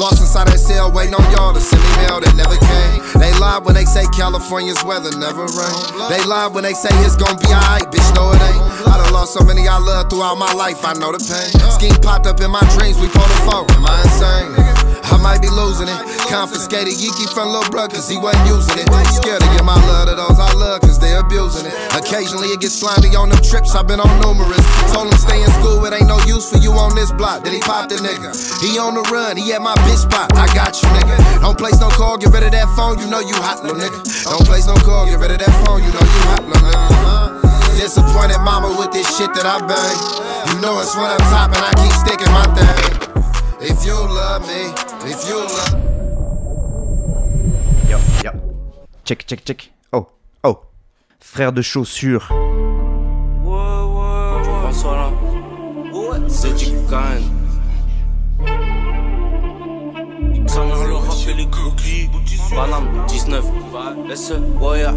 Lost 0.00 0.24
inside 0.24 0.48
that 0.48 0.56
cell, 0.56 0.88
waiting 0.88 1.12
on 1.12 1.24
y'all 1.36 1.52
to 1.52 1.60
send 1.60 1.84
me 1.84 1.90
mail 2.00 2.16
that 2.24 2.32
never 2.32 2.56
came. 2.56 3.04
They 3.20 3.32
lie 3.36 3.60
when 3.60 3.76
they 3.76 3.84
say 3.84 4.08
California's 4.16 4.80
weather 4.88 5.12
never 5.20 5.44
rain. 5.52 5.76
They 6.08 6.24
lie 6.24 6.48
when 6.48 6.64
they 6.64 6.72
say 6.72 6.88
it's 7.04 7.16
gonna 7.20 7.36
be 7.36 7.52
alright, 7.52 7.84
bitch, 7.92 8.08
no 8.16 8.32
it 8.32 8.40
ain't. 8.40 8.62
I 8.88 8.96
done 8.96 9.12
lost 9.12 9.36
so 9.36 9.44
many 9.44 9.68
I 9.68 9.76
love 9.76 10.08
throughout 10.08 10.40
my 10.40 10.52
life, 10.56 10.80
I 10.80 10.96
know 10.96 11.12
the 11.12 11.20
pain. 11.20 11.52
Scheme 11.76 12.00
popped 12.00 12.24
up 12.24 12.40
in 12.40 12.48
my 12.48 12.64
dreams, 12.72 12.96
we 12.96 13.12
pulled 13.12 13.28
a 13.28 13.40
phone. 13.44 13.68
Am 13.76 13.84
I 13.84 14.00
insane? 14.00 14.77
I 15.08 15.16
might 15.16 15.40
be 15.40 15.48
losing 15.48 15.88
it. 15.88 15.98
Confiscated 16.28 16.92
Yiki 16.92 17.24
from 17.32 17.48
Lil 17.48 17.64
Bruh 17.72 17.88
cause 17.88 18.08
he 18.08 18.20
wasn't 18.20 18.44
using 18.44 18.76
it. 18.76 18.88
Scared 19.08 19.40
to 19.40 19.48
give 19.56 19.64
my 19.64 19.76
love 19.88 20.08
to 20.08 20.14
those 20.14 20.36
I 20.38 20.52
love 20.52 20.80
cause 20.84 20.98
they 20.98 21.16
abusing 21.16 21.64
it. 21.64 21.74
Occasionally 21.96 22.52
it 22.52 22.60
gets 22.60 22.76
slimy 22.76 23.16
on 23.16 23.32
them 23.32 23.40
trips, 23.40 23.74
I've 23.74 23.88
been 23.88 24.00
on 24.00 24.12
numerous. 24.20 24.60
Told 24.92 25.08
him 25.08 25.16
stay 25.16 25.40
in 25.40 25.50
school, 25.56 25.80
it 25.88 25.96
ain't 25.96 26.08
no 26.08 26.20
use 26.28 26.52
for 26.52 26.58
you 26.58 26.72
on 26.76 26.94
this 26.94 27.12
block. 27.12 27.44
Then 27.44 27.54
he 27.56 27.60
popped 27.60 27.88
the 27.88 27.96
nigga. 28.04 28.36
He 28.60 28.76
on 28.78 28.94
the 28.94 29.04
run, 29.08 29.36
he 29.36 29.52
at 29.52 29.62
my 29.62 29.74
bitch 29.88 30.04
spot. 30.04 30.28
I 30.36 30.46
got 30.52 30.76
you, 30.82 30.88
nigga. 30.92 31.16
Don't 31.40 31.56
place 31.56 31.80
no 31.80 31.88
call, 31.88 32.18
get 32.18 32.32
rid 32.32 32.44
of 32.44 32.52
that 32.52 32.68
phone, 32.76 32.98
you 32.98 33.08
know 33.08 33.20
you 33.20 33.34
hot, 33.40 33.64
little 33.64 33.80
nigga. 33.80 33.98
Don't 34.28 34.44
place 34.44 34.66
no 34.66 34.76
call, 34.84 35.06
get 35.06 35.18
rid 35.18 35.32
of 35.32 35.40
that 35.40 35.54
phone, 35.64 35.80
you 35.82 35.88
know 35.88 36.04
you 36.04 36.20
hot, 36.28 36.44
little 36.44 36.68
nigga. 36.68 37.80
Disappointed 37.80 38.38
mama 38.44 38.74
with 38.76 38.92
this 38.92 39.06
shit 39.16 39.32
that 39.34 39.46
I 39.46 39.62
bang. 39.64 39.96
You 40.52 40.60
know 40.60 40.80
it's 40.80 40.96
when 40.96 41.06
I'm 41.06 41.22
top 41.32 41.54
and 41.54 41.64
I 41.64 41.72
keep 41.80 41.94
sticking 41.94 42.32
my 42.34 42.44
thing. 42.52 43.17
If 43.60 43.84
you 43.84 43.92
love 43.92 44.46
me, 44.46 44.72
if 45.10 45.28
you 45.28 45.34
love 45.34 45.74
Yo, 47.90 47.98
yo. 48.22 48.30
Check, 49.04 49.26
check, 49.26 49.44
check. 49.44 49.72
Oh, 49.92 50.06
oh. 50.44 50.60
Frère 51.18 51.52
de 51.52 51.60
chaussures. 51.60 52.28
Bonsoir 54.62 54.94
là. 54.96 55.10
C'est 56.28 56.54
du 56.54 56.66
Khan. 56.88 57.20
Ça 60.46 60.64
m'a 60.64 60.86
le 60.86 60.94
rappelé 60.94 61.34
les 61.38 61.46
cookies. 61.50 62.08
Panam 62.54 63.06
19. 63.08 63.44
SE, 64.14 64.34
Waya. 64.60 64.94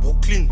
Brooklyn. 0.00 0.46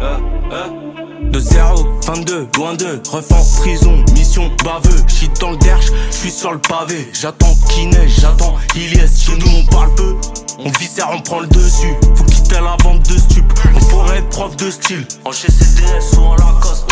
Euh, 0.00 0.18
euh. 0.52 1.30
De 1.30 1.40
0, 1.40 2.00
22, 2.06 2.48
loin 2.56 2.74
de, 2.74 3.00
ref 3.10 3.32
en 3.32 3.60
prison, 3.60 4.04
mission 4.14 4.50
baveux, 4.64 5.02
shit 5.08 5.30
dans 5.40 5.50
le 5.50 5.56
derche, 5.56 5.86
j'suis 6.10 6.30
sur 6.30 6.52
le 6.52 6.58
pavé, 6.58 7.08
j'attends 7.12 7.54
qu'il 7.68 7.90
neige, 7.90 8.20
j'attends 8.20 8.54
Iliès, 8.74 9.20
chez 9.20 9.36
nous 9.36 9.50
on 9.58 9.64
parle 9.66 9.94
peu, 9.94 10.16
on 10.58 10.70
viscère, 10.78 11.08
on 11.12 11.20
prend 11.20 11.40
le 11.40 11.48
dessus, 11.48 11.94
faut 12.14 12.24
quitter 12.24 12.54
la 12.54 12.76
vente 12.82 13.06
de 13.08 13.18
stup, 13.18 13.44
on 13.74 13.84
pourrait 13.86 14.18
être 14.18 14.28
prof 14.30 14.56
de 14.56 14.70
style, 14.70 15.06
en 15.24 15.32
chez 15.32 15.50
CDS 15.50 16.16
ou 16.16 16.22
en 16.22 16.36
Lacoste. 16.36 16.88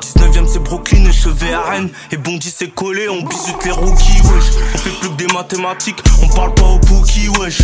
19ème 0.00 0.46
c'est 0.46 0.62
Brooklyn 0.62 1.04
et 1.04 1.12
chevet 1.12 1.52
à 1.52 1.62
Rennes. 1.62 1.90
Et 2.10 2.16
Bondy 2.16 2.52
c'est 2.54 2.68
collé, 2.68 3.08
on 3.08 3.22
bisute 3.22 3.64
les 3.64 3.70
rookies 3.70 4.20
wesh. 4.22 4.44
On 4.74 4.78
fait 4.78 4.90
plus 4.90 5.10
que 5.10 5.14
des 5.16 5.32
mathématiques, 5.32 6.02
on 6.22 6.28
parle 6.28 6.54
pas 6.54 6.64
au 6.66 6.78
bookie 6.78 7.28
wesh 7.28 7.62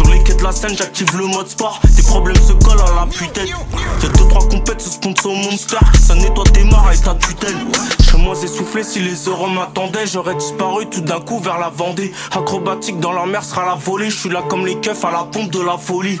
Sur 0.00 0.12
les 0.12 0.22
quais 0.22 0.34
de 0.34 0.42
la 0.42 0.52
scène 0.52 0.74
j'active 0.76 1.14
le 1.18 1.26
mode 1.26 1.48
sport. 1.48 1.78
Tes 1.94 2.02
problèmes 2.02 2.36
se 2.36 2.52
collent 2.52 2.80
à 2.80 3.04
la 3.04 3.06
putette 3.06 3.48
Y'a 3.48 4.08
deux 4.08 4.28
trois 4.28 4.48
compètes 4.48 4.80
ce 4.80 4.90
sponsor 4.90 5.34
monster 5.34 5.76
Ça 6.00 6.14
nettoie 6.14 6.44
tes 6.44 6.64
mares 6.64 6.92
et 6.94 6.98
ta 6.98 7.14
tutelle. 7.14 7.56
Chez 8.02 8.16
moi 8.16 8.34
essoufflé 8.42 8.82
si 8.82 9.00
les 9.00 9.14
euros 9.26 9.48
m'attendaient 9.48 10.06
J'aurais 10.06 10.36
disparu 10.36 10.86
tout 10.86 11.02
d'un 11.02 11.20
coup 11.20 11.38
vers 11.38 11.58
la 11.58 11.68
Vendée. 11.68 12.12
Acrobatique 12.32 12.98
dans 12.98 13.12
la 13.12 13.26
mer 13.26 13.44
sera 13.44 13.66
la 13.66 13.74
volée. 13.74 14.08
Je 14.08 14.16
suis 14.16 14.30
là 14.30 14.42
comme 14.48 14.64
les 14.64 14.76
keufs 14.76 15.04
à 15.04 15.10
la 15.10 15.24
pompe 15.24 15.50
de 15.50 15.60
la 15.60 15.76
folie 15.76 16.18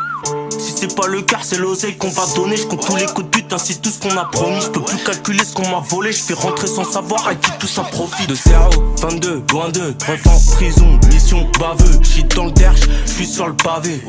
si 0.58 0.72
c'est 0.72 0.94
pas 0.94 1.06
le 1.06 1.22
quart, 1.22 1.44
c'est 1.44 1.58
l'oseille 1.58 1.96
qu'on 1.96 2.10
va 2.10 2.26
donner. 2.34 2.56
Je 2.56 2.64
compte 2.64 2.86
tous 2.86 2.96
les 2.96 3.06
coups 3.06 3.24
de 3.24 3.30
but, 3.30 3.52
ainsi 3.52 3.80
tout 3.80 3.90
ce 3.90 3.98
qu'on 3.98 4.16
a 4.16 4.24
promis. 4.24 4.60
Je 4.60 4.68
peux 4.68 4.82
plus 4.82 4.98
calculer 4.98 5.44
ce 5.44 5.54
qu'on 5.54 5.68
m'a 5.68 5.80
volé. 5.80 6.12
Je 6.12 6.22
fais 6.22 6.34
rentrer 6.34 6.66
sans 6.66 6.84
savoir 6.84 7.26
à 7.26 7.34
qui 7.34 7.50
tout 7.58 7.66
ça 7.66 7.82
profite. 7.82 8.28
De 8.28 8.34
0, 8.34 8.70
22, 9.00 9.42
loin 9.50 9.68
de, 9.70 9.94
ref 10.06 10.26
en 10.26 10.54
prison, 10.54 10.98
mission 11.08 11.48
baveux. 11.58 12.02
Shit 12.02 12.34
dans 12.34 12.46
le 12.46 12.52
derche, 12.52 12.80
je 13.06 13.10
suis 13.10 13.26
sur 13.26 13.46
le 13.46 13.54
pavé. 13.54 14.02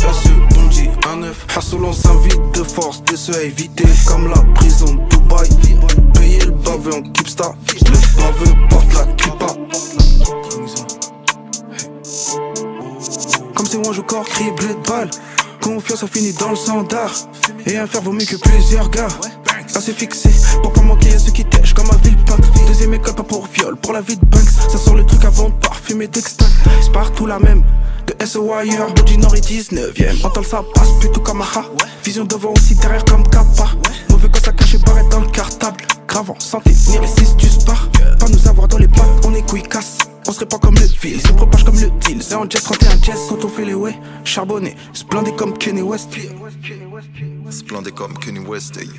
Perçu, 0.00 0.28
Bondy, 0.54 0.88
un 1.08 1.16
neuf. 1.16 1.46
On 1.80 1.92
s'invite 1.92 2.40
de 2.54 2.62
force, 2.62 3.02
de 3.04 3.16
se 3.16 3.32
éviter. 3.32 3.84
Comme 4.06 4.28
la 4.28 4.42
prison 4.54 4.86
de 4.86 5.16
Dubaï. 5.16 5.48
Payer 6.14 6.40
le 6.40 6.52
baveux 6.52 6.94
en 6.94 7.02
keepstar. 7.02 7.54
Le 7.72 8.20
baveux 8.20 8.54
porte 8.70 8.94
la 8.94 9.04
kippa. 9.14 9.46
Comme 13.54 13.66
c'est 13.66 13.78
moi, 13.78 13.92
je 13.92 14.00
corps, 14.02 14.24
crie 14.24 14.50
blé 14.52 14.68
de 14.68 14.88
balle. 14.88 15.10
Confiance, 15.68 16.00
ça 16.00 16.06
finit 16.06 16.32
dans 16.32 16.48
le 16.48 16.56
standard. 16.56 17.12
Et 17.66 17.76
un 17.76 17.86
fer 17.86 18.00
vaut 18.00 18.12
mieux 18.12 18.24
que 18.24 18.36
plusieurs 18.36 18.88
gars. 18.88 19.08
C'est 19.66 19.92
fixé, 19.92 20.30
pour 20.62 20.72
pas 20.72 20.80
manquer 20.80 21.12
à 21.12 21.18
ceux 21.18 21.30
qui 21.30 21.44
tèchent 21.44 21.74
comme 21.74 21.90
un 21.90 21.96
ville 21.98 22.16
punk. 22.24 22.40
Deuxième 22.66 22.94
école, 22.94 23.14
pas 23.14 23.22
pour 23.22 23.46
viol, 23.48 23.76
pour 23.76 23.92
la 23.92 24.00
vie 24.00 24.16
de 24.16 24.24
Banks. 24.24 24.48
Ça 24.48 24.78
sort 24.78 24.94
le 24.94 25.04
truc 25.04 25.22
avant 25.26 25.50
de 25.50 25.54
parfumer 25.56 26.08
d'extinct. 26.08 26.48
C'est 26.80 26.90
partout 26.90 27.26
la 27.26 27.38
même. 27.38 27.62
De 28.06 28.24
SOYR, 28.24 28.94
Body 28.96 29.18
Nord 29.18 29.36
et 29.36 29.40
19ème. 29.40 30.24
Entend 30.24 30.42
ça 30.42 30.64
passe 30.74 30.88
plutôt 31.00 31.20
comme. 31.20 31.44
Vision 32.02 32.24
devant 32.24 32.54
aussi 32.56 32.74
derrière 32.74 33.04
comme 33.04 33.28
Kappa. 33.28 33.68
Mauvais 34.18 34.30
quand 34.32 34.44
ça 34.44 34.52
caché 34.52 34.78
barrette 34.78 35.08
dans 35.10 35.20
le 35.20 35.28
cartable. 35.28 35.76
Gravant, 36.08 36.34
santé, 36.40 36.72
venir 36.72 37.02
les 37.02 37.06
6 37.06 37.36
du 37.36 37.46
spar. 37.46 37.88
Pas 38.18 38.28
nous 38.28 38.48
avoir 38.48 38.66
dans 38.66 38.78
les 38.78 38.88
pattes, 38.88 39.24
on 39.24 39.32
est 39.32 39.48
couilles 39.48 39.62
casse. 39.62 39.98
On 40.26 40.32
se 40.32 40.40
répand 40.40 40.60
comme 40.60 40.74
le 40.74 40.88
fil, 40.88 41.20
se 41.20 41.28
propage 41.28 41.64
comme 41.64 41.78
le 41.78 41.88
deal. 42.00 42.20
C'est 42.20 42.34
en 42.34 42.50
jazz 42.50 42.64
31 42.64 43.00
jazz 43.00 43.20
quand 43.28 43.44
on 43.44 43.48
fait 43.48 43.64
les 43.64 43.74
way. 43.74 43.96
Charbonné, 44.24 44.74
splendé 44.92 45.30
comme 45.36 45.56
Kenny 45.56 45.82
West. 45.82 46.10
Splendé 47.50 47.92
comme 47.92 48.18
Kenny 48.18 48.40
West, 48.40 48.76
hey. 48.76 48.90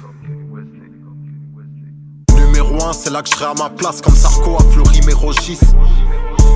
Numéro 2.34 2.82
1, 2.82 2.94
c'est 2.94 3.10
là 3.10 3.22
que 3.22 3.30
je 3.30 3.36
serai 3.36 3.48
à 3.48 3.54
ma 3.56 3.70
place 3.70 4.00
comme 4.02 4.16
Sarko 4.16 4.56
à 4.56 4.64
Fleury 4.72 5.02
Mérogis. 5.06 5.60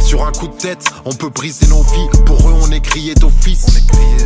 Sur 0.06 0.26
un 0.26 0.32
coup 0.32 0.48
de 0.48 0.58
tête, 0.58 0.86
on 1.06 1.14
peut 1.14 1.30
briser 1.30 1.68
nos 1.68 1.82
vies. 1.84 2.08
Pour 2.26 2.50
eux, 2.50 2.54
on 2.62 2.72
est 2.72 2.82
crié 2.82 3.16
d'office. 3.16 3.66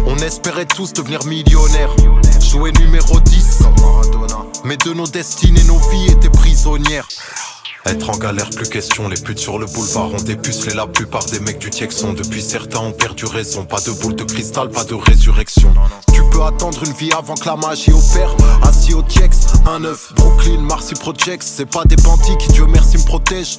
On, 0.06 0.18
espérait 0.18 0.66
tous 0.66 0.92
devenir 0.92 1.24
millionnaires. 1.26 1.96
Jouer 2.42 2.72
numéro 2.80 3.20
10 3.20 3.60
comme 3.62 3.76
Maradona. 3.82 4.46
Mais 4.66 4.78
de 4.78 4.94
nos 4.94 5.08
destinées, 5.08 5.64
nos 5.64 5.80
vies 5.90 6.12
étaient 6.12 6.30
prisonnières. 6.30 7.08
Être 7.86 8.10
en 8.10 8.18
galère, 8.18 8.50
plus 8.50 8.68
question, 8.68 9.08
les 9.08 9.16
putes 9.16 9.40
sur 9.40 9.60
le 9.60 9.66
boulevard 9.66 10.14
ont 10.14 10.22
dépucelé 10.22 10.74
la 10.74 10.88
plupart 10.88 11.24
des 11.26 11.40
mecs 11.40 11.60
du 11.60 11.70
Tiexon. 11.70 12.14
Depuis 12.14 12.42
certains 12.42 12.80
ont 12.80 12.92
perdu 12.92 13.26
raison, 13.26 13.64
pas 13.64 13.80
de 13.80 13.92
boule 13.92 14.16
de 14.16 14.24
cristal, 14.24 14.70
pas 14.70 14.84
de 14.84 14.96
résurrection. 14.96 15.74
Tu 16.12 16.22
peux 16.32 16.44
attendre 16.44 16.84
une 16.86 16.94
vie 16.94 17.12
avant 17.18 17.36
que 17.36 17.46
la 17.46 17.56
magie 17.56 17.92
opère. 17.92 18.36
Assis 18.64 18.94
au 18.94 19.04
Tiex, 19.04 19.48
un 19.66 19.86
œuf. 19.86 20.12
Brooklyn, 20.16 20.60
Marcy 20.62 20.96
Projects, 20.96 21.44
c'est 21.44 21.70
pas 21.70 21.86
des 21.86 21.96
bandits 21.98 22.36
qui 22.40 22.50
Dieu 22.50 22.66
merci 22.66 22.98
me 22.98 23.06
protège. 23.06 23.58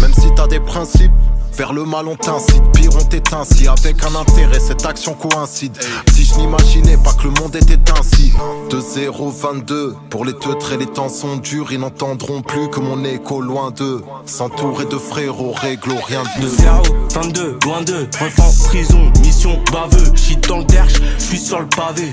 Même 0.00 0.14
si 0.14 0.34
t'as 0.34 0.46
des 0.46 0.60
principes. 0.60 1.12
Vers 1.56 1.72
le 1.72 1.84
mal 1.84 2.06
on 2.06 2.16
t'incite, 2.16 2.62
pire 2.74 2.90
on 3.00 3.04
t'éteint 3.04 3.44
si 3.44 3.66
avec 3.66 4.02
un 4.04 4.14
intérêt 4.14 4.60
cette 4.60 4.84
action 4.84 5.14
coïncide. 5.14 5.74
Si 6.12 6.26
je 6.26 6.34
n'imaginais 6.34 6.98
pas 6.98 7.14
que 7.14 7.24
le 7.24 7.30
monde 7.30 7.56
était 7.56 7.80
ainsi. 7.98 8.34
De 8.68 8.78
0-22, 8.78 9.94
pour 10.10 10.26
les 10.26 10.34
teutres 10.34 10.74
et 10.74 10.76
les 10.76 10.86
temps 10.86 11.08
sont 11.08 11.36
durs, 11.36 11.72
ils 11.72 11.80
n'entendront 11.80 12.42
plus 12.42 12.68
que 12.68 12.78
mon 12.78 13.02
écho 13.04 13.40
loin 13.40 13.70
d'eux. 13.70 14.04
S'entourer 14.26 14.84
de 14.84 14.98
frérots, 14.98 15.52
réglo, 15.52 15.94
rien 16.06 16.24
de 16.38 16.42
De 16.42 16.48
0, 16.48 16.82
22, 17.14 17.58
loin 17.64 17.80
d'eux, 17.80 18.06
ref 18.20 18.38
en 18.38 18.68
prison, 18.68 19.10
mission 19.22 19.58
baveux, 19.72 20.14
shit 20.14 20.46
dans 20.48 20.58
le 20.58 20.64
derche, 20.64 21.00
j'suis 21.18 21.38
sur 21.38 21.60
le 21.60 21.68
pavé. 21.68 22.12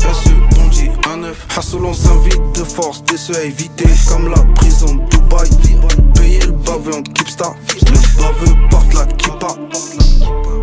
SE, 0.00 0.56
Bondy, 0.56 0.90
un 1.08 1.18
neuf. 1.18 1.46
Hustle, 1.56 1.84
on 1.84 1.94
s'invite 1.94 2.42
de 2.56 2.64
force, 2.64 3.04
des 3.04 3.16
ceux 3.16 3.36
à 3.36 3.42
éviter. 3.44 3.86
Comme 4.08 4.28
la 4.28 4.42
prison 4.56 4.96
de 4.96 5.08
Dubaï. 5.08 5.48
Payer 6.64 6.76
le 6.76 6.82
baveux 6.82 6.94
en 6.94 7.02
keepstar. 7.02 7.54
Le 7.68 8.20
baveux 8.20 8.68
porte 8.70 8.94
la 8.94 9.06
kippa. 9.06 10.61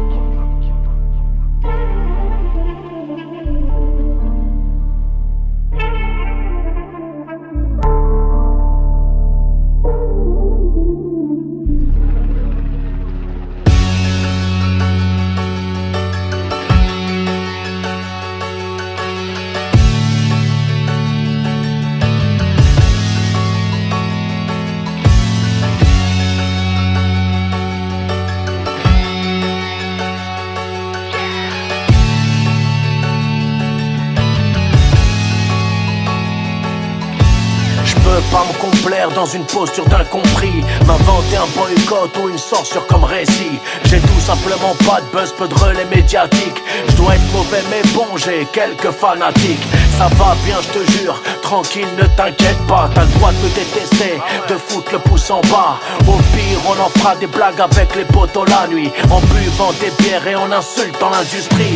Pas 38.32 38.46
me 38.46 38.54
complaire 38.60 39.10
dans 39.12 39.26
une 39.26 39.46
posture 39.46 39.86
d'incompris. 39.86 40.64
M'inventer 40.86 41.38
un 41.38 41.48
boycott 41.56 42.12
ou 42.22 42.30
une 42.30 42.38
sorcière 42.38 42.86
comme 42.88 43.04
récit. 43.04 43.60
J'ai 43.86 44.00
tout 44.00 44.20
simplement 44.20 44.76
pas 44.86 45.02
de 45.02 45.18
buzz, 45.18 45.34
peu 45.38 45.48
de 45.48 45.54
relais 45.56 45.88
Je 45.92 46.96
dois 46.96 47.16
être 47.16 47.34
mauvais 47.34 47.64
mais 47.70 47.82
bon, 47.94 48.18
j'ai 48.18 48.46
quelques 48.52 48.92
fanatiques. 48.92 49.66
Ça 49.98 50.08
va 50.16 50.36
bien, 50.46 50.58
je 50.62 50.80
te 50.80 50.92
jure, 50.92 51.22
tranquille, 51.42 51.88
ne 51.98 52.06
t'inquiète 52.16 52.60
pas. 52.68 52.90
T'as 52.94 53.04
le 53.04 53.12
droit 53.12 53.32
de 53.32 53.38
me 53.38 53.50
détester, 53.50 54.22
de 54.48 54.56
foutre 54.56 54.92
le 54.94 55.00
pouce 55.00 55.30
en 55.30 55.42
bas. 55.42 55.80
Au 56.08 56.18
pire, 56.34 56.60
on 56.68 56.82
en 56.82 56.90
fera 56.90 57.16
des 57.16 57.28
blagues 57.28 57.62
avec 57.62 57.96
les 57.96 58.06
potos 58.06 58.48
la 58.48 58.68
nuit. 58.68 58.92
En 59.10 59.20
buvant 59.20 59.74
des 59.80 59.92
bières 60.04 60.28
et 60.28 60.36
en 60.36 60.52
insultant 60.52 61.10
l'industrie. 61.10 61.76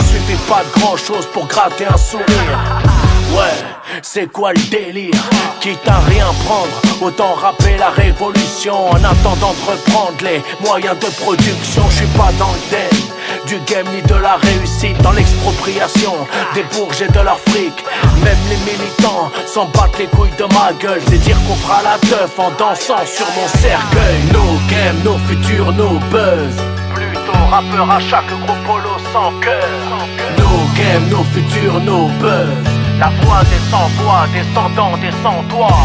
Suffit 0.00 0.38
pas 0.48 0.62
de 0.64 0.80
grand 0.80 0.96
chose 0.96 1.26
pour 1.32 1.46
gratter 1.46 1.86
un 1.86 1.96
sourire 1.96 2.58
c'est 4.14 4.30
quoi 4.30 4.52
le 4.52 4.60
délire 4.68 5.14
Quitte 5.60 5.88
à 5.88 5.98
rien 6.00 6.26
prendre, 6.44 6.76
autant 7.00 7.32
rapper 7.32 7.78
la 7.78 7.88
révolution 7.88 8.90
En 8.90 8.96
attendant 8.96 9.54
de 9.54 9.70
reprendre 9.70 10.18
les 10.22 10.42
moyens 10.66 10.98
de 10.98 11.06
production. 11.22 11.82
Je 11.88 11.96
suis 11.96 12.06
pas 12.18 12.30
dans 12.38 12.52
le 12.52 12.60
thème 12.68 13.00
du 13.46 13.56
game 13.66 13.86
ni 13.94 14.02
de 14.02 14.14
la 14.14 14.36
réussite 14.36 15.00
Dans 15.02 15.12
l'expropriation 15.12 16.12
des 16.54 16.62
bourges 16.74 17.00
et 17.00 17.08
de 17.08 17.20
leur 17.20 17.38
fric. 17.48 17.72
Même 18.22 18.36
les 18.50 18.58
militants 18.70 19.30
s'en 19.46 19.64
battent 19.66 19.98
les 19.98 20.08
couilles 20.08 20.36
de 20.36 20.44
ma 20.52 20.74
gueule. 20.78 21.00
C'est 21.08 21.22
dire 21.22 21.38
qu'on 21.48 21.54
fera 21.54 21.80
la 21.82 21.96
teuf 21.98 22.38
en 22.38 22.50
dansant 22.58 23.06
sur 23.06 23.26
mon 23.34 23.48
cercueil. 23.60 24.20
Nos 24.30 24.58
games, 24.68 25.00
nos 25.04 25.18
futurs, 25.26 25.72
nos 25.72 25.98
buzz. 26.10 26.56
Plutôt 26.94 27.44
rappeur 27.50 27.90
à 27.90 28.00
chaque 28.00 28.28
gros 28.28 28.58
polo 28.66 28.94
sans 29.10 29.32
cœur. 29.40 29.68
Nos 30.36 30.66
games, 30.76 31.08
nos 31.08 31.24
futurs, 31.32 31.80
nos 31.80 32.08
buzz 32.20 32.71
la 33.02 33.08
voix 33.22 33.42
des 33.50 33.62
sans-voix, 33.68 34.28
descendants 34.32 34.96
des 34.98 35.10
sans-toits 35.24 35.82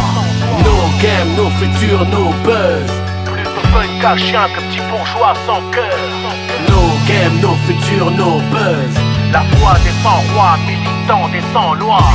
Nos 0.66 0.86
games, 1.02 1.34
nos 1.36 1.50
futurs, 1.60 2.06
nos 2.14 2.32
buzz. 2.46 2.92
Plutôt 3.26 3.66
punk 3.74 3.90
qu'à 4.02 4.16
chien 4.16 4.46
que 4.54 4.62
petit 4.68 4.82
bourgeois 4.92 5.34
sans 5.48 5.62
cœur. 5.72 5.98
Nos 6.70 6.92
games, 7.10 7.40
nos 7.42 7.58
futurs, 7.66 8.12
nos 8.12 8.40
buzz. 8.54 8.94
La 9.34 9.42
voix 9.58 9.78
des 9.86 9.96
sans-rois, 10.04 10.58
militants 10.68 11.28
des 11.30 11.44
sans-lois 11.54 12.08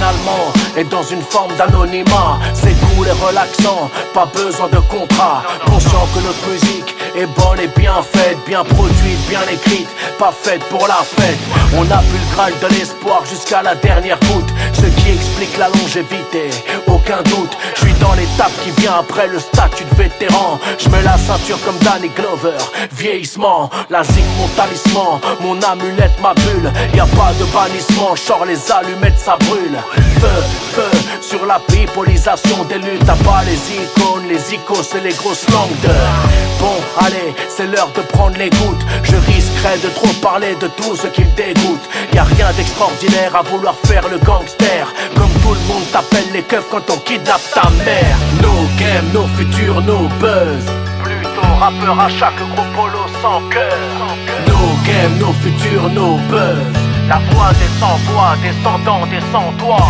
Finalement, 0.00 0.50
et 0.78 0.84
dans 0.84 1.02
une 1.02 1.20
forme 1.20 1.54
d'anonymat. 1.56 2.38
C'est 2.54 2.72
cool 2.72 3.06
et 3.06 3.26
relaxant, 3.26 3.90
pas 4.14 4.24
besoin 4.34 4.68
de 4.68 4.78
contrat. 4.78 5.42
Conscient 5.66 6.08
que 6.14 6.20
notre 6.20 6.48
musique 6.48 6.96
est 7.14 7.26
bonne 7.26 7.60
et 7.60 7.68
bien 7.78 8.00
faite 8.02 8.38
Bien 8.46 8.64
produite, 8.64 9.28
bien 9.28 9.42
écrite, 9.52 9.88
pas 10.18 10.32
faite 10.32 10.62
pour 10.70 10.86
la 10.88 11.02
fête. 11.04 11.38
On 11.76 11.82
a 11.90 11.98
pu 11.98 12.16
le 12.16 12.34
Graal 12.34 12.52
de 12.62 12.68
l'espoir 12.68 13.26
jusqu'à 13.26 13.62
la 13.62 13.74
dernière 13.74 14.18
goutte 14.20 14.48
Ce 14.72 14.86
qui 14.86 15.10
explique 15.10 15.58
la 15.58 15.68
longévité, 15.68 16.48
Je 17.74 17.80
suis 17.80 17.94
dans 17.94 18.12
l'étape 18.12 18.52
qui 18.62 18.70
vient 18.80 18.98
après 19.00 19.26
le 19.26 19.40
statut 19.40 19.84
de 19.84 19.94
vétéran. 19.96 20.60
Je 20.78 20.88
mets 20.90 21.02
la 21.02 21.18
ceinture 21.18 21.58
comme 21.64 21.76
Danny 21.78 22.08
Glover. 22.08 22.56
Vieillissement, 22.92 23.68
la 23.90 24.04
zik 24.04 24.24
mon 24.38 24.46
talisman. 24.48 25.20
Mon 25.40 25.60
amulette, 25.60 26.16
ma 26.22 26.34
bulle. 26.34 26.70
Y 26.94 27.00
a 27.00 27.06
pas 27.06 27.32
de 27.40 27.44
bannissement, 27.52 28.14
sors 28.14 28.44
les 28.44 28.70
allumettes 28.70 29.18
ça 29.18 29.36
brûle. 29.40 29.76
Feu, 30.20 30.42
feu, 30.72 30.98
sur 31.20 31.44
la 31.46 31.58
pipolisation 31.58 32.62
des 32.64 32.78
luttes. 32.78 33.04
T'as 33.04 33.16
pas 33.24 33.42
les 33.44 33.58
icônes, 33.74 34.28
les 34.28 34.54
icônes 34.54 34.84
c'est 34.88 35.02
les 35.02 35.14
grosses 35.14 35.48
langues 35.50 35.80
de 35.82 35.88
Bon, 36.60 36.76
allez, 37.04 37.34
c'est 37.48 37.66
l'heure 37.66 37.90
de 37.96 38.02
prendre 38.02 38.36
les 38.36 38.50
gouttes. 38.50 38.86
Je 39.02 39.16
de 39.62 39.88
trop 39.90 40.12
parler 40.22 40.54
de 40.54 40.68
tout 40.68 40.96
ce 40.96 41.06
qui 41.08 41.20
me 41.20 41.30
dégoûte. 41.36 41.82
Y 42.14 42.18
a 42.18 42.24
rien 42.24 42.50
d'extraordinaire 42.56 43.36
à 43.36 43.42
vouloir 43.42 43.74
faire 43.84 44.08
le 44.08 44.18
gangster. 44.18 44.86
Comme 45.14 45.30
tout 45.42 45.52
le 45.52 45.60
monde 45.68 45.84
t'appelle 45.92 46.32
les 46.32 46.42
keufs 46.42 46.66
quand 46.70 46.88
on 46.88 46.96
kidnappe 46.98 47.42
ta 47.54 47.68
mère. 47.84 48.16
Nos 48.40 48.64
games, 48.78 49.10
nos 49.12 49.26
futurs, 49.36 49.82
nos 49.82 50.08
buzz. 50.18 50.64
Plutôt 51.04 51.54
rappeur 51.58 52.00
à 52.00 52.08
chaque 52.08 52.36
gros 52.36 52.64
polo 52.74 53.04
sans 53.20 53.42
cœur. 53.50 53.76
Nos 54.48 54.72
games, 54.88 55.18
nos 55.18 55.34
futurs, 55.34 55.90
nos 55.90 56.16
buzz. 56.30 56.72
La 57.06 57.18
voix 57.30 57.52
des 57.52 57.70
sans-voix, 57.78 58.36
descendants 58.42 59.06
des 59.06 59.20
sans-toits 59.30 59.88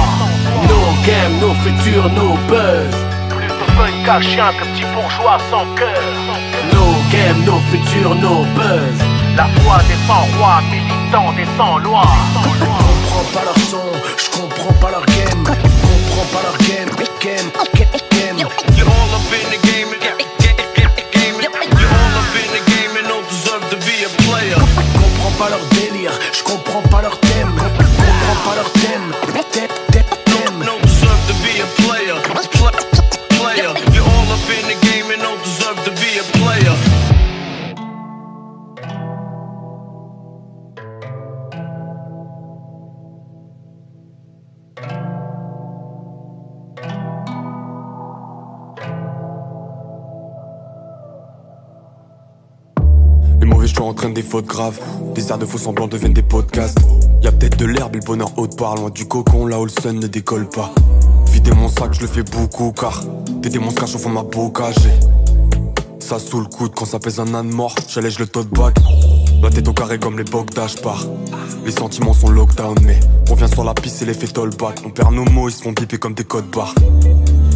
Nos 0.68 1.06
games, 1.06 1.38
nos 1.40 1.54
futurs, 1.62 2.10
nos 2.10 2.34
buzz. 2.48 2.96
Plutôt 3.28 3.72
punk 3.76 4.04
qu'à 4.04 4.20
chien 4.20 4.50
que 4.58 4.64
petit 4.64 4.84
bourgeois 4.94 5.38
sans 5.48 5.64
cœur. 5.76 6.02
Nos 6.72 6.96
games, 7.12 7.44
nos 7.46 7.60
futurs, 7.70 8.16
nos 8.16 8.44
buzz 8.56 9.19
La 9.40 9.46
voix 9.62 9.78
des 9.88 9.96
sans-rois, 10.06 10.60
militants 10.70 11.32
des 11.32 11.46
sans-lois 11.56 12.02
comprends 12.02 13.24
pas 13.32 13.44
leur 13.46 13.58
son, 13.70 13.80
je 14.18 14.38
comprends 14.38 14.72
pas 14.74 14.90
leur 14.90 15.06
game. 15.06 15.44
Comprends 15.44 16.28
pas 16.30 16.42
leur 16.42 16.58
game, 16.58 16.90
game, 17.22 17.50
game, 17.74 17.88
game. 18.10 18.36
You're 18.76 18.86
all 18.86 19.14
up 19.16 19.32
in 19.32 19.48
the 19.48 19.60
game, 19.66 19.88
and- 19.94 20.00
game, 21.16 21.40
you're 21.40 21.88
all 21.88 22.16
up 22.20 22.36
in 22.36 22.52
the 22.52 22.62
game 22.70 22.92
and 23.00 23.08
don't 23.08 23.26
deserve 23.30 23.64
to 23.70 23.76
be 23.76 24.04
a 24.04 24.10
player. 24.28 24.56
Comprends 25.00 25.32
pas 25.38 25.48
leur 25.48 25.64
délire, 25.72 26.12
je 26.34 26.42
comprends 26.42 26.82
pas 26.82 27.00
leur 27.00 27.18
thème. 27.20 27.54
Comprends 27.56 28.50
pas 28.50 28.56
leur 28.56 28.70
thème, 28.72 29.12
des 54.20 54.28
fautes 54.28 54.46
graves. 54.46 54.78
Les 55.16 55.30
airs 55.30 55.38
de 55.38 55.46
faux 55.46 55.56
semblants 55.56 55.86
deviennent 55.86 56.12
des 56.12 56.22
podcasts. 56.22 56.78
Y 57.22 57.26
a 57.26 57.32
peut-être 57.32 57.56
de 57.56 57.64
l'herbe 57.64 57.96
et 57.96 58.00
le 58.00 58.04
bonheur 58.04 58.30
haute 58.36 58.54
part. 58.56 58.76
Loin 58.76 58.90
du 58.90 59.06
cocon, 59.06 59.46
là 59.46 59.58
où 59.58 59.64
le 59.64 59.70
sun 59.70 59.98
ne 59.98 60.06
décolle 60.06 60.46
pas. 60.46 60.70
Vider 61.32 61.52
mon 61.52 61.68
sac, 61.68 61.94
je 61.94 62.02
le 62.02 62.06
fais 62.06 62.22
beaucoup 62.22 62.72
car 62.72 63.02
des 63.40 63.48
démons 63.48 63.70
se 63.70 63.76
cachent 63.76 63.96
au 63.96 64.08
ma 64.10 64.22
bocage. 64.22 64.88
Ça 66.00 66.18
sous 66.18 66.40
le 66.40 66.46
coude 66.46 66.72
quand 66.74 66.84
ça 66.84 66.98
pèse 66.98 67.18
un 67.18 67.32
âne 67.32 67.48
mort. 67.50 67.74
J'allège 67.88 68.18
le 68.18 68.26
tote 68.26 68.48
bag. 68.48 68.74
La 69.42 69.48
tête 69.48 69.66
au 69.68 69.72
carré 69.72 69.98
comme 69.98 70.18
les 70.18 70.24
Bogdash 70.24 70.76
par. 70.82 71.06
Les 71.64 71.72
sentiments 71.72 72.12
sont 72.12 72.28
lockdown, 72.28 72.76
mais 72.82 73.00
on 73.30 73.34
vient 73.34 73.48
sur 73.48 73.64
la 73.64 73.72
piste 73.72 74.02
et 74.02 74.04
l'effet 74.04 74.26
tollback. 74.26 74.82
On 74.84 74.90
perd 74.90 75.14
nos 75.14 75.24
mots, 75.24 75.48
ils 75.48 75.52
se 75.52 75.62
font 75.62 75.72
piper 75.72 75.96
comme 75.96 76.12
des 76.12 76.24
codes 76.24 76.50
barres. 76.50 76.74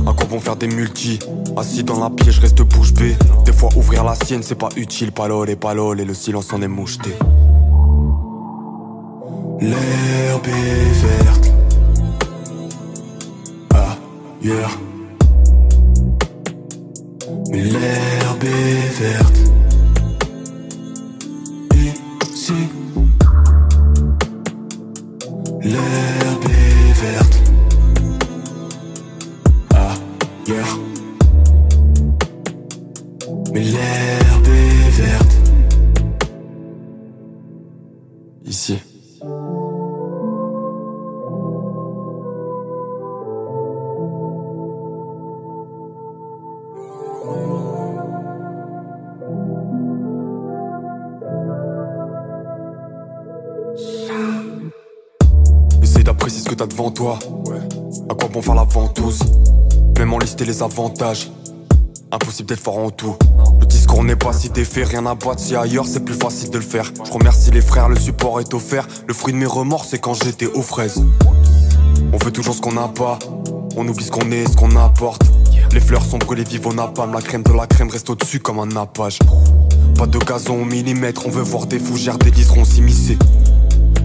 À 0.07 0.13
quoi 0.13 0.27
bon 0.27 0.39
faire 0.39 0.57
des 0.57 0.67
multis 0.67 1.19
Assis 1.57 1.83
dans 1.83 1.99
la 1.99 2.11
pièce, 2.11 2.39
reste 2.39 2.61
bouche 2.63 2.93
bée. 2.93 3.17
Des 3.47 3.53
fois, 3.53 3.71
ouvrir 3.75 4.05
la 4.05 4.15
sienne, 4.15 4.43
c'est 4.43 4.55
pas 4.55 4.69
utile. 4.77 5.13
Palol 5.13 5.49
et 5.49 5.57
palol, 5.57 5.99
et 6.01 6.05
le 6.05 6.13
silence 6.13 6.53
en 6.53 6.61
est 6.61 6.69
moucheté. 6.69 7.11
L'herbe 9.61 10.47
verte. 10.47 11.53
Ailleurs. 13.73 14.79
Mais 17.51 17.63
l'herbe 17.63 18.45
verte. 19.01 19.39
Ici. 22.31 22.53
L'herbe 25.63 26.45
verte. 27.01 27.44
Mais 30.47 30.57
l'herbe 33.63 34.49
est 34.49 34.91
verte. 34.91 35.37
Ici. 38.45 38.79
Essaye 55.83 56.05
d'apprécier 56.05 56.43
ce 56.43 56.49
que 56.49 56.55
t'as 56.55 56.67
devant 56.67 56.91
toi. 56.91 57.19
À 58.11 58.15
quoi 58.15 58.29
bon 58.29 58.43
faire 58.43 58.55
la 58.55 58.65
ventouse? 58.65 59.21
Même 59.99 60.19
lister 60.21 60.45
les 60.45 60.63
avantages. 60.63 61.31
Impossible 62.11 62.49
d'être 62.49 62.61
fort 62.61 62.79
en 62.79 62.91
tout. 62.91 63.17
Le 63.61 63.67
discours 63.67 64.05
n'est 64.05 64.17
pas 64.17 64.33
si 64.33 64.51
défait, 64.51 64.85
rien 64.85 65.07
à 65.07 65.15
battre. 65.15 65.41
Si 65.41 65.57
ailleurs 65.57 65.87
c'est 65.87 66.05
plus 66.05 66.15
facile 66.15 66.51
de 66.51 66.59
le 66.59 66.65
faire. 66.65 66.93
Je 67.05 67.13
remercie 67.13 67.51
les 67.51 67.61
frères, 67.61 67.89
le 67.89 67.97
support 67.97 68.41
est 68.41 68.53
offert. 68.55 68.87
Le 69.07 69.15
fruit 69.15 69.33
de 69.33 69.39
mes 69.39 69.47
remords, 69.47 69.85
c'est 69.85 69.99
quand 69.99 70.15
j'étais 70.15 70.47
aux 70.47 70.63
fraises. 70.63 71.03
On 72.13 72.19
veut 72.19 72.31
toujours 72.31 72.55
ce 72.55 72.61
qu'on 72.61 72.73
n'a 72.73 72.89
pas. 72.89 73.19
On 73.77 73.89
oublie 73.89 74.05
ce 74.05 74.11
qu'on 74.11 74.31
est, 74.31 74.47
ce 74.51 74.57
qu'on 74.57 74.77
apporte. 74.77 75.23
Les 75.73 75.81
fleurs 75.81 76.05
sont 76.05 76.19
brûlées 76.19 76.45
vives 76.45 76.67
au 76.67 76.73
napalm. 76.73 77.13
La 77.13 77.23
crème 77.23 77.43
de 77.43 77.53
la 77.53 77.67
crème 77.67 77.89
reste 77.89 78.11
au-dessus 78.11 78.41
comme 78.41 78.59
un 78.59 78.67
nappage. 78.67 79.19
Pas 79.97 80.07
de 80.07 80.19
gazon 80.19 80.63
au 80.63 80.65
millimètre. 80.65 81.27
On 81.27 81.31
veut 81.31 81.43
voir 81.43 81.67
des 81.67 81.79
fougères, 81.79 82.19
des 82.19 82.31
liserons 82.31 82.65
s'immiscer. 82.65 83.19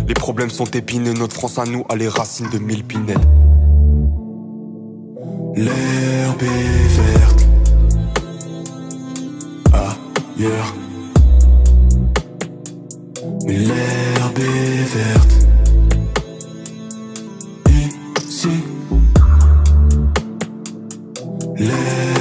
Les 0.08 0.14
problèmes 0.14 0.50
sont 0.50 0.66
épineux. 0.66 1.14
Notre 1.14 1.36
France 1.36 1.60
à 1.60 1.66
nous 1.66 1.86
a 1.90 1.96
les 1.96 2.08
racines 2.08 2.50
de 2.50 2.58
mille 2.58 2.84
pinèdes. 2.84 3.20
L'herbe 5.60 6.44
est 6.44 6.88
verte. 7.02 7.48
Ailleurs. 9.74 10.74
Mais 13.46 13.58
l'herbe 13.58 14.40
est 14.40 14.84
verte. 14.96 15.34
Ici. 18.22 18.56
L'herbe 21.58 22.19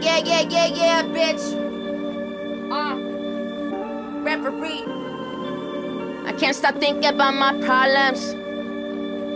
Yeah, 0.00 0.18
yeah, 0.18 0.40
yeah, 0.42 0.66
yeah, 0.66 1.02
bitch. 1.02 1.44
Uh. 2.70 2.96
Referee. 4.22 4.84
I 6.26 6.32
can't 6.32 6.56
stop 6.56 6.76
thinking 6.76 7.06
about 7.06 7.34
my 7.34 7.52
problems. 7.64 8.34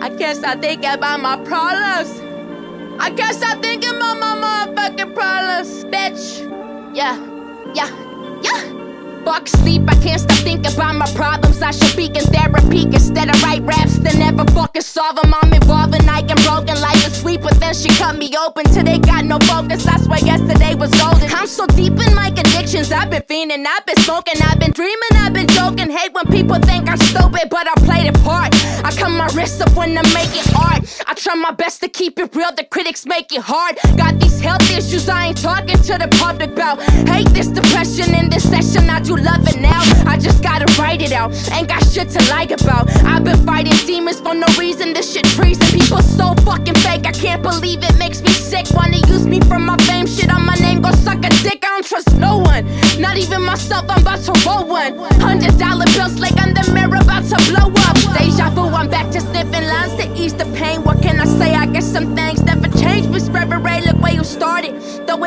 I 0.02 0.11
can't 0.11 0.36
stop 0.36 0.61
thinking 0.61 0.90
about 0.90 1.20
my 1.20 1.36
problems. 1.44 2.20
I 3.00 3.11
can't 3.11 3.34
stop 3.36 3.62
thinking 3.62 3.90
about 3.96 4.18
my 4.18 4.34
motherfucking 4.36 5.14
problems, 5.14 5.84
bitch. 5.84 6.44
Yeah, 6.94 7.16
yeah. 7.74 8.09
Fuck 9.31 9.47
sleep, 9.47 9.83
I 9.87 9.95
can't 10.03 10.20
stop 10.20 10.39
thinking 10.39 10.74
about 10.74 10.97
my 10.97 11.07
problems. 11.14 11.62
I 11.62 11.70
should 11.70 11.97
be 11.97 12.07
in 12.07 12.26
therapy 12.35 12.83
instead 12.83 13.28
of 13.31 13.41
write 13.45 13.62
raps 13.62 13.97
that 13.99 14.16
never 14.16 14.45
fucking 14.51 14.83
solve 14.83 15.14
them. 15.22 15.33
I'm 15.33 15.53
and 15.53 16.11
I 16.11 16.18
am 16.18 16.41
broken 16.43 16.81
like 16.81 16.97
a 17.07 17.11
sweep, 17.11 17.43
but 17.43 17.55
then 17.61 17.72
she 17.72 17.91
cut 17.91 18.16
me 18.16 18.35
open 18.37 18.66
they 18.91 18.99
got 18.99 19.24
no 19.24 19.39
focus. 19.47 19.87
I 19.87 19.99
swear 19.99 20.18
yesterday 20.18 20.74
was 20.74 20.91
golden. 20.99 21.31
I'm 21.31 21.47
so 21.47 21.64
deep 21.78 21.93
in 21.93 22.12
my 22.14 22.28
addictions, 22.28 22.91
I've 22.91 23.11
been 23.11 23.22
fiending, 23.22 23.64
I've 23.66 23.87
been 23.87 24.01
smoking, 24.03 24.35
I've 24.43 24.59
been 24.59 24.72
dreaming, 24.72 25.14
I've 25.14 25.33
been 25.33 25.47
joking. 25.49 25.91
Hate 25.91 26.12
when 26.12 26.26
people 26.26 26.59
think 26.59 26.89
I'm 26.91 26.99
stupid, 26.99 27.47
but 27.51 27.66
I 27.68 27.74
played 27.87 28.07
it 28.07 28.18
part. 28.24 28.51
I 28.85 28.91
cut 28.91 29.11
my 29.11 29.28
wrists 29.35 29.61
up 29.61 29.70
when 29.76 29.97
I'm 29.97 30.11
making 30.12 30.43
art. 30.59 30.83
Try 31.21 31.35
my 31.35 31.51
best 31.51 31.83
to 31.83 31.89
keep 31.89 32.18
it 32.18 32.35
real, 32.35 32.51
the 32.57 32.64
critics 32.64 33.05
make 33.05 33.31
it 33.31 33.43
hard. 33.43 33.77
Got 33.99 34.18
these 34.18 34.41
health 34.41 34.62
issues 34.71 35.07
I 35.07 35.27
ain't 35.27 35.37
talking 35.37 35.77
to 35.77 35.99
the 35.99 36.09
public 36.18 36.53
about. 36.53 36.81
Hate 37.12 37.29
this 37.29 37.49
depression 37.49 38.14
in 38.14 38.31
this 38.31 38.49
session, 38.49 38.89
I 38.89 39.01
do 39.01 39.16
love 39.16 39.47
it 39.47 39.61
now. 39.61 39.83
I 40.07 40.16
just 40.16 40.43
gotta 40.43 40.64
write 40.81 41.03
it 41.03 41.12
out, 41.12 41.35
ain't 41.53 41.68
got 41.68 41.85
shit 41.85 42.09
to 42.16 42.31
like 42.31 42.53
about. 42.53 42.89
I've 43.05 43.25
been 43.25 43.45
fighting 43.45 43.77
demons 43.87 44.18
for 44.18 44.35
no 44.35 44.47
reason, 44.59 44.95
this 44.95 45.12
shit 45.12 45.27
treason. 45.27 45.66
People 45.79 46.01
so 46.01 46.33
fucking 46.41 46.77
fake, 46.77 47.05
I 47.05 47.12
can't 47.12 47.43
believe 47.43 47.83
it 47.83 47.99
makes 47.99 48.23
me 48.23 48.31
sick. 48.31 48.64
Wanna 48.73 48.97
use 49.07 49.27
me 49.27 49.41
for 49.41 49.59
my 49.59 49.77
fame, 49.85 50.07
shit 50.07 50.33
on 50.33 50.47
my 50.47 50.55
name, 50.55 50.81
go 50.81 50.91
suck 50.93 51.18
a 51.18 51.29
dick. 51.45 51.62
I 51.62 51.68
don't 51.68 51.85
trust 51.85 52.16
no 52.16 52.39
one, 52.39 52.64
not 52.99 53.18
even 53.18 53.43
myself, 53.43 53.85
I'm 53.91 54.01
about 54.01 54.21
to 54.21 54.33
roll 54.49 54.66
one. 54.66 54.97
Hundred 55.21 55.59
dollar 55.59 55.85
bills 55.97 56.18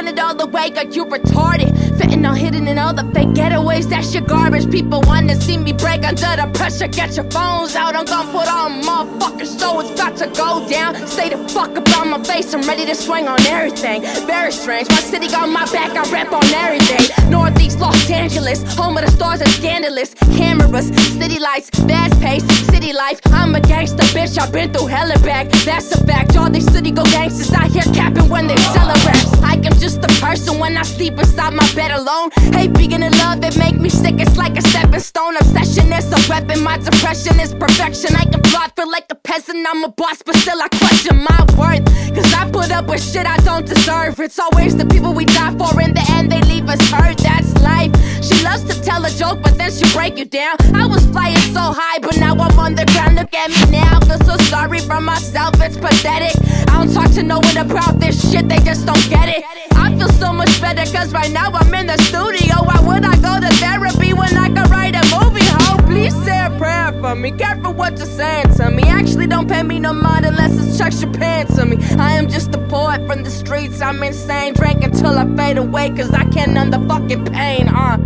Throwing 0.03 0.17
it 0.17 0.21
all 0.21 0.41
away, 0.41 0.69
got 0.69 0.93
you 0.93 1.05
retarded. 1.05 1.71
Fitting 1.97 2.25
all 2.25 2.33
hidden 2.33 2.67
in 2.67 2.77
all 2.77 2.93
the 2.93 3.03
fake 3.13 3.29
getaways, 3.29 3.87
that's 3.89 4.13
your 4.13 4.23
garbage. 4.23 4.69
People 4.69 5.01
wanna 5.07 5.39
see 5.39 5.57
me 5.57 5.71
break 5.71 6.03
under 6.03 6.35
the 6.35 6.51
pressure. 6.53 6.87
Get 6.87 7.15
your 7.15 7.29
phones 7.31 7.73
out, 7.75 7.95
I'm 7.95 8.03
gonna 8.03 8.29
put 8.31 8.47
on 8.51 8.81
motherfucking 8.81 9.59
show. 9.59 9.79
It's 9.79 9.91
about 9.91 10.17
to 10.17 10.27
go 10.27 10.67
down. 10.67 10.95
Stay 11.07 11.29
the 11.29 11.37
fuck 11.47 11.77
about 11.77 12.07
my 12.07 12.21
face, 12.21 12.53
I'm 12.53 12.61
ready 12.63 12.85
to 12.85 12.95
swing 12.95 13.29
on 13.29 13.39
everything. 13.45 14.01
Very 14.27 14.51
strange, 14.51 14.89
my 14.89 14.99
city 14.99 15.29
got 15.29 15.47
my 15.47 15.65
back, 15.71 15.91
I 15.95 16.03
rap 16.11 16.33
on 16.33 16.43
everything. 16.53 17.05
Northeast 17.29 17.79
Los 17.79 18.09
Angeles, 18.09 18.61
home 18.75 18.97
of 18.97 19.05
the 19.05 19.11
stars 19.11 19.39
and 19.39 19.51
scandalous. 19.51 20.13
Cameras, 20.35 20.87
city 21.19 21.39
lights, 21.39 21.69
fast 21.87 22.19
pace, 22.19 22.43
city 22.67 22.91
life. 22.91 23.21
I'm 23.27 23.55
a 23.55 23.61
gangster, 23.61 24.03
bitch, 24.15 24.37
I've 24.37 24.51
been 24.51 24.73
through 24.73 24.87
hell 24.87 25.09
and 25.09 25.23
back. 25.23 25.49
That's 25.63 25.91
a 25.93 26.05
fact. 26.05 26.35
All 26.35 26.49
these 26.49 26.69
city 26.73 26.91
go 26.91 27.03
gangsters 27.05 27.53
out 27.53 27.71
here 27.71 27.87
capping 27.93 28.27
when 28.27 28.47
they 28.47 28.55
raps. 29.03 29.33
I 29.43 29.53
am 29.63 29.73
just 29.79 29.92
a 29.97 30.13
person 30.21 30.59
when 30.59 30.77
I 30.77 30.83
sleep 30.83 31.17
inside 31.19 31.53
my 31.53 31.67
bed 31.73 31.91
alone. 31.91 32.31
Hate 32.53 32.73
being 32.73 32.91
in 32.91 33.11
love, 33.23 33.43
it 33.43 33.57
make 33.57 33.79
me 33.79 33.89
sick. 33.89 34.15
It's 34.19 34.37
like 34.37 34.57
a 34.57 34.61
stepping 34.61 34.99
stone. 34.99 35.35
Obsession 35.37 35.91
is 35.91 36.11
a 36.11 36.19
weapon. 36.29 36.61
My 36.63 36.77
depression 36.77 37.39
is 37.39 37.53
perfection. 37.53 38.15
I 38.15 38.25
can 38.25 38.41
fly, 38.43 38.69
feel 38.75 38.89
like 38.89 39.07
a 39.09 39.15
peasant. 39.15 39.65
I'm 39.67 39.83
a 39.83 39.89
boss, 39.89 40.21
but 40.23 40.35
still 40.37 40.61
I 40.61 40.69
question 40.69 41.17
my 41.23 41.39
worth. 41.57 41.85
Cause 42.15 42.33
I 42.33 42.49
put 42.51 42.71
up 42.71 42.87
with 42.87 43.03
shit 43.03 43.25
I 43.25 43.37
don't 43.37 43.65
deserve. 43.65 44.19
It's 44.19 44.39
always 44.39 44.77
the 44.77 44.85
people 44.85 45.13
we 45.13 45.25
die 45.25 45.51
for. 45.57 45.81
In 45.81 45.93
the 45.93 46.05
end, 46.11 46.31
they 46.31 46.41
leave 46.41 46.69
us 46.69 46.81
hurt. 46.89 47.17
That's 47.17 47.53
life. 47.61 47.91
She 48.23 48.41
loves 48.43 48.63
to 48.65 48.81
tell 48.81 49.03
a 49.05 49.09
joke, 49.09 49.41
but 49.43 49.57
then 49.57 49.71
she 49.71 49.85
break 49.93 50.17
you 50.17 50.25
down. 50.25 50.55
I 50.73 50.85
was 50.85 51.05
flying 51.07 51.43
so 51.57 51.73
high, 51.75 51.99
but 51.99 52.17
now 52.17 52.33
I'm 52.33 52.57
on 52.59 52.75
the 52.75 52.85
ground. 52.85 53.15
Look 53.15 53.33
at 53.33 53.49
me 53.49 53.77
now. 53.77 53.99
Feel 54.01 54.19
so 54.19 54.37
sorry 54.45 54.79
for 54.79 55.01
myself, 55.01 55.55
it's 55.59 55.77
pathetic. 55.77 56.35
I 56.69 56.83
don't 56.83 56.93
talk 56.93 57.11
to 57.11 57.23
no 57.23 57.39
one 57.39 57.57
about 57.57 57.99
this 57.99 58.31
shit, 58.31 58.47
they 58.47 58.59
just 58.59 58.85
don't 58.85 59.09
get 59.09 59.27
it. 59.29 59.43
I 59.73 59.82
feel 59.97 60.09
so 60.09 60.31
much 60.31 60.61
better, 60.61 60.85
cause 60.95 61.13
right 61.13 61.31
now 61.31 61.49
I'm 61.51 61.73
in 61.73 61.87
the 61.87 61.97
studio. 62.03 62.55
Why 62.63 62.79
would 62.81 63.05
I 63.05 63.15
go 63.17 63.39
to 63.39 63.53
therapy 63.55 64.13
when 64.13 64.37
I 64.37 64.47
could 64.49 64.69
write 64.69 64.95
a 64.95 65.03
movie? 65.15 65.45
Ho, 65.45 65.77
please 65.85 66.15
say 66.23 66.39
a 66.45 66.49
prayer 66.57 66.91
for 67.01 67.15
me. 67.15 67.31
Careful 67.31 67.73
what 67.73 67.97
you're 67.97 68.05
saying 68.05 68.53
to 68.55 68.69
me. 68.69 68.83
Actually, 68.83 69.27
don't 69.27 69.47
pay 69.47 69.63
me 69.63 69.79
no 69.79 69.93
mind 69.93 70.25
unless 70.25 70.57
it's 70.57 70.77
Chuck 70.77 70.93
Chopin 70.93 71.47
to 71.55 71.65
me. 71.65 71.77
I 71.97 72.13
am 72.13 72.29
just 72.29 72.53
a 72.55 72.59
poet 72.67 73.05
from 73.07 73.23
the 73.23 73.29
streets, 73.29 73.81
I'm 73.81 74.01
insane. 74.03 74.53
Drink 74.53 74.83
until 74.83 75.17
I 75.17 75.25
fade 75.35 75.57
away, 75.57 75.89
cause 75.89 76.11
I 76.11 76.25
can't 76.25 76.53
numb 76.53 76.71
the 76.71 76.79
fucking 76.87 77.25
pain, 77.25 77.67
uh. 77.67 77.97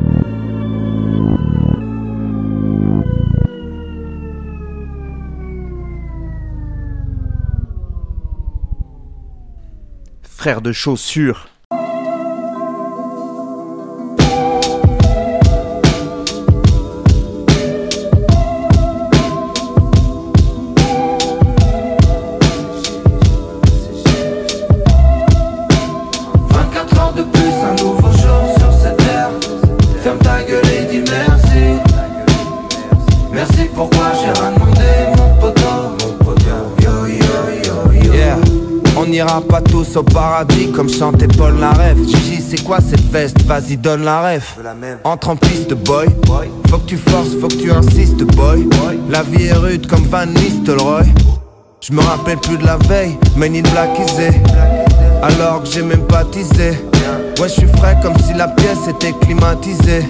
Frère 10.23 10.61
de 10.61 10.71
chaussures. 10.71 11.49
Pas 39.47 39.61
tous 39.61 39.95
au 39.95 40.03
paradis 40.03 40.71
comme 40.71 40.89
chantait 40.89 41.27
Paul 41.27 41.55
Naref. 41.55 41.97
Gigi 42.05 42.41
c'est 42.41 42.63
quoi 42.63 42.79
cette 42.81 43.09
veste? 43.11 43.41
Vas-y 43.43 43.77
donne 43.77 44.03
la 44.03 44.21
ref. 44.21 44.57
Entre 45.03 45.29
en 45.29 45.35
piste 45.35 45.73
boy. 45.73 46.07
Faut 46.69 46.77
que 46.77 46.85
tu 46.85 46.97
forces, 46.97 47.35
faut 47.39 47.47
que 47.47 47.55
tu 47.55 47.71
insistes 47.71 48.23
boy. 48.35 48.67
La 49.09 49.23
vie 49.23 49.45
est 49.45 49.53
rude 49.53 49.87
comme 49.87 50.03
Van 50.03 50.25
Nistelrooy. 50.25 51.05
Je 51.81 51.93
me 51.93 52.01
rappelle 52.01 52.37
plus 52.39 52.57
de 52.57 52.65
la 52.65 52.77
veille 52.77 53.17
Mais 53.35 53.49
ni 53.49 53.61
de 53.61 53.69
blackisé 53.69 54.29
Alors 55.21 55.61
que 55.63 55.69
j'ai 55.69 55.83
même 55.83 56.05
pas 56.07 56.25
teasé. 56.25 56.71
Ouais 57.39 57.47
je 57.47 57.53
suis 57.53 57.67
frais 57.77 57.97
comme 58.01 58.17
si 58.25 58.33
la 58.33 58.47
pièce 58.47 58.87
était 58.89 59.13
climatisée. 59.13 60.03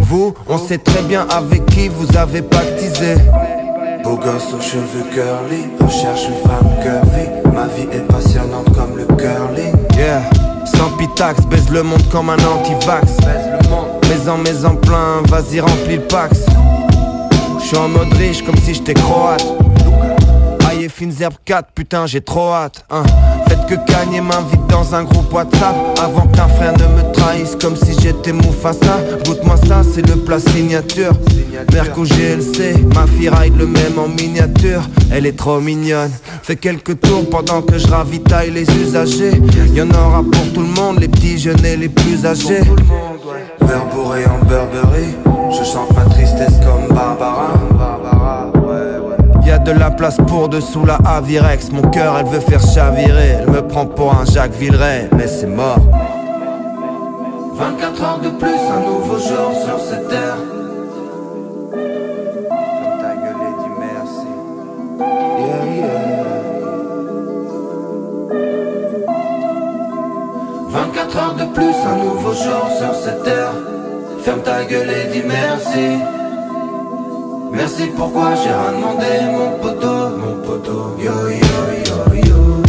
Vous, 0.00 0.32
on 0.48 0.56
sait 0.56 0.78
très 0.78 1.02
bien 1.02 1.26
avec 1.28 1.66
qui 1.66 1.88
vous 1.88 2.16
avez 2.16 2.40
pactisé 2.42 3.16
Beau 4.08 4.16
gosse 4.16 4.54
aux 4.54 4.62
cheveux 4.62 5.04
curly, 5.12 5.68
recherche 5.84 6.28
une 6.28 6.48
femme 6.48 6.66
curvy. 6.82 7.28
Ma 7.54 7.66
vie 7.66 7.86
est 7.92 8.10
passionnante 8.10 8.74
comme 8.74 8.96
le 8.96 9.04
curling. 9.04 9.74
Yeah, 9.98 10.22
sans 10.64 10.96
pitax, 10.96 11.44
baise 11.44 11.68
le 11.68 11.82
monde 11.82 12.02
comme 12.10 12.30
un 12.30 12.36
anti-vax. 12.36 13.18
Mais 14.08 14.26
en 14.26 14.38
mais 14.38 14.64
en 14.64 14.76
plein, 14.76 15.20
vas-y 15.28 15.60
remplis 15.60 15.96
le 15.96 16.06
pax. 16.06 16.46
J'suis 17.60 17.76
en 17.76 17.88
mode 17.88 18.14
riche 18.14 18.42
comme 18.42 18.56
si 18.56 18.72
j'étais 18.72 18.94
croate. 18.94 19.44
Et 20.88 20.90
fines 20.90 21.12
herbes 21.20 21.34
4, 21.44 21.68
putain 21.74 22.06
j'ai 22.06 22.22
trop 22.22 22.50
hâte. 22.50 22.82
hein. 22.88 23.02
Faites 23.46 23.66
que 23.66 23.74
Kanye 23.74 24.22
m'invite 24.22 24.66
dans 24.68 24.94
un 24.94 25.04
groupe 25.04 25.30
WhatsApp 25.34 25.76
avant 26.02 26.26
qu'un 26.28 26.48
frère 26.48 26.72
ne 26.72 26.84
me 26.84 27.12
trahisse 27.12 27.56
comme 27.60 27.76
si 27.76 27.92
j'étais 28.00 28.32
Mufasa. 28.32 28.96
Goûte-moi 29.26 29.56
ça, 29.68 29.82
c'est 29.82 30.00
le 30.08 30.16
plat 30.16 30.40
signature. 30.40 31.12
Merco 31.74 32.04
GLC, 32.04 32.74
ma 32.94 33.06
fille 33.06 33.28
ride 33.28 33.58
le 33.58 33.66
même 33.66 33.98
en 33.98 34.08
miniature. 34.08 34.80
Elle 35.12 35.26
est 35.26 35.36
trop 35.36 35.60
mignonne. 35.60 36.10
Fais 36.42 36.56
quelques 36.56 36.98
tours 37.00 37.28
pendant 37.28 37.60
que 37.60 37.76
je 37.76 37.86
ravitaille 37.88 38.50
les 38.50 38.66
usagers. 38.80 39.38
Y'en 39.74 39.90
aura 39.90 40.22
pour 40.22 40.52
tout 40.54 40.62
le 40.62 40.68
monde, 40.80 41.00
les 41.00 41.08
petits 41.08 41.36
jeunes 41.38 41.64
et 41.66 41.76
les 41.76 41.90
plus 41.90 42.24
âgés. 42.24 42.62
Beurre 43.60 43.86
bourré 43.94 44.24
en 44.24 44.38
Burberry. 44.46 45.08
Je 45.50 45.64
chante 45.64 45.94
ma 45.94 46.04
tristesse 46.06 46.54
comme 46.64 46.96
Barbara. 46.96 47.52
Y 49.48 49.50
a 49.50 49.58
de 49.58 49.72
la 49.72 49.90
place 49.90 50.18
pour 50.26 50.50
dessous 50.50 50.84
la 50.84 50.96
Avirex. 51.06 51.70
Mon 51.72 51.80
cœur, 51.80 52.18
elle 52.18 52.26
veut 52.26 52.40
faire 52.40 52.60
chavirer. 52.60 53.38
Elle 53.40 53.50
me 53.50 53.66
prend 53.66 53.86
pour 53.86 54.12
un 54.12 54.26
Jacques 54.26 54.52
Villeray, 54.52 55.08
mais 55.16 55.26
c'est 55.26 55.46
mort. 55.46 55.80
24 57.54 58.02
heures 58.04 58.18
de 58.18 58.28
plus, 58.28 58.58
un 58.76 58.80
nouveau 58.80 59.16
jour 59.16 59.52
sur 59.64 59.80
cette 59.80 60.06
terre. 60.08 60.36
ta 63.00 63.14
gueule 63.16 63.40
et 63.48 63.54
dis 63.62 63.72
merci. 63.80 64.28
Yeah, 65.40 65.64
yeah. 65.76 65.96
24 70.68 71.16
heures 71.16 71.36
de 71.36 71.44
plus, 71.54 71.74
un 71.86 71.96
nouveau 72.04 72.34
jour 72.34 72.68
sur 72.76 72.94
cette 72.94 73.22
terre. 73.22 73.54
Ferme 74.22 74.42
ta 74.42 74.62
gueule 74.64 74.90
et 74.90 75.06
dis 75.10 75.24
merci. 75.26 76.17
Merci 77.52 77.86
pourquoi 77.96 78.34
j'ai 78.34 78.50
rien 78.50 78.72
demandé, 78.72 79.06
mon 79.32 79.58
poteau, 79.58 80.16
mon 80.16 80.42
poteau. 80.42 80.96
Yo 80.98 81.12
yo 81.28 81.60
yo 81.86 82.28
yo. 82.28 82.67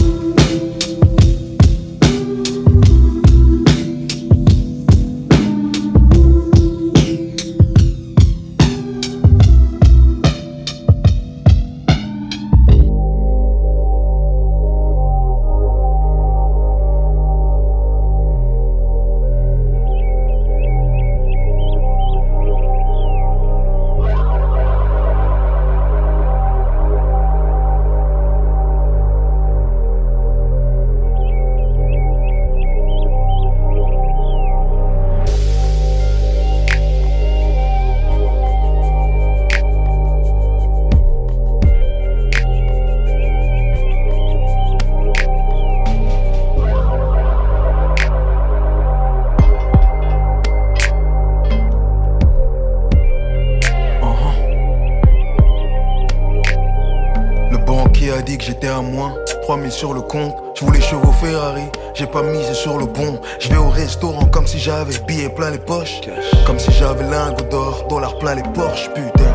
Sur 59.79 59.93
le 59.93 60.01
compte, 60.01 60.35
je 60.55 60.65
voulais 60.65 60.81
chevaux 60.81 61.13
Ferrari 61.21 61.63
J'ai 61.93 62.05
pas 62.05 62.21
misé 62.21 62.53
sur 62.53 62.77
le 62.77 62.85
bon. 62.85 63.17
Je 63.39 63.47
vais 63.47 63.55
au 63.55 63.69
restaurant 63.69 64.25
comme 64.25 64.45
si 64.45 64.59
j'avais 64.59 64.97
billets 65.07 65.29
plein 65.29 65.51
les 65.51 65.57
poches. 65.57 66.01
Comme 66.45 66.59
si 66.59 66.69
j'avais 66.73 67.09
lingots 67.09 67.45
d'or, 67.49 67.85
dollars 67.89 68.17
plein 68.17 68.35
les 68.35 68.43
Porsche 68.43 68.89
Putain, 68.93 69.33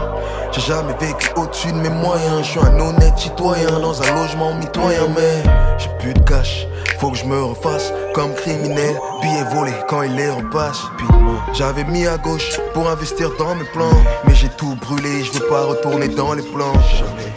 j'ai 0.53 0.61
jamais 0.61 0.93
vécu 1.01 1.31
au-dessus 1.37 1.73
de 1.73 1.79
mes 1.79 1.89
moyens. 1.89 2.43
Je 2.43 2.51
suis 2.51 2.61
un 2.61 2.79
honnête 2.79 3.17
citoyen 3.17 3.81
dans 3.81 4.03
un 4.03 4.15
logement 4.15 4.53
mitoyen 4.53 5.09
Mais 5.17 5.51
j'ai 5.79 5.89
plus 5.99 6.13
de 6.13 6.21
cash, 6.21 6.67
faut 6.99 7.11
que 7.11 7.17
je 7.17 7.25
me 7.25 7.43
refasse 7.43 7.91
comme 8.13 8.35
criminel. 8.35 9.01
Billets 9.23 9.45
volés 9.55 9.73
quand 9.89 10.03
il 10.03 10.15
les 10.15 10.29
repasse. 10.29 10.83
J'avais 11.55 11.85
mis 11.85 12.07
à 12.07 12.19
gauche 12.19 12.61
pour 12.75 12.91
investir 12.91 13.31
dans 13.39 13.55
mes 13.55 13.65
plans. 13.73 13.99
Mais 14.27 14.35
j'ai 14.35 14.51
tout 14.51 14.77
brûlé, 14.83 15.25
je 15.25 15.33
veux 15.39 15.47
pas 15.49 15.65
retourner 15.65 16.09
dans 16.09 16.35
les 16.35 16.43
plans. 16.43 16.75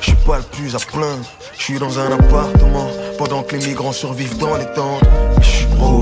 Je 0.02 0.12
suis 0.12 0.26
pas 0.26 0.38
le 0.40 0.44
plus 0.44 0.76
à 0.76 0.80
plaindre 0.80 1.26
Je 1.58 1.64
suis 1.64 1.80
dans 1.80 2.00
un 2.00 2.12
appartement 2.12 2.87
les 3.58 3.68
migrants 3.68 3.94
survivent 3.94 4.38
dans 4.38 4.56
les 4.58 4.66
broke 5.78 5.97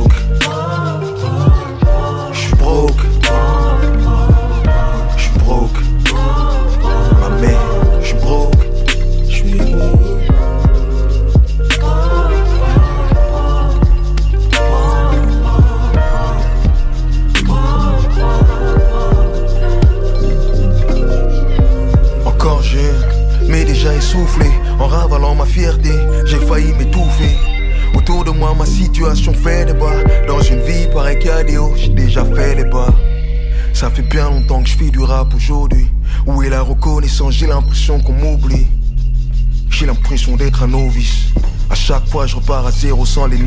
sans 43.06 43.28
les. 43.28 43.40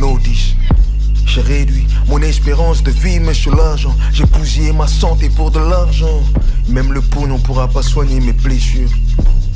J'ai 1.26 1.41
réduit 1.43 1.86
mon 2.09 2.20
espérance 2.22 2.82
de 2.82 2.91
vie, 2.91 3.20
mais 3.20 3.34
sur 3.34 3.55
l'argent. 3.55 3.95
J'ai 4.12 4.24
bousillé 4.24 4.72
ma 4.72 4.86
santé 4.86 5.28
pour 5.28 5.51
de 5.51 5.61
l'argent. 5.61 6.22
Même 6.68 6.93
le 6.93 7.01
pognon 7.01 7.39
pourra 7.39 7.68
pas 7.68 7.82
soigner 7.82 8.18
mes 8.20 8.32
blessures. 8.32 8.91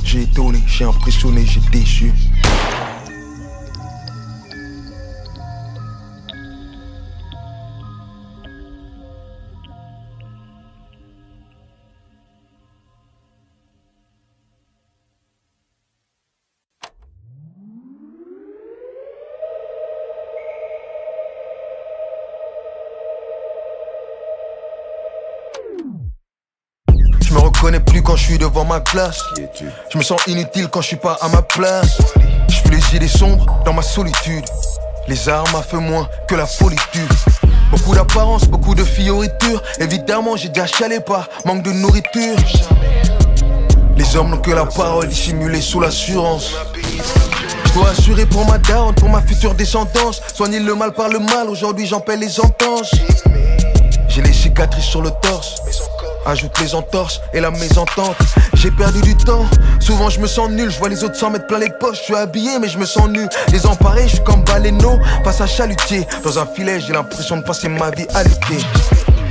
J'ai 0.04 0.22
étonné, 0.22 0.60
j'ai 0.66 0.84
impressionné, 0.84 1.44
j'ai 1.46 1.60
déçu. 1.72 2.12
Suis 28.32 28.38
devant 28.38 28.64
ma 28.64 28.80
classe. 28.80 29.20
Je 29.90 29.98
me 29.98 30.02
sens 30.02 30.18
inutile 30.26 30.68
quand 30.68 30.80
je 30.80 30.86
suis 30.86 30.96
pas 30.96 31.18
à 31.20 31.28
ma 31.28 31.42
place. 31.42 31.98
Je 32.48 32.56
fais 32.56 32.70
les 32.70 32.96
idées 32.96 33.08
sombres 33.08 33.44
dans 33.66 33.74
ma 33.74 33.82
solitude. 33.82 34.44
Les 35.06 35.28
armes 35.28 35.54
à 35.54 35.62
feu 35.62 35.78
moins 35.78 36.08
que 36.26 36.34
la 36.34 36.46
solitude. 36.46 37.12
Beaucoup 37.70 37.94
d'apparence, 37.94 38.44
beaucoup 38.44 38.74
de 38.74 38.84
fioritures. 38.84 39.62
Évidemment, 39.80 40.36
j'ai 40.36 40.48
déjà 40.48 40.66
chalé 40.66 41.00
par 41.00 41.28
manque 41.44 41.62
de 41.62 41.72
nourriture. 41.72 42.36
Les 43.98 44.16
hommes 44.16 44.30
n'ont 44.30 44.38
que 44.40 44.52
la 44.52 44.64
parole 44.64 45.08
dissimulée 45.08 45.60
sous 45.60 45.80
l'assurance. 45.80 46.52
Je 47.66 47.72
dois 47.74 47.90
assurer 47.90 48.24
pour 48.24 48.46
ma 48.46 48.56
daronne, 48.56 48.94
pour 48.94 49.10
ma 49.10 49.20
future 49.20 49.54
descendance. 49.54 50.22
Soigner 50.34 50.60
le 50.60 50.74
mal 50.74 50.92
par 50.92 51.10
le 51.10 51.18
mal, 51.18 51.50
aujourd'hui 51.50 51.86
j'en 51.86 52.00
paie 52.00 52.16
les 52.16 52.40
entenses. 52.40 52.92
J'ai 54.08 54.22
les 54.22 54.32
cicatrices 54.32 54.86
sur 54.86 55.02
le 55.02 55.10
torse. 55.20 55.56
Ajoute 56.24 56.58
les 56.60 56.74
entorses 56.74 57.20
et 57.32 57.40
la 57.40 57.50
mésentente. 57.50 58.16
J'ai 58.54 58.70
perdu 58.70 59.00
du 59.00 59.16
temps, 59.16 59.44
souvent 59.80 60.08
je 60.08 60.20
me 60.20 60.26
sens 60.26 60.50
nul. 60.50 60.70
Je 60.70 60.78
vois 60.78 60.88
les 60.88 61.02
autres 61.02 61.16
s'en 61.16 61.30
mettre 61.30 61.46
plein 61.46 61.58
les 61.58 61.70
poches. 61.80 61.98
Je 61.98 62.02
suis 62.04 62.14
habillé, 62.14 62.58
mais 62.60 62.68
je 62.68 62.78
me 62.78 62.86
sens 62.86 63.08
nu. 63.08 63.26
Désemparé, 63.48 64.02
je 64.04 64.14
suis 64.14 64.24
comme 64.24 64.44
baleineau 64.44 64.98
face 65.24 65.40
à 65.40 65.46
chalutier. 65.46 66.06
Dans 66.22 66.38
un 66.38 66.46
filet, 66.46 66.80
j'ai 66.80 66.92
l'impression 66.92 67.36
de 67.36 67.42
passer 67.42 67.68
ma 67.68 67.90
vie 67.90 68.06
à 68.14 68.22
l'été. 68.22 68.64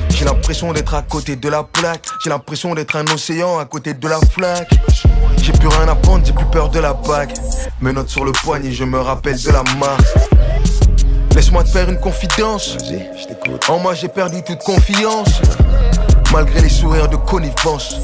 J'ai 0.09 0.25
l'impression 0.25 0.73
d'être 0.73 0.93
à 0.93 1.01
côté 1.01 1.35
de 1.35 1.49
la 1.49 1.63
plaque. 1.63 2.05
J'ai 2.23 2.29
l'impression 2.29 2.75
d'être 2.75 2.95
un 2.95 3.05
océan 3.07 3.57
à 3.57 3.65
côté 3.65 3.93
de 3.93 4.07
la 4.07 4.19
flaque. 4.19 4.69
J'ai 5.41 5.53
plus 5.53 5.69
rien 5.69 5.87
à 5.87 5.95
prendre, 5.95 6.25
j'ai 6.25 6.33
plus 6.33 6.45
peur 6.45 6.69
de 6.69 6.79
la 6.79 6.93
bague. 6.93 7.31
Mes 7.79 7.93
notes 7.93 8.09
sur 8.09 8.25
le 8.25 8.31
poignet, 8.31 8.71
je 8.71 8.83
me 8.83 8.99
rappelle 8.99 9.41
de 9.41 9.49
la 9.49 9.63
marque. 9.79 10.03
Laisse-moi 11.33 11.63
te 11.63 11.69
faire 11.69 11.89
une 11.89 11.99
confidence. 11.99 12.77
En 13.69 13.79
moi, 13.79 13.93
j'ai 13.93 14.09
perdu 14.09 14.43
toute 14.43 14.59
confiance. 14.59 15.41
Malgré 16.31 16.61
les 16.61 16.69
sourires 16.69 17.09
de 17.09 17.17
connivence. 17.17 17.95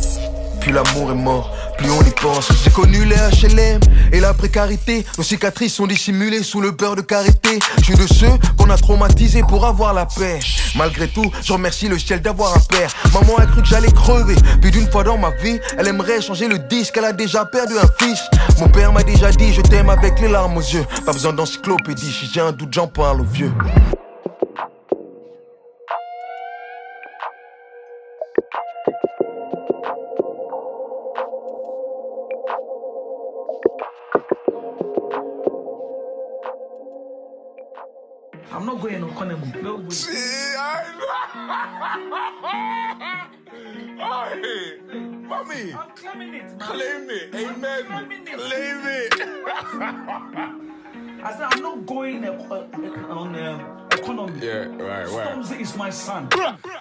Plus 0.59 0.73
l'amour 0.73 1.11
est 1.11 1.15
mort, 1.15 1.55
plus 1.77 1.89
on 1.89 2.01
y 2.01 2.09
pense. 2.21 2.49
J'ai 2.63 2.71
connu 2.71 3.05
les 3.05 3.15
HLM 3.15 3.79
et 4.11 4.19
la 4.19 4.33
précarité. 4.33 5.05
Nos 5.17 5.23
cicatrices 5.23 5.75
sont 5.75 5.87
dissimulées 5.87 6.43
sous 6.43 6.59
le 6.59 6.71
beurre 6.71 6.97
de 6.97 7.01
karité. 7.01 7.59
Je 7.77 7.83
suis 7.83 7.95
de 7.95 8.05
ceux 8.05 8.31
qu'on 8.57 8.69
a 8.69 8.75
traumatisés 8.75 9.43
pour 9.47 9.65
avoir 9.65 9.93
la 9.93 10.05
paix. 10.05 10.39
Malgré 10.75 11.07
tout, 11.07 11.31
je 11.41 11.53
remercie 11.53 11.87
le 11.87 11.97
ciel 11.97 12.21
d'avoir 12.21 12.53
un 12.55 12.59
père. 12.59 12.91
Maman 13.13 13.37
a 13.37 13.45
cru 13.45 13.61
que 13.61 13.67
j'allais 13.67 13.91
crever. 13.91 14.35
Puis 14.61 14.71
d'une 14.71 14.91
fois 14.91 15.03
dans 15.05 15.17
ma 15.17 15.29
vie, 15.31 15.59
elle 15.77 15.87
aimerait 15.87 16.21
changer 16.21 16.49
le 16.49 16.59
disque. 16.59 16.95
Elle 16.97 17.05
a 17.05 17.13
déjà 17.13 17.45
perdu 17.45 17.75
un 17.77 18.05
fils. 18.05 18.19
Mon 18.59 18.67
père 18.67 18.91
m'a 18.91 19.03
déjà 19.03 19.31
dit 19.31 19.53
je 19.53 19.61
t'aime 19.61 19.89
avec 19.89 20.19
les 20.19 20.27
larmes 20.27 20.57
aux 20.57 20.61
yeux. 20.61 20.85
Pas 21.05 21.13
besoin 21.13 21.31
d'encyclopédie. 21.31 22.11
Si 22.11 22.29
j'ai 22.33 22.41
un 22.41 22.51
doute, 22.51 22.73
j'en 22.73 22.87
parle 22.87 23.21
aux 23.21 23.25
vieux. 23.31 23.53
I'm 38.57 38.65
not 38.65 38.81
going 38.81 39.03
on 39.03 39.11
Conable. 39.11 39.61
No 39.61 39.75
way. 39.75 39.87
Hey, 43.99 44.79
mommy. 44.89 45.73
I'm 45.73 45.89
claiming 45.95 46.33
it, 46.33 46.43
man. 46.43 46.59
Claim 46.59 47.09
it. 47.09 47.35
Amen. 47.35 47.85
Claiming 47.85 48.27
it. 48.27 48.33
Claim 48.33 48.87
it. 48.87 49.13
I 51.23 51.31
said 51.33 51.47
I'm 51.51 51.61
not 51.61 51.85
going 51.85 52.25
uh, 52.25 52.31
uh, 52.31 53.13
on 53.13 53.35
uh, 53.35 53.76
economy. 54.07 54.45
Yeah, 54.45 54.65
right, 54.77 55.07
right. 55.09 55.35
Stormzy 55.35 55.61
is 55.61 55.75
my 55.75 55.89
son. 55.89 56.29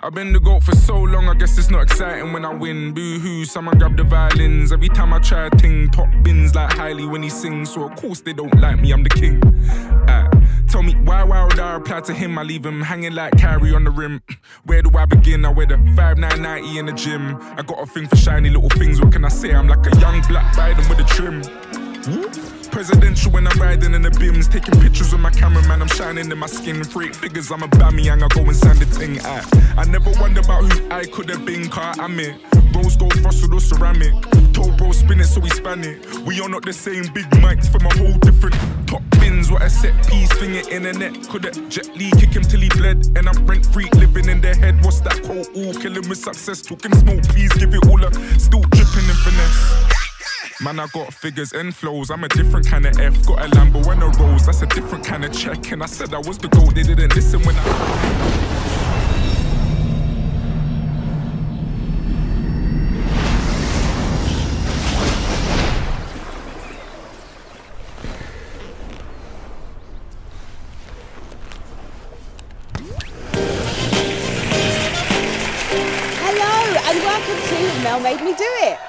I've 0.02 0.14
been 0.14 0.32
the 0.32 0.40
GOAT 0.40 0.62
for 0.62 0.74
so 0.74 0.98
long, 0.98 1.28
I 1.28 1.34
guess 1.34 1.58
it's 1.58 1.70
not 1.70 1.82
exciting 1.82 2.32
when 2.32 2.44
I 2.44 2.54
win. 2.54 2.92
Boo 2.92 3.18
hoo, 3.18 3.44
someone 3.44 3.78
grab 3.78 3.96
the 3.96 4.04
violins. 4.04 4.72
Every 4.72 4.88
time 4.88 5.12
I 5.12 5.18
try 5.18 5.46
a 5.46 5.50
ting, 5.50 5.88
pop 5.88 6.08
bins 6.22 6.54
like 6.54 6.72
Hailey 6.74 7.06
when 7.06 7.22
he 7.22 7.30
sings. 7.30 7.72
So 7.72 7.84
of 7.84 7.96
course 7.96 8.20
they 8.20 8.32
don't 8.32 8.54
like 8.60 8.80
me, 8.80 8.92
I'm 8.92 9.02
the 9.02 9.10
king. 9.10 9.40
Ah, 10.08 10.30
tell 10.68 10.82
me 10.82 10.94
why, 11.04 11.24
why 11.24 11.44
would 11.44 11.58
I 11.58 11.74
reply 11.74 12.00
to 12.00 12.14
him? 12.14 12.38
I 12.38 12.42
leave 12.42 12.64
him 12.64 12.80
hanging 12.80 13.14
like 13.14 13.36
Carrie 13.38 13.74
on 13.74 13.84
the 13.84 13.90
rim. 13.90 14.22
Where 14.64 14.82
do 14.82 14.96
I 14.96 15.06
begin? 15.06 15.44
I 15.44 15.50
wear 15.50 15.66
the 15.66 15.76
5990 15.96 16.78
in 16.78 16.86
the 16.86 16.92
gym. 16.92 17.36
I 17.40 17.62
got 17.62 17.82
a 17.82 17.86
thing 17.86 18.06
for 18.06 18.16
shiny 18.16 18.50
little 18.50 18.70
things, 18.70 19.00
what 19.00 19.12
can 19.12 19.24
I 19.24 19.28
say? 19.28 19.52
I'm 19.52 19.68
like 19.68 19.86
a 19.86 19.98
young 20.00 20.20
black 20.28 20.54
Biden 20.54 20.88
with 20.88 20.98
a 20.98 21.04
trim. 21.04 22.55
Presidential 22.76 23.32
when 23.32 23.46
I'm 23.46 23.58
riding 23.58 23.94
in 23.94 24.02
the 24.02 24.10
bims, 24.10 24.52
taking 24.52 24.78
pictures 24.78 25.10
with 25.10 25.22
my 25.22 25.30
cameraman. 25.30 25.80
I'm 25.80 25.88
shining 25.88 26.30
in 26.30 26.36
my 26.36 26.46
skin. 26.46 26.84
Freak 26.84 27.14
figures, 27.14 27.50
I'm 27.50 27.62
a 27.62 27.68
bammy 27.68 28.12
and 28.12 28.22
I 28.22 28.28
go 28.28 28.40
and 28.40 28.52
the 28.52 28.84
ting 28.98 29.18
out. 29.20 29.48
Ah. 29.50 29.74
I 29.78 29.84
never 29.86 30.10
wonder 30.20 30.40
about 30.40 30.70
who 30.70 30.90
I 30.90 31.06
could 31.06 31.30
have 31.30 31.46
been, 31.46 31.70
car 31.70 31.94
I'm 31.98 32.20
it. 32.20 32.36
Rose 32.74 32.94
gold 32.98 33.18
frosted 33.22 33.54
or 33.54 33.60
ceramic. 33.60 34.12
Told 34.52 34.76
bro 34.76 34.92
spin 34.92 35.20
it, 35.20 35.24
so 35.24 35.40
we 35.40 35.48
span 35.48 35.84
it. 35.84 36.04
We 36.26 36.38
are 36.42 36.50
not 36.50 36.66
the 36.66 36.74
same 36.74 37.04
big 37.14 37.24
mics 37.40 37.66
from 37.66 37.86
a 37.86 37.96
whole 37.96 38.18
different 38.18 38.54
top 38.86 39.00
bins. 39.12 39.50
What 39.50 39.62
a 39.62 39.70
set 39.70 39.96
piece 40.06 40.30
finger 40.34 40.68
in 40.68 40.82
the 40.82 40.92
net. 40.92 41.30
Could 41.30 41.44
have 41.44 41.70
Jet 41.70 41.88
Li 41.96 42.10
kick 42.20 42.36
him 42.36 42.42
till 42.42 42.60
he 42.60 42.68
bled. 42.68 43.08
And 43.16 43.26
I'm 43.26 43.46
rent 43.46 43.64
free 43.72 43.88
living 43.96 44.28
in 44.28 44.42
their 44.42 44.54
head. 44.54 44.84
What's 44.84 45.00
that 45.00 45.22
quote? 45.22 45.48
All 45.56 45.72
killing 45.72 46.06
with 46.10 46.18
success. 46.18 46.60
Talking 46.60 46.94
smoke, 46.94 47.22
please 47.22 47.54
give 47.54 47.72
it 47.72 47.86
all 47.88 48.04
up. 48.04 48.12
Still 48.36 48.60
dripping 48.68 49.08
in 49.08 49.16
finesse. 49.24 49.95
Man, 50.58 50.80
I 50.80 50.86
got 50.86 51.12
figures 51.12 51.52
and 51.52 51.74
flows. 51.74 52.10
I'm 52.10 52.24
a 52.24 52.28
different 52.28 52.66
kind 52.66 52.86
of 52.86 52.98
F. 52.98 53.26
Got 53.26 53.44
a 53.44 53.48
Lambo 53.50 53.86
and 53.92 54.02
a 54.02 54.06
Rose. 54.06 54.46
That's 54.46 54.62
a 54.62 54.66
different 54.66 55.04
kind 55.04 55.22
of 55.22 55.32
check. 55.32 55.70
And 55.70 55.82
I 55.82 55.86
said 55.86 56.14
I 56.14 56.18
was 56.18 56.38
the 56.38 56.48
goal. 56.48 56.70
They 56.70 56.82
didn't 56.82 57.14
listen 57.14 57.42
when 57.42 57.54
I. 57.58 58.75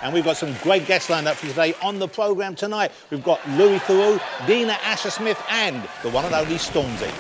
And 0.08 0.14
we've 0.14 0.24
got 0.24 0.38
some 0.38 0.54
great 0.64 0.86
guests 0.86 1.10
lined 1.10 1.28
up 1.28 1.36
for 1.36 1.48
you 1.48 1.52
today 1.52 1.74
on 1.84 2.00
the 2.00 2.08
programme 2.08 2.56
tonight. 2.56 2.94
We've 3.12 3.22
got 3.22 3.46
Louis 3.50 3.78
Theroux, 3.80 4.22
Dina 4.48 4.78
Asher-Smith 4.82 5.38
and 5.50 5.84
the 6.02 6.10
one 6.10 6.24
and 6.24 6.34
only 6.34 6.56
Stormzy. 6.56 7.12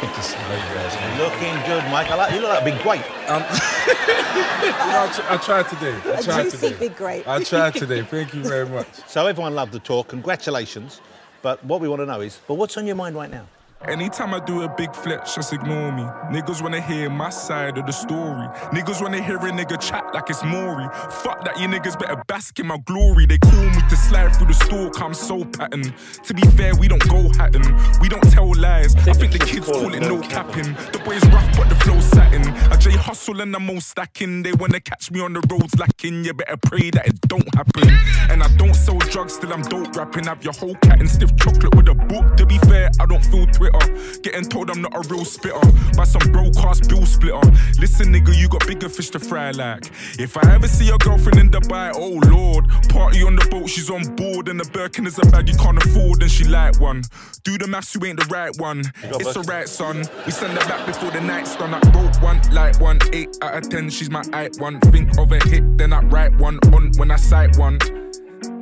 Good 0.00 0.14
to 0.14 0.22
see 0.22 0.36
you 0.38 0.44
guys. 0.72 0.94
man. 0.94 1.18
Looking 1.18 1.54
good, 1.66 1.82
Mike. 1.90 2.08
I 2.08 2.14
like, 2.14 2.32
you 2.32 2.38
look 2.40 2.50
like 2.50 2.62
a 2.62 2.64
big 2.64 2.80
grape. 2.84 3.28
Um, 3.28 3.42
you 3.42 4.68
know, 4.70 5.02
I, 5.02 5.12
tr- 5.12 5.22
I 5.28 5.36
tried 5.38 5.68
today. 5.70 5.92
I 6.08 6.18
A 6.18 6.22
tried 6.22 6.42
juicy 6.44 6.68
today. 6.68 6.78
big 6.78 6.96
grape. 6.96 7.26
I 7.26 7.42
tried 7.42 7.74
today. 7.74 8.02
Thank 8.02 8.32
you 8.32 8.44
very 8.44 8.68
much. 8.68 8.86
So 9.08 9.26
everyone 9.26 9.56
loved 9.56 9.72
the 9.72 9.80
talk. 9.80 10.06
Congratulations. 10.06 11.00
But 11.42 11.64
what 11.64 11.80
we 11.80 11.88
want 11.88 11.98
to 12.00 12.06
know 12.06 12.20
is, 12.20 12.38
but 12.46 12.54
what's 12.54 12.76
on 12.76 12.86
your 12.86 12.94
mind 12.94 13.16
right 13.16 13.28
now? 13.30 13.46
Anytime 13.88 14.34
I 14.34 14.40
do 14.40 14.60
a 14.60 14.68
big 14.68 14.94
flex, 14.94 15.34
just 15.34 15.54
ignore 15.54 15.90
me. 15.90 16.02
Niggas 16.28 16.60
wanna 16.60 16.82
hear 16.82 17.08
my 17.08 17.30
side 17.30 17.78
of 17.78 17.86
the 17.86 17.92
story. 17.92 18.46
Niggas 18.74 19.00
wanna 19.00 19.22
hear 19.22 19.38
a 19.38 19.50
nigga 19.50 19.80
chat 19.80 20.04
like 20.12 20.28
it's 20.28 20.44
Maury. 20.44 20.86
Fuck 21.22 21.44
that, 21.46 21.58
you 21.58 21.66
niggas 21.66 21.98
better 21.98 22.22
bask 22.28 22.58
in 22.58 22.66
my 22.66 22.76
glory. 22.84 23.24
They 23.24 23.38
call 23.38 23.64
me 23.64 23.80
to 23.88 23.96
slide 23.96 24.36
through 24.36 24.48
the 24.48 24.52
stalk, 24.52 25.00
I'm 25.00 25.14
so 25.14 25.46
pattern. 25.46 25.94
To 26.24 26.34
be 26.34 26.42
fair, 26.58 26.74
we 26.74 26.88
don't 26.88 27.08
go 27.08 27.30
hatting. 27.38 27.64
We 28.02 28.10
don't 28.10 28.22
tell 28.30 28.54
lies. 28.54 28.94
I 29.08 29.14
think 29.14 29.32
the 29.32 29.38
kids 29.38 29.64
call 29.64 29.94
it 29.94 30.00
no 30.00 30.20
capping. 30.20 30.74
The 30.92 31.00
boys 31.02 31.24
rough, 31.32 31.56
but 31.56 31.70
the 31.70 31.74
flow 31.76 31.98
satin. 32.00 32.46
I 32.70 32.76
J 32.76 32.90
hustle 32.90 33.40
and 33.40 33.56
I'm 33.56 33.70
all 33.70 33.80
stacking. 33.80 34.42
They 34.42 34.52
wanna 34.52 34.80
catch 34.80 35.10
me 35.10 35.20
on 35.20 35.32
the 35.32 35.40
roads 35.48 35.78
lacking. 35.78 36.24
You 36.24 36.34
better 36.34 36.58
pray 36.58 36.90
that 36.90 37.06
it 37.06 37.18
don't 37.22 37.48
happen. 37.54 37.88
And 38.28 38.42
I 38.42 38.48
don't 38.58 38.74
sell 38.74 38.98
drugs, 38.98 39.36
still 39.36 39.54
I'm 39.54 39.62
dope 39.62 39.96
rapping. 39.96 40.24
Have 40.24 40.44
your 40.44 40.52
whole 40.52 40.74
cat 40.82 41.00
and 41.00 41.08
stiff 41.08 41.34
chocolate 41.36 41.74
with 41.74 41.88
a 41.88 41.94
book. 41.94 42.36
To 42.36 42.44
be 42.44 42.58
fair, 42.58 42.90
I 43.00 43.06
don't 43.06 43.24
feel 43.24 43.46
Twitter. 43.70 44.20
Getting 44.22 44.44
told 44.44 44.70
I'm 44.70 44.82
not 44.82 44.94
a 44.94 45.08
real 45.08 45.24
spitter 45.24 45.60
by 45.96 46.04
some 46.04 46.30
broadcast 46.32 46.88
bill 46.88 47.06
splitter. 47.06 47.40
Listen, 47.78 48.12
nigga, 48.12 48.36
you 48.36 48.48
got 48.48 48.66
bigger 48.66 48.88
fish 48.88 49.10
to 49.10 49.18
fry. 49.18 49.50
Like, 49.50 49.86
if 50.18 50.36
I 50.36 50.54
ever 50.54 50.68
see 50.68 50.86
your 50.86 50.98
girlfriend 50.98 51.38
in 51.38 51.50
Dubai, 51.50 51.92
oh 51.94 52.20
lord, 52.30 52.68
party 52.88 53.22
on 53.22 53.36
the 53.36 53.46
boat, 53.50 53.68
she's 53.68 53.90
on 53.90 54.04
board, 54.16 54.48
and 54.48 54.60
the 54.60 54.68
Birkin 54.70 55.06
is 55.06 55.18
a 55.18 55.22
bag 55.26 55.48
you 55.48 55.56
can't 55.56 55.82
afford, 55.84 56.22
and 56.22 56.30
she 56.30 56.44
like 56.44 56.78
one. 56.80 57.02
Do 57.44 57.58
the 57.58 57.66
maths, 57.66 57.94
you 57.94 58.04
ain't 58.04 58.18
the 58.18 58.26
right 58.26 58.56
one. 58.58 58.82
It's 59.02 59.36
alright, 59.36 59.68
son. 59.68 59.98
We 60.26 60.32
send 60.32 60.52
her 60.58 60.68
back 60.68 60.86
before 60.86 61.10
the 61.10 61.20
night's 61.20 61.56
done. 61.56 61.74
I 61.74 61.80
broke 61.90 62.20
one, 62.22 62.40
like 62.52 62.80
one, 62.80 62.98
eight 63.12 63.36
out 63.42 63.56
of 63.56 63.68
ten. 63.68 63.90
She's 63.90 64.10
my 64.10 64.22
height 64.32 64.56
one. 64.58 64.80
Think 64.80 65.18
of 65.18 65.32
a 65.32 65.38
hit, 65.48 65.78
then 65.78 65.92
I 65.92 66.00
write 66.00 66.36
one 66.38 66.58
on 66.72 66.92
when 66.96 67.10
I 67.10 67.16
sight 67.16 67.56
one. 67.56 67.78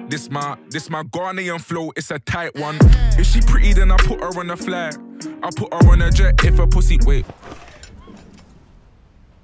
This 0.08 0.30
my 0.30 0.56
this 0.70 0.88
my 0.88 1.02
Ghanaian 1.02 1.60
flow, 1.60 1.92
it's 1.94 2.10
a 2.10 2.18
tight 2.18 2.58
one. 2.58 2.78
If 3.18 3.26
she 3.26 3.40
pretty, 3.42 3.74
then 3.74 3.90
I 3.90 3.96
put 3.98 4.20
her 4.20 4.38
on 4.38 4.50
a 4.50 4.56
flag. 4.56 4.94
I 5.42 5.50
put 5.54 5.72
her 5.72 5.90
on 5.90 6.00
a 6.00 6.10
jet 6.10 6.42
if 6.44 6.58
a 6.58 6.66
pussy 6.66 6.98
wait. 7.04 7.26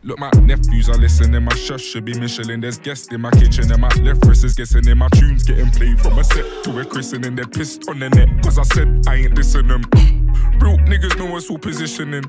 Look, 0.03 0.19
my 0.19 0.31
nephews 0.43 0.89
are 0.89 0.97
listening. 0.97 1.43
My 1.45 1.55
shush 1.55 1.83
should 1.83 2.05
be 2.05 2.19
Michelin. 2.19 2.61
There's 2.61 2.79
guests 2.79 3.13
in 3.13 3.21
my 3.21 3.31
kitchen, 3.31 3.71
and 3.73 3.81
my 3.81 3.89
left 4.03 4.25
wrist 4.27 4.45
is 4.45 4.55
guessing. 4.55 4.87
and 4.89 4.99
my 4.99 5.09
tunes 5.09 5.43
getting 5.45 5.71
played 5.71 6.01
from 6.01 6.19
a 6.19 6.25
set 6.25 6.45
to 6.65 6.79
a 6.79 6.85
christening. 6.85 7.37
They're 7.37 7.47
pissed 7.47 7.89
on 7.89 7.99
the 7.99 8.11
net, 8.11 8.29
cause 8.43 8.59
I 8.59 8.65
said 8.65 9.03
I 9.07 9.17
ain't 9.17 9.35
listening. 9.35 9.85
Real 10.61 10.79
niggas 10.79 11.19
know 11.19 11.37
us 11.37 11.51
all 11.51 11.59
positioning. 11.59 12.25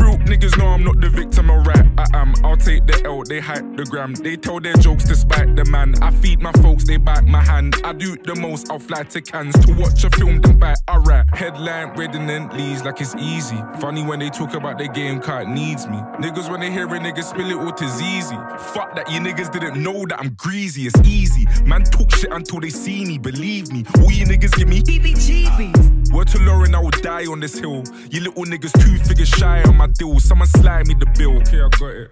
Real 0.00 0.16
niggas 0.18 0.58
know 0.58 0.68
I'm 0.68 0.84
not 0.84 1.00
the 1.00 1.08
victim, 1.08 1.50
alright. 1.50 1.86
I 1.98 2.06
am. 2.14 2.34
I'll 2.44 2.56
take 2.56 2.86
the 2.86 3.02
L, 3.04 3.22
they 3.22 3.40
hype 3.40 3.76
the 3.76 3.84
gram. 3.84 4.14
They 4.14 4.36
tell 4.36 4.60
their 4.60 4.74
jokes 4.74 5.04
despite 5.04 5.56
the 5.56 5.64
man. 5.64 5.94
I 6.02 6.10
feed 6.10 6.40
my 6.40 6.52
folks, 6.52 6.84
they 6.84 6.96
bite 6.96 7.26
my 7.26 7.42
hand. 7.42 7.76
I 7.84 7.92
do 7.92 8.16
the 8.16 8.34
most, 8.34 8.70
I'll 8.70 8.78
fly 8.78 9.02
to 9.04 9.20
Cannes 9.20 9.52
to 9.64 9.74
watch 9.74 10.04
a 10.04 10.10
film, 10.10 10.40
then 10.40 10.58
bite. 10.58 10.78
Alright. 10.88 11.24
Headline 11.32 11.96
redundant 11.96 12.54
leaves 12.54 12.84
like 12.84 13.00
it's 13.00 13.14
easy. 13.16 13.58
Funny 13.80 14.02
when 14.02 14.18
they 14.18 14.30
talk 14.30 14.54
about 14.54 14.78
their 14.78 14.88
game, 14.88 15.20
car 15.20 15.42
it 15.42 15.48
needs 15.48 15.86
me. 15.86 15.98
Niggas 16.20 16.50
when 16.50 16.60
they 16.60 16.70
hear 16.70 16.86
a 16.86 16.98
nigga 16.98 17.22
spill 17.22 17.50
it 17.50 17.56
all 17.56 17.72
easy. 18.00 18.36
Fuck 18.74 18.94
that, 18.96 19.10
you 19.10 19.20
niggas 19.20 19.52
didn't 19.52 19.82
know 19.82 20.04
that 20.06 20.18
I'm 20.18 20.34
greasy, 20.34 20.86
it's 20.86 21.00
easy. 21.04 21.46
Man 21.64 21.84
talk 21.84 22.14
shit 22.14 22.32
until 22.32 22.60
they 22.60 22.70
see 22.70 23.04
me, 23.04 23.18
believe 23.18 23.72
me. 23.72 23.84
All 23.98 24.10
you 24.10 24.24
niggas 24.26 24.56
give 24.56 24.68
me 24.68 24.82
heebie 24.82 26.05
Word 26.12 26.28
to 26.28 26.38
Lauren, 26.40 26.74
I 26.74 26.80
will 26.80 26.90
die 26.90 27.26
on 27.26 27.40
this 27.40 27.58
hill. 27.58 27.82
You 28.10 28.20
little 28.20 28.44
niggas 28.44 28.72
two 28.82 28.98
figures 29.04 29.28
shy 29.28 29.62
on 29.62 29.76
my 29.76 29.86
deal. 29.86 30.18
Someone 30.20 30.48
slide 30.48 30.86
me 30.86 30.94
the 30.94 31.06
bill. 31.18 31.38
Okay, 31.38 31.60
I 31.60 31.68
got 31.68 31.96
it. 31.96 32.10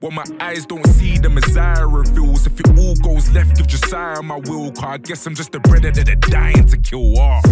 What 0.00 0.12
my 0.12 0.24
eyes 0.40 0.66
don't 0.66 0.86
see, 0.86 1.18
the 1.18 1.28
Messiah 1.28 1.86
reveals. 1.86 2.46
If 2.46 2.60
it 2.60 2.68
all 2.78 2.94
goes 2.96 3.30
left, 3.32 3.56
give 3.56 3.66
Josiah 3.66 4.22
my 4.22 4.36
will. 4.36 4.70
Cause 4.72 4.84
I 4.84 4.98
guess 4.98 5.26
I'm 5.26 5.34
just 5.34 5.54
a 5.54 5.60
brother 5.60 5.90
that 5.90 6.06
they're 6.06 6.16
dying 6.16 6.66
to 6.66 6.76
kill 6.76 7.18
ah. 7.18 7.40
off. 7.40 7.46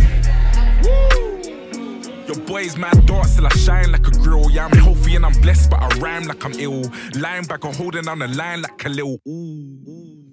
Your 2.26 2.36
boy's 2.46 2.76
mad 2.76 3.04
dark, 3.06 3.26
still 3.26 3.46
I 3.46 3.50
shine 3.50 3.92
like 3.92 4.06
a 4.06 4.10
grill. 4.10 4.50
Yeah, 4.50 4.66
I'm 4.66 4.72
healthy 4.78 5.16
and 5.16 5.26
I'm 5.26 5.38
blessed, 5.40 5.70
but 5.70 5.82
I 5.82 5.88
rhyme 5.98 6.24
like 6.24 6.44
I'm 6.44 6.52
ill. 6.54 6.82
Linebacker 7.12 7.74
holding 7.74 8.02
down 8.02 8.20
the 8.20 8.28
line 8.28 8.62
like 8.62 8.78
Khalil. 8.78 9.18
Ooh. 9.28 10.23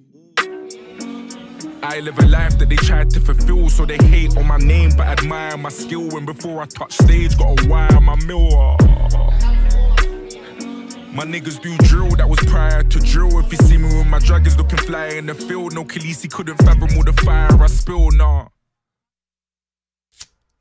I 1.84 2.00
live 2.00 2.20
a 2.20 2.28
life 2.28 2.58
that 2.60 2.70
they 2.70 2.76
tried 2.76 3.10
to 3.12 3.20
fulfill, 3.20 3.70
so 3.70 3.86
they 3.86 3.98
hate 3.98 4.38
on 4.38 4.48
my 4.48 4.58
name 4.58 4.92
but 4.96 5.08
admire 5.08 5.58
my 5.58 5.70
skill. 5.70 6.16
And 6.16 6.26
before 6.26 6.62
I 6.62 6.66
touch 6.66 6.94
stage, 6.94 7.38
got 7.38 7.60
a 7.60 7.68
wire 7.68 8.00
my 8.00 8.16
mill. 8.26 8.78
My 11.14 11.26
niggas 11.26 11.62
do 11.62 11.76
drill, 11.80 12.16
that 12.16 12.30
was 12.30 12.40
prior 12.42 12.84
to 12.84 13.00
drill. 13.00 13.40
If 13.40 13.52
you 13.52 13.58
see 13.58 13.78
me 13.78 13.86
with 13.98 14.08
my 14.08 14.20
draggers 14.20 14.58
looking 14.58 14.78
fly 14.78 15.08
in 15.08 15.26
the 15.26 15.34
field, 15.34 15.74
no 15.74 15.84
Khaleesi 15.84 16.32
couldn't 16.32 16.58
fathom 16.58 16.96
all 16.96 17.04
the 17.04 17.14
fire 17.14 17.50
I 17.62 17.68
spill, 17.68 18.12
nah. 18.12 18.48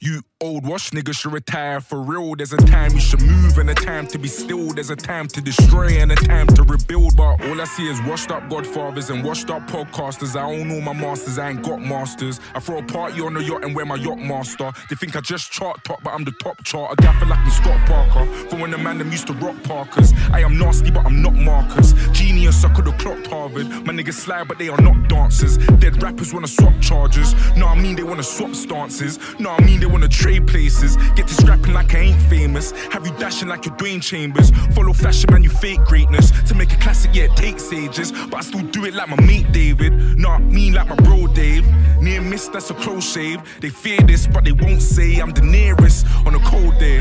You 0.03 0.23
old 0.41 0.67
wash 0.67 0.93
niggas 0.93 1.19
should 1.19 1.33
retire 1.35 1.79
for 1.79 2.01
real. 2.01 2.35
There's 2.35 2.55
a 2.55 2.57
time 2.57 2.93
you 2.93 3.01
should 3.01 3.21
move 3.21 3.59
and 3.59 3.69
a 3.69 3.75
time 3.75 4.07
to 4.07 4.19
be 4.19 4.29
still. 4.29 4.73
There's 4.73 4.89
a 4.89 4.97
time 4.97 5.29
to 5.29 5.43
destroy 5.43 5.89
and 6.01 6.11
a 6.11 6.15
time 6.15 6.47
to 6.47 6.63
rebuild. 6.63 7.19
But 7.19 7.45
all 7.45 7.61
I 7.61 7.65
see 7.65 7.87
is 7.87 8.01
washed 8.03 8.31
up 8.31 8.49
godfathers 8.49 9.11
and 9.11 9.23
washed 9.23 9.51
up 9.51 9.67
podcasters. 9.69 10.37
I 10.37 10.45
own 10.45 10.71
all 10.71 10.81
my 10.81 10.95
masters, 10.95 11.39
I 11.39 11.51
ain't 11.51 11.63
got 11.63 11.83
masters. 11.83 12.41
I 12.55 12.61
throw 12.61 12.79
a 12.79 12.83
party 12.83 13.21
on 13.21 13.35
the 13.35 13.45
yacht 13.45 13.63
and 13.63 13.77
wear 13.77 13.85
my 13.85 13.97
yacht 13.97 14.19
master. 14.19 14.73
They 14.89 14.97
think 14.97 15.17
I 15.17 15.21
just 15.21 15.53
chart 15.53 15.85
top, 15.85 16.03
but 16.03 16.15
I'm 16.15 16.25
the 16.25 16.33
top 16.43 16.65
chart. 16.65 16.95
A 16.95 16.97
gaffer 17.03 17.27
like 17.27 17.41
I'm 17.41 17.51
Scott 17.51 17.87
Parker. 17.87 18.25
From 18.49 18.61
when 18.61 18.71
the 18.71 18.79
man 18.79 18.97
them 18.97 19.13
used 19.13 19.27
to 19.27 19.35
rock 19.35 19.63
Parkers. 19.65 20.15
I 20.33 20.41
am 20.41 20.57
nasty, 20.57 20.91
but 20.91 21.05
I'm 21.05 21.21
not 21.21 21.35
Marcus. 21.35 21.93
Genius, 22.13 22.65
I 22.65 22.73
could 22.73 22.87
have 22.87 22.97
clocked 22.97 23.27
Harvard. 23.27 23.69
My 23.85 23.93
niggas 23.93 24.15
slide, 24.15 24.49
but 24.49 24.59
they 24.59 24.71
are 24.71 24.81
not 24.81 25.11
dancers. 25.11 25.59
Dead 25.59 26.03
rappers 26.03 26.33
wanna 26.33 26.49
swap 26.49 26.73
charges. 26.81 27.35
No, 27.55 27.67
I 27.67 27.79
mean 27.79 27.97
they 27.97 28.03
wanna 28.03 28.23
swap 28.23 28.55
stances. 28.55 29.19
No, 29.39 29.51
I 29.51 29.63
mean 29.63 29.79
they 29.79 29.90
wanna 29.91 30.09
trade 30.09 30.47
places. 30.47 30.97
Get 31.15 31.27
to 31.29 31.35
scrapping 31.35 31.73
like 31.73 31.95
I 31.95 31.99
ain't 31.99 32.23
famous. 32.23 32.73
Have 32.93 33.07
you 33.07 33.13
dashing 33.19 33.49
like 33.49 33.65
you're 33.67 33.75
Dwayne 33.77 34.03
Chambers. 34.03 34.51
Follow 34.75 34.93
fashion, 34.93 35.31
man, 35.31 35.43
you 35.43 35.51
fake 35.51 35.85
greatness. 35.85 36.31
To 36.49 36.55
make 36.55 36.73
a 36.73 36.77
classic, 36.77 37.15
yeah, 37.15 37.25
it 37.25 37.37
takes 37.37 37.73
ages. 37.73 38.13
But 38.13 38.37
I 38.37 38.41
still 38.41 38.63
do 38.63 38.85
it 38.85 38.95
like 38.95 39.09
my 39.09 39.21
mate 39.23 39.51
David. 39.53 39.93
Not 40.19 40.43
me 40.43 40.71
like 40.73 40.89
my 40.89 40.97
bro 40.97 41.27
Dave. 41.27 41.67
Near 42.01 42.21
miss, 42.21 42.49
that's 42.49 42.71
a 42.71 42.75
close 42.75 43.13
shave. 43.13 43.41
They 43.61 43.71
fear 43.71 44.01
this, 44.01 44.27
but 44.27 44.45
they 44.45 44.53
won't 44.53 44.83
say 44.83 45.19
I'm 45.21 45.31
the 45.31 45.43
nearest 45.43 46.07
on 46.27 46.35
a 46.35 46.41
cold 46.41 46.79
day. 46.79 47.01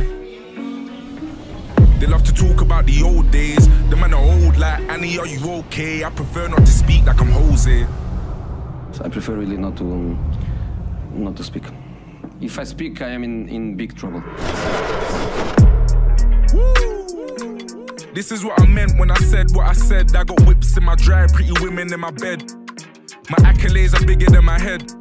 They 2.00 2.08
love 2.08 2.24
to 2.24 2.34
talk 2.34 2.62
about 2.62 2.86
the 2.86 3.04
old 3.04 3.30
days. 3.30 3.68
The 3.90 3.98
man 3.98 4.14
are 4.14 4.24
old 4.24 4.58
like 4.58 4.80
Annie, 4.90 5.20
are 5.20 5.28
you 5.28 5.52
okay? 5.64 6.06
I 6.06 6.10
prefer 6.10 6.48
not 6.48 6.60
to 6.60 6.72
speak 6.72 7.06
like 7.06 7.20
I'm 7.20 7.28
Jose. 7.28 7.86
I 9.04 9.10
prefer 9.10 9.34
really 9.36 9.58
not 9.58 9.78
to 9.78 9.84
um, 9.84 10.18
not 11.14 11.36
to 11.38 11.44
speak. 11.44 11.64
If 12.42 12.58
I 12.58 12.64
speak, 12.64 13.02
I 13.02 13.10
am 13.10 13.24
in, 13.24 13.50
in 13.50 13.76
big 13.76 13.96
trouble. 13.96 14.22
This 18.14 18.32
is 18.32 18.46
what 18.46 18.60
I 18.60 18.66
meant 18.66 18.98
when 18.98 19.12
I 19.12 19.16
said 19.16 19.52
what 19.52 19.68
I 19.68 19.74
said. 19.74 20.16
I 20.16 20.24
got 20.24 20.40
whips 20.48 20.78
in 20.78 20.86
my 20.86 20.96
drive, 20.96 21.34
pretty 21.34 21.52
women 21.62 21.92
in 21.92 22.00
my 22.00 22.12
bed. 22.12 22.42
My 23.30 23.38
accolades 23.40 24.00
are 24.00 24.06
bigger 24.06 24.28
than 24.28 24.46
my 24.46 24.58
head. 24.58 24.99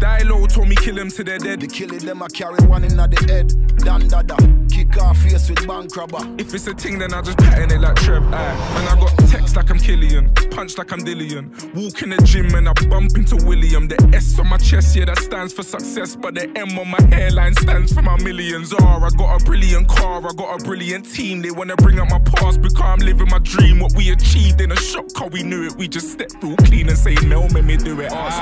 Stylo 0.00 0.46
told 0.46 0.66
me 0.66 0.76
kill 0.76 0.96
him 0.96 1.10
to 1.10 1.22
their 1.22 1.36
dead. 1.36 1.60
The 1.60 1.66
killing 1.66 1.98
them, 1.98 2.22
I 2.22 2.28
carry 2.28 2.56
one 2.66 2.84
in 2.84 2.96
the 2.96 3.04
head. 3.28 3.52
Dan 3.84 4.08
dada, 4.08 4.36
kick 4.70 4.96
off 4.96 5.18
face 5.18 5.50
with 5.50 5.66
bank 5.68 5.94
robber. 5.94 6.20
If 6.38 6.54
it's 6.54 6.66
a 6.66 6.72
ting, 6.72 6.98
then 6.98 7.12
I 7.12 7.20
just 7.20 7.36
pattern 7.36 7.70
it 7.70 7.80
like 7.82 7.96
Trev. 7.96 8.22
Aye. 8.32 8.78
And 8.78 8.88
I 8.88 8.94
got 8.98 9.14
text 9.28 9.56
like 9.56 9.70
I'm 9.70 9.78
Killian, 9.78 10.32
punch 10.52 10.78
like 10.78 10.92
I'm 10.92 11.00
Dillian. 11.00 11.52
Walk 11.74 12.00
in 12.00 12.10
the 12.10 12.22
gym 12.24 12.54
and 12.54 12.66
I 12.66 12.72
bump 12.88 13.14
into 13.14 13.36
William. 13.44 13.88
The 13.88 13.96
S 14.14 14.38
on 14.38 14.48
my 14.48 14.56
chest, 14.56 14.96
yeah, 14.96 15.04
that 15.04 15.18
stands 15.18 15.52
for 15.52 15.62
success. 15.62 16.16
But 16.16 16.34
the 16.34 16.48
M 16.56 16.78
on 16.78 16.88
my 16.88 17.02
hairline 17.14 17.54
stands 17.56 17.92
for 17.92 18.00
my 18.00 18.16
millions. 18.22 18.72
R, 18.72 19.04
I 19.04 19.10
got 19.10 19.42
a 19.42 19.44
brilliant 19.44 19.86
car, 19.88 20.26
I 20.26 20.32
got 20.32 20.60
a 20.60 20.64
brilliant 20.64 21.12
team. 21.12 21.42
They 21.42 21.50
wanna 21.50 21.76
bring 21.76 22.00
up 22.00 22.08
my 22.08 22.20
past 22.20 22.62
because 22.62 22.80
I'm 22.80 23.00
living 23.00 23.28
my 23.28 23.40
dream. 23.40 23.80
What 23.80 23.94
we 23.94 24.12
achieved 24.12 24.62
in 24.62 24.72
a 24.72 24.76
shock, 24.76 25.12
cause 25.12 25.30
we 25.30 25.42
knew 25.42 25.66
it. 25.66 25.76
We 25.76 25.88
just 25.88 26.10
stepped 26.10 26.40
through 26.40 26.56
clean 26.56 26.88
and 26.88 26.96
say, 26.96 27.16
Mel, 27.26 27.50
made 27.50 27.64
me 27.64 27.76
do 27.76 28.00
it. 28.00 28.12
Arsenal. 28.12 28.39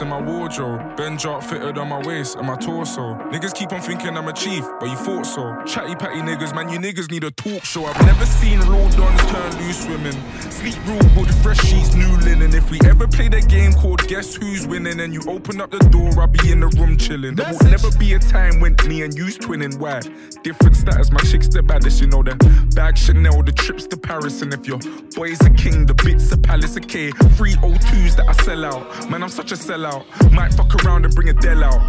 In 0.00 0.08
my 0.08 0.20
wardrobe. 0.20 0.91
Ben 0.96 1.16
drop 1.16 1.42
fitted 1.42 1.78
on 1.78 1.88
my 1.88 2.00
waist 2.06 2.36
and 2.36 2.46
my 2.46 2.56
torso. 2.56 3.14
Niggas 3.30 3.54
keep 3.54 3.72
on 3.72 3.80
thinking 3.80 4.16
I'm 4.16 4.28
a 4.28 4.32
chief, 4.32 4.64
but 4.78 4.88
you 4.90 4.96
thought 4.96 5.24
so. 5.24 5.56
Chatty 5.64 5.94
patty 5.94 6.20
niggas, 6.20 6.54
man, 6.54 6.68
you 6.68 6.78
niggas 6.78 7.10
need 7.10 7.24
a 7.24 7.30
talk 7.30 7.64
show. 7.64 7.86
I've 7.86 8.04
never 8.04 8.26
seen 8.26 8.60
real 8.60 8.88
dons 8.90 9.24
turn 9.26 9.56
loose 9.62 9.86
women. 9.86 10.12
Sleep 10.50 10.76
real 10.86 11.00
good, 11.14 11.34
fresh 11.36 11.60
sheets, 11.60 11.94
new 11.94 12.14
linen. 12.18 12.54
If 12.54 12.70
we 12.70 12.78
ever 12.84 13.08
played 13.08 13.32
a 13.32 13.40
game 13.40 13.72
called 13.72 14.06
Guess 14.06 14.34
Who's 14.34 14.66
Winning 14.66 15.00
and 15.00 15.14
you 15.14 15.22
open 15.28 15.60
up 15.60 15.70
the 15.70 15.78
door, 15.78 16.10
I'll 16.20 16.26
be 16.26 16.52
in 16.52 16.60
the 16.60 16.68
room 16.68 16.98
chilling. 16.98 17.36
There 17.36 17.50
will 17.50 17.70
never 17.70 17.90
be 17.98 18.12
a 18.14 18.18
time 18.18 18.60
when 18.60 18.76
me 18.86 19.02
and 19.02 19.14
you's 19.14 19.38
twinning. 19.38 19.78
Why? 19.78 20.00
Different 20.42 20.76
status, 20.76 21.10
my 21.10 21.20
chick's 21.20 21.48
the 21.48 21.62
baddest, 21.62 22.00
you 22.00 22.06
know 22.06 22.22
the 22.22 22.34
bag 22.74 22.98
Chanel, 22.98 23.42
the 23.42 23.52
trips 23.52 23.86
to 23.86 23.96
Paris. 23.96 24.42
And 24.42 24.52
if 24.52 24.66
your 24.66 24.78
boy's 25.14 25.40
a 25.40 25.50
king, 25.50 25.86
the 25.86 25.94
bits 25.94 26.30
a 26.32 26.36
palace, 26.36 26.76
okay. 26.76 27.10
Three 27.36 27.54
O2s 27.54 28.16
that 28.16 28.28
I 28.28 28.32
sell 28.44 28.64
out. 28.64 29.10
Man, 29.10 29.22
I'm 29.22 29.30
such 29.30 29.52
a 29.52 29.54
sellout. 29.54 30.04
Might 30.32 30.52
fuck 30.52 30.81
around 30.84 31.04
and 31.04 31.14
bring 31.14 31.28
a 31.28 31.32
Dell 31.32 31.64
out. 31.64 31.80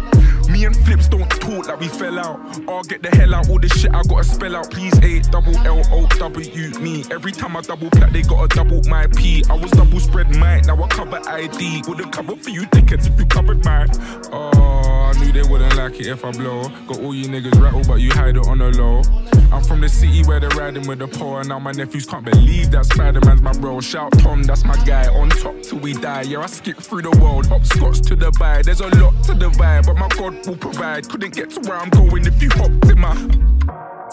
Me 0.48 0.64
and 0.66 0.76
Flips 0.84 1.08
don't 1.08 1.28
talk 1.28 1.66
like 1.68 1.80
we 1.80 1.88
fell 1.88 2.18
out. 2.18 2.38
I'll 2.68 2.82
get 2.82 3.02
the 3.02 3.08
hell 3.16 3.34
out, 3.34 3.48
all 3.48 3.58
this 3.58 3.72
shit 3.72 3.94
I 3.94 4.02
gotta 4.02 4.24
spell 4.24 4.56
out. 4.56 4.70
Please, 4.70 4.96
A 5.02 5.20
double 5.30 5.56
L 5.58 5.82
O 5.90 6.06
W 6.06 6.70
me. 6.80 7.04
Every 7.10 7.32
time 7.32 7.56
I 7.56 7.62
double 7.62 7.90
plat, 7.90 8.12
they 8.12 8.22
gotta 8.22 8.54
double 8.54 8.82
my 8.84 9.06
P. 9.06 9.42
I 9.48 9.54
was 9.54 9.70
double 9.70 10.00
spread 10.00 10.36
mine, 10.36 10.62
now 10.66 10.82
I 10.82 10.88
cover 10.88 11.20
ID. 11.26 11.82
Wouldn't 11.88 12.12
cover 12.12 12.36
for 12.36 12.50
you 12.50 12.66
tickets 12.66 13.06
if 13.06 13.18
you 13.18 13.26
covered 13.26 13.64
mine. 13.64 13.88
Oh, 14.32 15.12
I 15.14 15.18
knew 15.18 15.32
they 15.32 15.42
wouldn't 15.48 15.76
like 15.76 15.98
it 16.00 16.06
if 16.06 16.24
I 16.24 16.32
blow. 16.32 16.68
Got 16.86 17.00
all 17.00 17.14
you 17.14 17.26
niggas 17.26 17.60
rattled, 17.60 17.88
but 17.88 17.96
you 17.96 18.10
hide 18.12 18.36
it 18.36 18.46
on 18.46 18.58
the 18.58 18.70
low. 18.70 19.02
I'm 19.50 19.62
from 19.62 19.80
the 19.80 19.88
city 19.88 20.24
where 20.24 20.40
they're 20.40 20.50
riding 20.50 20.86
with 20.86 20.98
the 20.98 21.08
poor, 21.08 21.40
and 21.40 21.48
now 21.48 21.58
my 21.58 21.72
nephews 21.72 22.06
can't 22.06 22.24
believe 22.24 22.70
that 22.72 22.84
Spider 22.86 23.20
Man's 23.24 23.40
my 23.40 23.52
bro. 23.52 23.80
Shout 23.80 24.12
Tom, 24.18 24.42
that's 24.42 24.64
my 24.64 24.76
guy. 24.84 25.08
On 25.08 25.30
top 25.30 25.62
till 25.62 25.78
we 25.78 25.94
die. 25.94 26.22
Yeah, 26.22 26.40
I 26.40 26.46
skip 26.46 26.76
through 26.76 27.02
the 27.02 27.16
world, 27.22 27.46
hopscotch 27.46 28.00
to 28.02 28.16
the 28.16 28.30
Dubai. 28.34 28.64
There's 28.64 28.80
a 28.80 28.83
lot 28.88 29.24
to 29.24 29.34
divide, 29.34 29.86
but 29.86 29.96
my 29.96 30.08
God 30.08 30.46
will 30.46 30.56
provide. 30.56 31.08
Couldn't 31.08 31.34
get 31.34 31.50
to 31.50 31.60
where 31.60 31.78
I'm 31.78 31.90
going 31.90 32.26
if 32.26 32.42
you 32.42 32.48
hopped 32.50 32.90
in 32.90 32.98
my. 32.98 33.14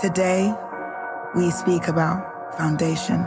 Today, 0.01 0.53
we 1.35 1.51
speak 1.51 1.87
about 1.87 2.55
foundation. 2.57 3.25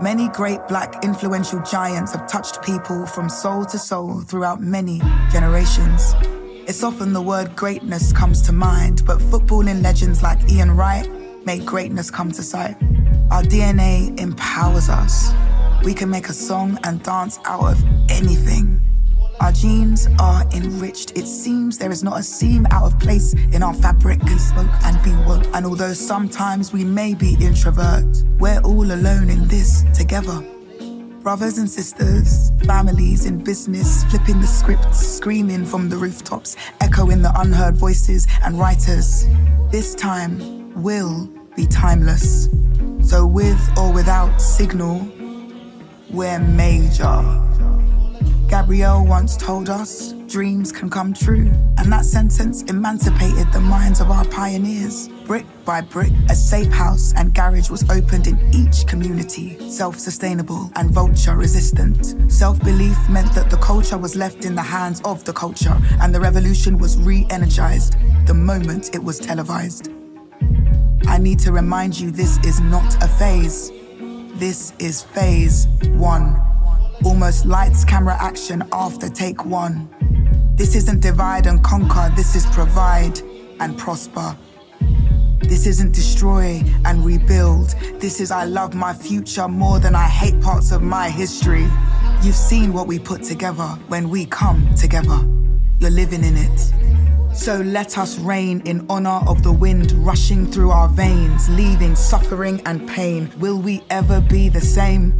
Many 0.00 0.28
great 0.28 0.60
black 0.66 1.04
influential 1.04 1.60
giants 1.62 2.12
have 2.12 2.26
touched 2.26 2.62
people 2.62 3.06
from 3.06 3.28
soul 3.28 3.64
to 3.66 3.78
soul 3.78 4.20
throughout 4.22 4.60
many 4.60 5.00
generations. 5.30 6.14
It's 6.66 6.82
often 6.82 7.12
the 7.12 7.22
word 7.22 7.54
greatness 7.54 8.12
comes 8.12 8.42
to 8.42 8.52
mind, 8.52 9.02
but 9.06 9.18
footballing 9.18 9.82
legends 9.82 10.22
like 10.22 10.50
Ian 10.50 10.72
Wright 10.72 11.08
make 11.46 11.64
greatness 11.64 12.10
come 12.10 12.32
to 12.32 12.42
sight. 12.42 12.76
Our 13.30 13.42
DNA 13.42 14.18
empowers 14.18 14.88
us. 14.88 15.32
We 15.84 15.94
can 15.94 16.10
make 16.10 16.28
a 16.28 16.32
song 16.32 16.78
and 16.84 17.02
dance 17.02 17.38
out 17.44 17.64
of 17.64 17.84
anything. 18.10 18.80
Our 19.40 19.52
genes 19.52 20.08
are 20.18 20.44
enriched. 20.52 21.16
It 21.18 21.26
seems 21.26 21.78
there 21.78 21.90
is 21.90 22.02
not 22.02 22.18
a 22.18 22.22
seam 22.22 22.66
out 22.70 22.84
of 22.84 22.98
place 22.98 23.34
in 23.52 23.62
our 23.62 23.74
fabric 23.74 24.20
and 24.22 24.40
spoke 24.40 24.70
and 24.84 25.02
be 25.02 25.14
woke. 25.26 25.44
And 25.54 25.66
although 25.66 25.92
sometimes 25.92 26.72
we 26.72 26.84
may 26.84 27.14
be 27.14 27.36
introverts, 27.36 28.22
we're 28.38 28.60
all 28.60 28.84
alone 28.84 29.30
in 29.30 29.46
this 29.48 29.84
together. 29.94 30.40
Brothers 31.22 31.58
and 31.58 31.68
sisters, 31.68 32.52
families 32.66 33.24
in 33.24 33.42
business, 33.42 34.04
flipping 34.04 34.40
the 34.40 34.46
scripts, 34.46 34.98
screaming 34.98 35.64
from 35.64 35.88
the 35.88 35.96
rooftops, 35.96 36.56
echoing 36.80 37.22
the 37.22 37.32
unheard 37.40 37.76
voices 37.76 38.26
and 38.44 38.58
writers. 38.58 39.26
This 39.70 39.94
time 39.94 40.82
will 40.82 41.28
be 41.56 41.66
timeless. 41.66 42.48
So, 43.02 43.26
with 43.26 43.60
or 43.78 43.92
without 43.92 44.38
signal, 44.38 45.08
we're 46.10 46.40
major. 46.40 47.40
Gabrielle 48.48 49.04
once 49.06 49.36
told 49.36 49.68
us 49.68 50.12
dreams 50.28 50.72
can 50.72 50.90
come 50.90 51.14
true, 51.14 51.50
and 51.78 51.92
that 51.92 52.04
sentence 52.04 52.62
emancipated 52.64 53.50
the 53.52 53.60
minds 53.60 54.00
of 54.00 54.10
our 54.10 54.24
pioneers. 54.26 55.08
Brick 55.26 55.46
by 55.64 55.80
brick, 55.80 56.12
a 56.28 56.34
safe 56.34 56.72
house 56.72 57.14
and 57.16 57.34
garage 57.34 57.70
was 57.70 57.88
opened 57.90 58.26
in 58.26 58.38
each 58.54 58.86
community, 58.86 59.56
self 59.70 59.98
sustainable 59.98 60.70
and 60.76 60.90
vulture 60.90 61.36
resistant. 61.36 62.30
Self 62.30 62.58
belief 62.60 62.96
meant 63.08 63.32
that 63.34 63.50
the 63.50 63.56
culture 63.58 63.98
was 63.98 64.16
left 64.16 64.44
in 64.44 64.54
the 64.54 64.62
hands 64.62 65.00
of 65.04 65.24
the 65.24 65.32
culture, 65.32 65.76
and 66.00 66.14
the 66.14 66.20
revolution 66.20 66.78
was 66.78 66.96
re 66.98 67.26
energized 67.30 67.96
the 68.26 68.34
moment 68.34 68.94
it 68.94 69.02
was 69.02 69.18
televised. 69.18 69.90
I 71.06 71.18
need 71.18 71.38
to 71.40 71.52
remind 71.52 71.98
you 71.98 72.10
this 72.10 72.38
is 72.44 72.60
not 72.60 73.02
a 73.02 73.08
phase. 73.08 73.70
This 74.36 74.72
is 74.78 75.02
phase 75.02 75.66
one. 75.92 76.53
Almost 77.04 77.44
lights, 77.44 77.84
camera, 77.84 78.16
action 78.18 78.64
after 78.72 79.08
take 79.08 79.44
one. 79.44 79.88
This 80.56 80.74
isn't 80.74 81.00
divide 81.00 81.46
and 81.46 81.62
conquer, 81.62 82.10
this 82.16 82.34
is 82.34 82.46
provide 82.46 83.20
and 83.60 83.76
prosper. 83.76 84.36
This 85.42 85.66
isn't 85.66 85.92
destroy 85.92 86.62
and 86.86 87.04
rebuild. 87.04 87.74
This 88.00 88.20
is 88.20 88.30
I 88.30 88.44
love 88.44 88.74
my 88.74 88.94
future 88.94 89.46
more 89.48 89.78
than 89.78 89.94
I 89.94 90.08
hate 90.08 90.40
parts 90.40 90.72
of 90.72 90.80
my 90.80 91.10
history. 91.10 91.68
You've 92.22 92.34
seen 92.34 92.72
what 92.72 92.86
we 92.86 92.98
put 92.98 93.22
together 93.22 93.68
when 93.88 94.08
we 94.08 94.24
come 94.24 94.74
together. 94.74 95.20
You're 95.80 95.90
living 95.90 96.24
in 96.24 96.36
it. 96.38 96.72
So 97.34 97.60
let 97.60 97.98
us 97.98 98.18
reign 98.20 98.62
in 98.64 98.86
honor 98.88 99.20
of 99.26 99.42
the 99.42 99.52
wind 99.52 99.92
rushing 99.92 100.50
through 100.50 100.70
our 100.70 100.88
veins, 100.88 101.48
leaving 101.50 101.94
suffering 101.94 102.62
and 102.64 102.88
pain. 102.88 103.30
Will 103.38 103.58
we 103.58 103.82
ever 103.90 104.20
be 104.20 104.48
the 104.48 104.60
same? 104.60 105.12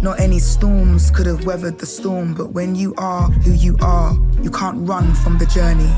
Not 0.00 0.20
any 0.20 0.38
storms 0.38 1.10
could 1.10 1.26
have 1.26 1.44
weathered 1.44 1.78
the 1.78 1.86
storm, 1.86 2.34
but 2.34 2.52
when 2.52 2.74
you 2.74 2.94
are 2.98 3.30
who 3.30 3.52
you 3.52 3.76
are, 3.80 4.14
you 4.42 4.50
can't 4.50 4.86
run 4.86 5.14
from 5.14 5.38
the 5.38 5.46
journey, 5.46 5.92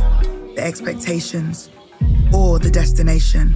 the 0.54 0.62
expectations, 0.62 1.70
or 2.32 2.58
the 2.58 2.70
destination. 2.70 3.54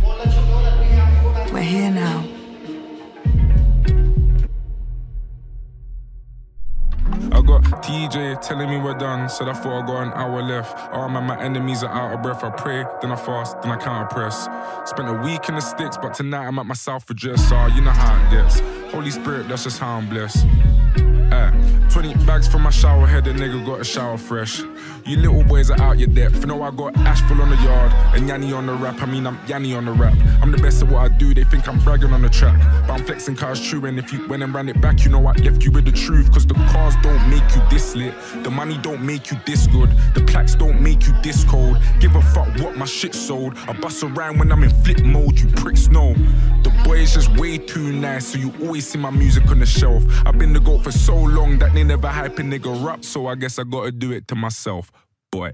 We're 1.53 1.63
here 1.63 1.91
now. 1.91 2.38
TJ 7.77 8.41
telling 8.41 8.71
me 8.71 8.79
we're 8.79 8.95
done, 8.95 9.29
said 9.29 9.49
I 9.49 9.53
thought 9.53 9.83
I 9.83 9.87
got 9.87 10.03
an 10.03 10.13
hour 10.15 10.43
left. 10.43 10.77
Oh 10.93 11.09
man, 11.09 11.25
my 11.25 11.41
enemies 11.41 11.83
are 11.83 11.91
out 11.91 12.15
of 12.15 12.23
breath. 12.23 12.43
I 12.43 12.51
pray, 12.51 12.85
then 13.01 13.13
I 13.13 13.17
fast, 13.17 13.61
then 13.63 13.71
I 13.71 13.77
counter 13.77 14.07
press. 14.09 14.49
Spent 14.89 15.09
a 15.09 15.15
week 15.15 15.49
in 15.49 15.55
the 15.55 15.61
sticks, 15.61 15.97
but 15.97 16.15
tonight 16.15 16.47
I'm 16.47 16.59
at 16.59 16.67
my 16.67 16.75
south 16.75 17.09
address. 17.11 17.51
Oh, 17.53 17.57
ah, 17.57 17.67
you 17.67 17.83
know 17.83 17.91
how 17.91 18.27
it 18.27 18.31
gets. 18.31 18.61
Holy 18.93 19.11
Spirit, 19.11 19.49
that's 19.49 19.65
just 19.65 19.79
how 19.79 19.97
I'm 19.97 20.09
blessed. 20.09 20.47
Uh, 21.31 21.51
20 21.91 22.15
bags 22.27 22.49
from 22.49 22.63
my 22.63 22.71
shower 22.71 23.07
head, 23.07 23.25
nigga 23.25 23.65
got 23.67 23.81
a 23.81 23.85
shower 23.85 24.17
fresh. 24.17 24.61
You 25.05 25.17
little 25.17 25.43
boys 25.45 25.71
are 25.71 25.81
out 25.81 25.99
your 25.99 26.09
depth. 26.09 26.47
Know 26.47 26.63
I 26.63 26.71
got 26.71 26.97
Ashful 26.99 27.41
on 27.43 27.51
the 27.51 27.57
yard 27.57 27.93
and 28.15 28.29
Yanni 28.29 28.53
on 28.53 28.67
the 28.67 28.75
rap. 28.75 29.03
I 29.03 29.07
mean, 29.07 29.27
I'm 29.27 29.39
Yanni 29.47 29.75
on 29.75 29.87
the 29.87 29.93
rap. 29.93 30.15
I'm 30.43 30.51
the 30.53 30.59
best 30.59 30.83
at 30.83 30.89
what 30.89 31.01
I 31.01 31.09
do, 31.09 31.35
they 31.35 31.45
think 31.45 31.69
I'm 31.69 31.79
bragging 31.81 32.13
on 32.13 32.23
the 32.23 32.29
track. 32.29 32.59
But 32.87 32.95
I'm 32.95 33.05
flexing 33.05 33.37
cars 33.37 33.61
true, 33.61 33.85
and 33.87 33.99
if 33.99 34.13
you 34.13 34.27
went 34.29 34.43
and 34.43 34.55
ran 34.55 34.69
it 34.69 34.81
back, 34.81 35.05
you 35.05 35.11
know 35.11 35.27
I 35.27 35.33
left 35.33 35.65
you 35.65 35.71
with 35.71 35.85
the 35.85 35.93
truth. 35.93 36.33
Cause 36.33 36.47
the 36.47 36.55
cars 36.73 36.95
don't 37.03 37.29
make 37.29 37.43
you 37.55 37.63
this 37.71 37.95
lit, 37.95 38.15
the 38.43 38.51
money 38.51 38.79
don't 38.79 39.03
make 39.03 39.31
you 39.31 39.39
this 39.47 39.67
good, 39.67 39.91
the 40.15 40.23
plaques 40.23 40.55
don't 40.55 40.81
make 40.81 41.07
you 41.07 41.15
this 41.23 41.45
cold. 41.45 41.79
Give 42.01 42.15
a 42.15 42.23
fuck 42.23 42.49
what 42.61 42.77
my 42.77 42.87
shit 42.87 43.15
sold. 43.15 43.57
I 43.67 43.73
bust 43.73 44.03
around 44.03 44.39
when 44.39 44.53
I'm 44.53 44.63
in 44.63 44.71
flip 44.71 45.01
mode, 45.01 45.39
you 45.39 45.49
pricks 45.49 45.89
know. 45.89 46.15
The 46.63 46.71
boy 46.85 46.99
is 46.99 47.15
just 47.15 47.35
way 47.39 47.59
too 47.59 47.93
nice, 47.93 48.29
so 48.29 48.39
you 48.39 48.53
always 48.63 48.87
see 48.87 48.99
my 48.99 49.11
music 49.11 49.51
on 49.51 49.59
the 49.59 49.67
shelf. 49.67 50.05
I've 50.25 50.39
been 50.39 50.53
the 50.53 50.61
GOAT 50.61 50.85
for 50.85 50.93
so 50.93 51.18
long 51.21 51.59
that 51.59 51.75
they 51.75 51.85
never 51.85 52.09
hype 52.09 52.39
a 52.39 52.43
nigga 52.43 52.87
up, 52.87 53.05
so 53.05 53.27
I 53.27 53.35
guess 53.35 53.59
I 53.59 53.65
gotta 53.65 53.93
do 53.93 54.13
it 54.13 54.27
to 54.29 54.35
myself, 54.35 54.91
boy. 55.31 55.53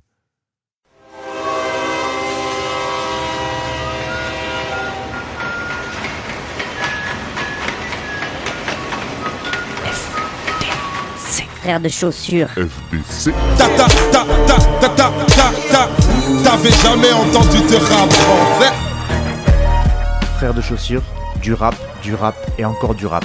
Frère 11.63 11.81
de 11.81 11.89
chaussures. 11.89 12.51
FDC. 12.57 13.33
Ta 13.57 13.67
ta 13.69 13.87
ta 14.13 14.27
ta 14.47 14.59
ta 14.81 14.89
ta 14.89 15.11
ta 15.27 15.51
ta. 15.73 15.89
T'avais 16.45 16.71
jamais 16.71 17.13
entendu 17.13 17.59
de 17.59 17.77
rap 17.77 18.13
français 18.13 18.73
Frères 20.37 20.53
de 20.53 20.61
chaussures, 20.61 21.03
du 21.41 21.55
rap, 21.55 21.75
du 22.03 22.15
rap 22.15 22.35
et 22.59 22.65
encore 22.67 22.95
du 22.95 23.07
rap. 23.07 23.25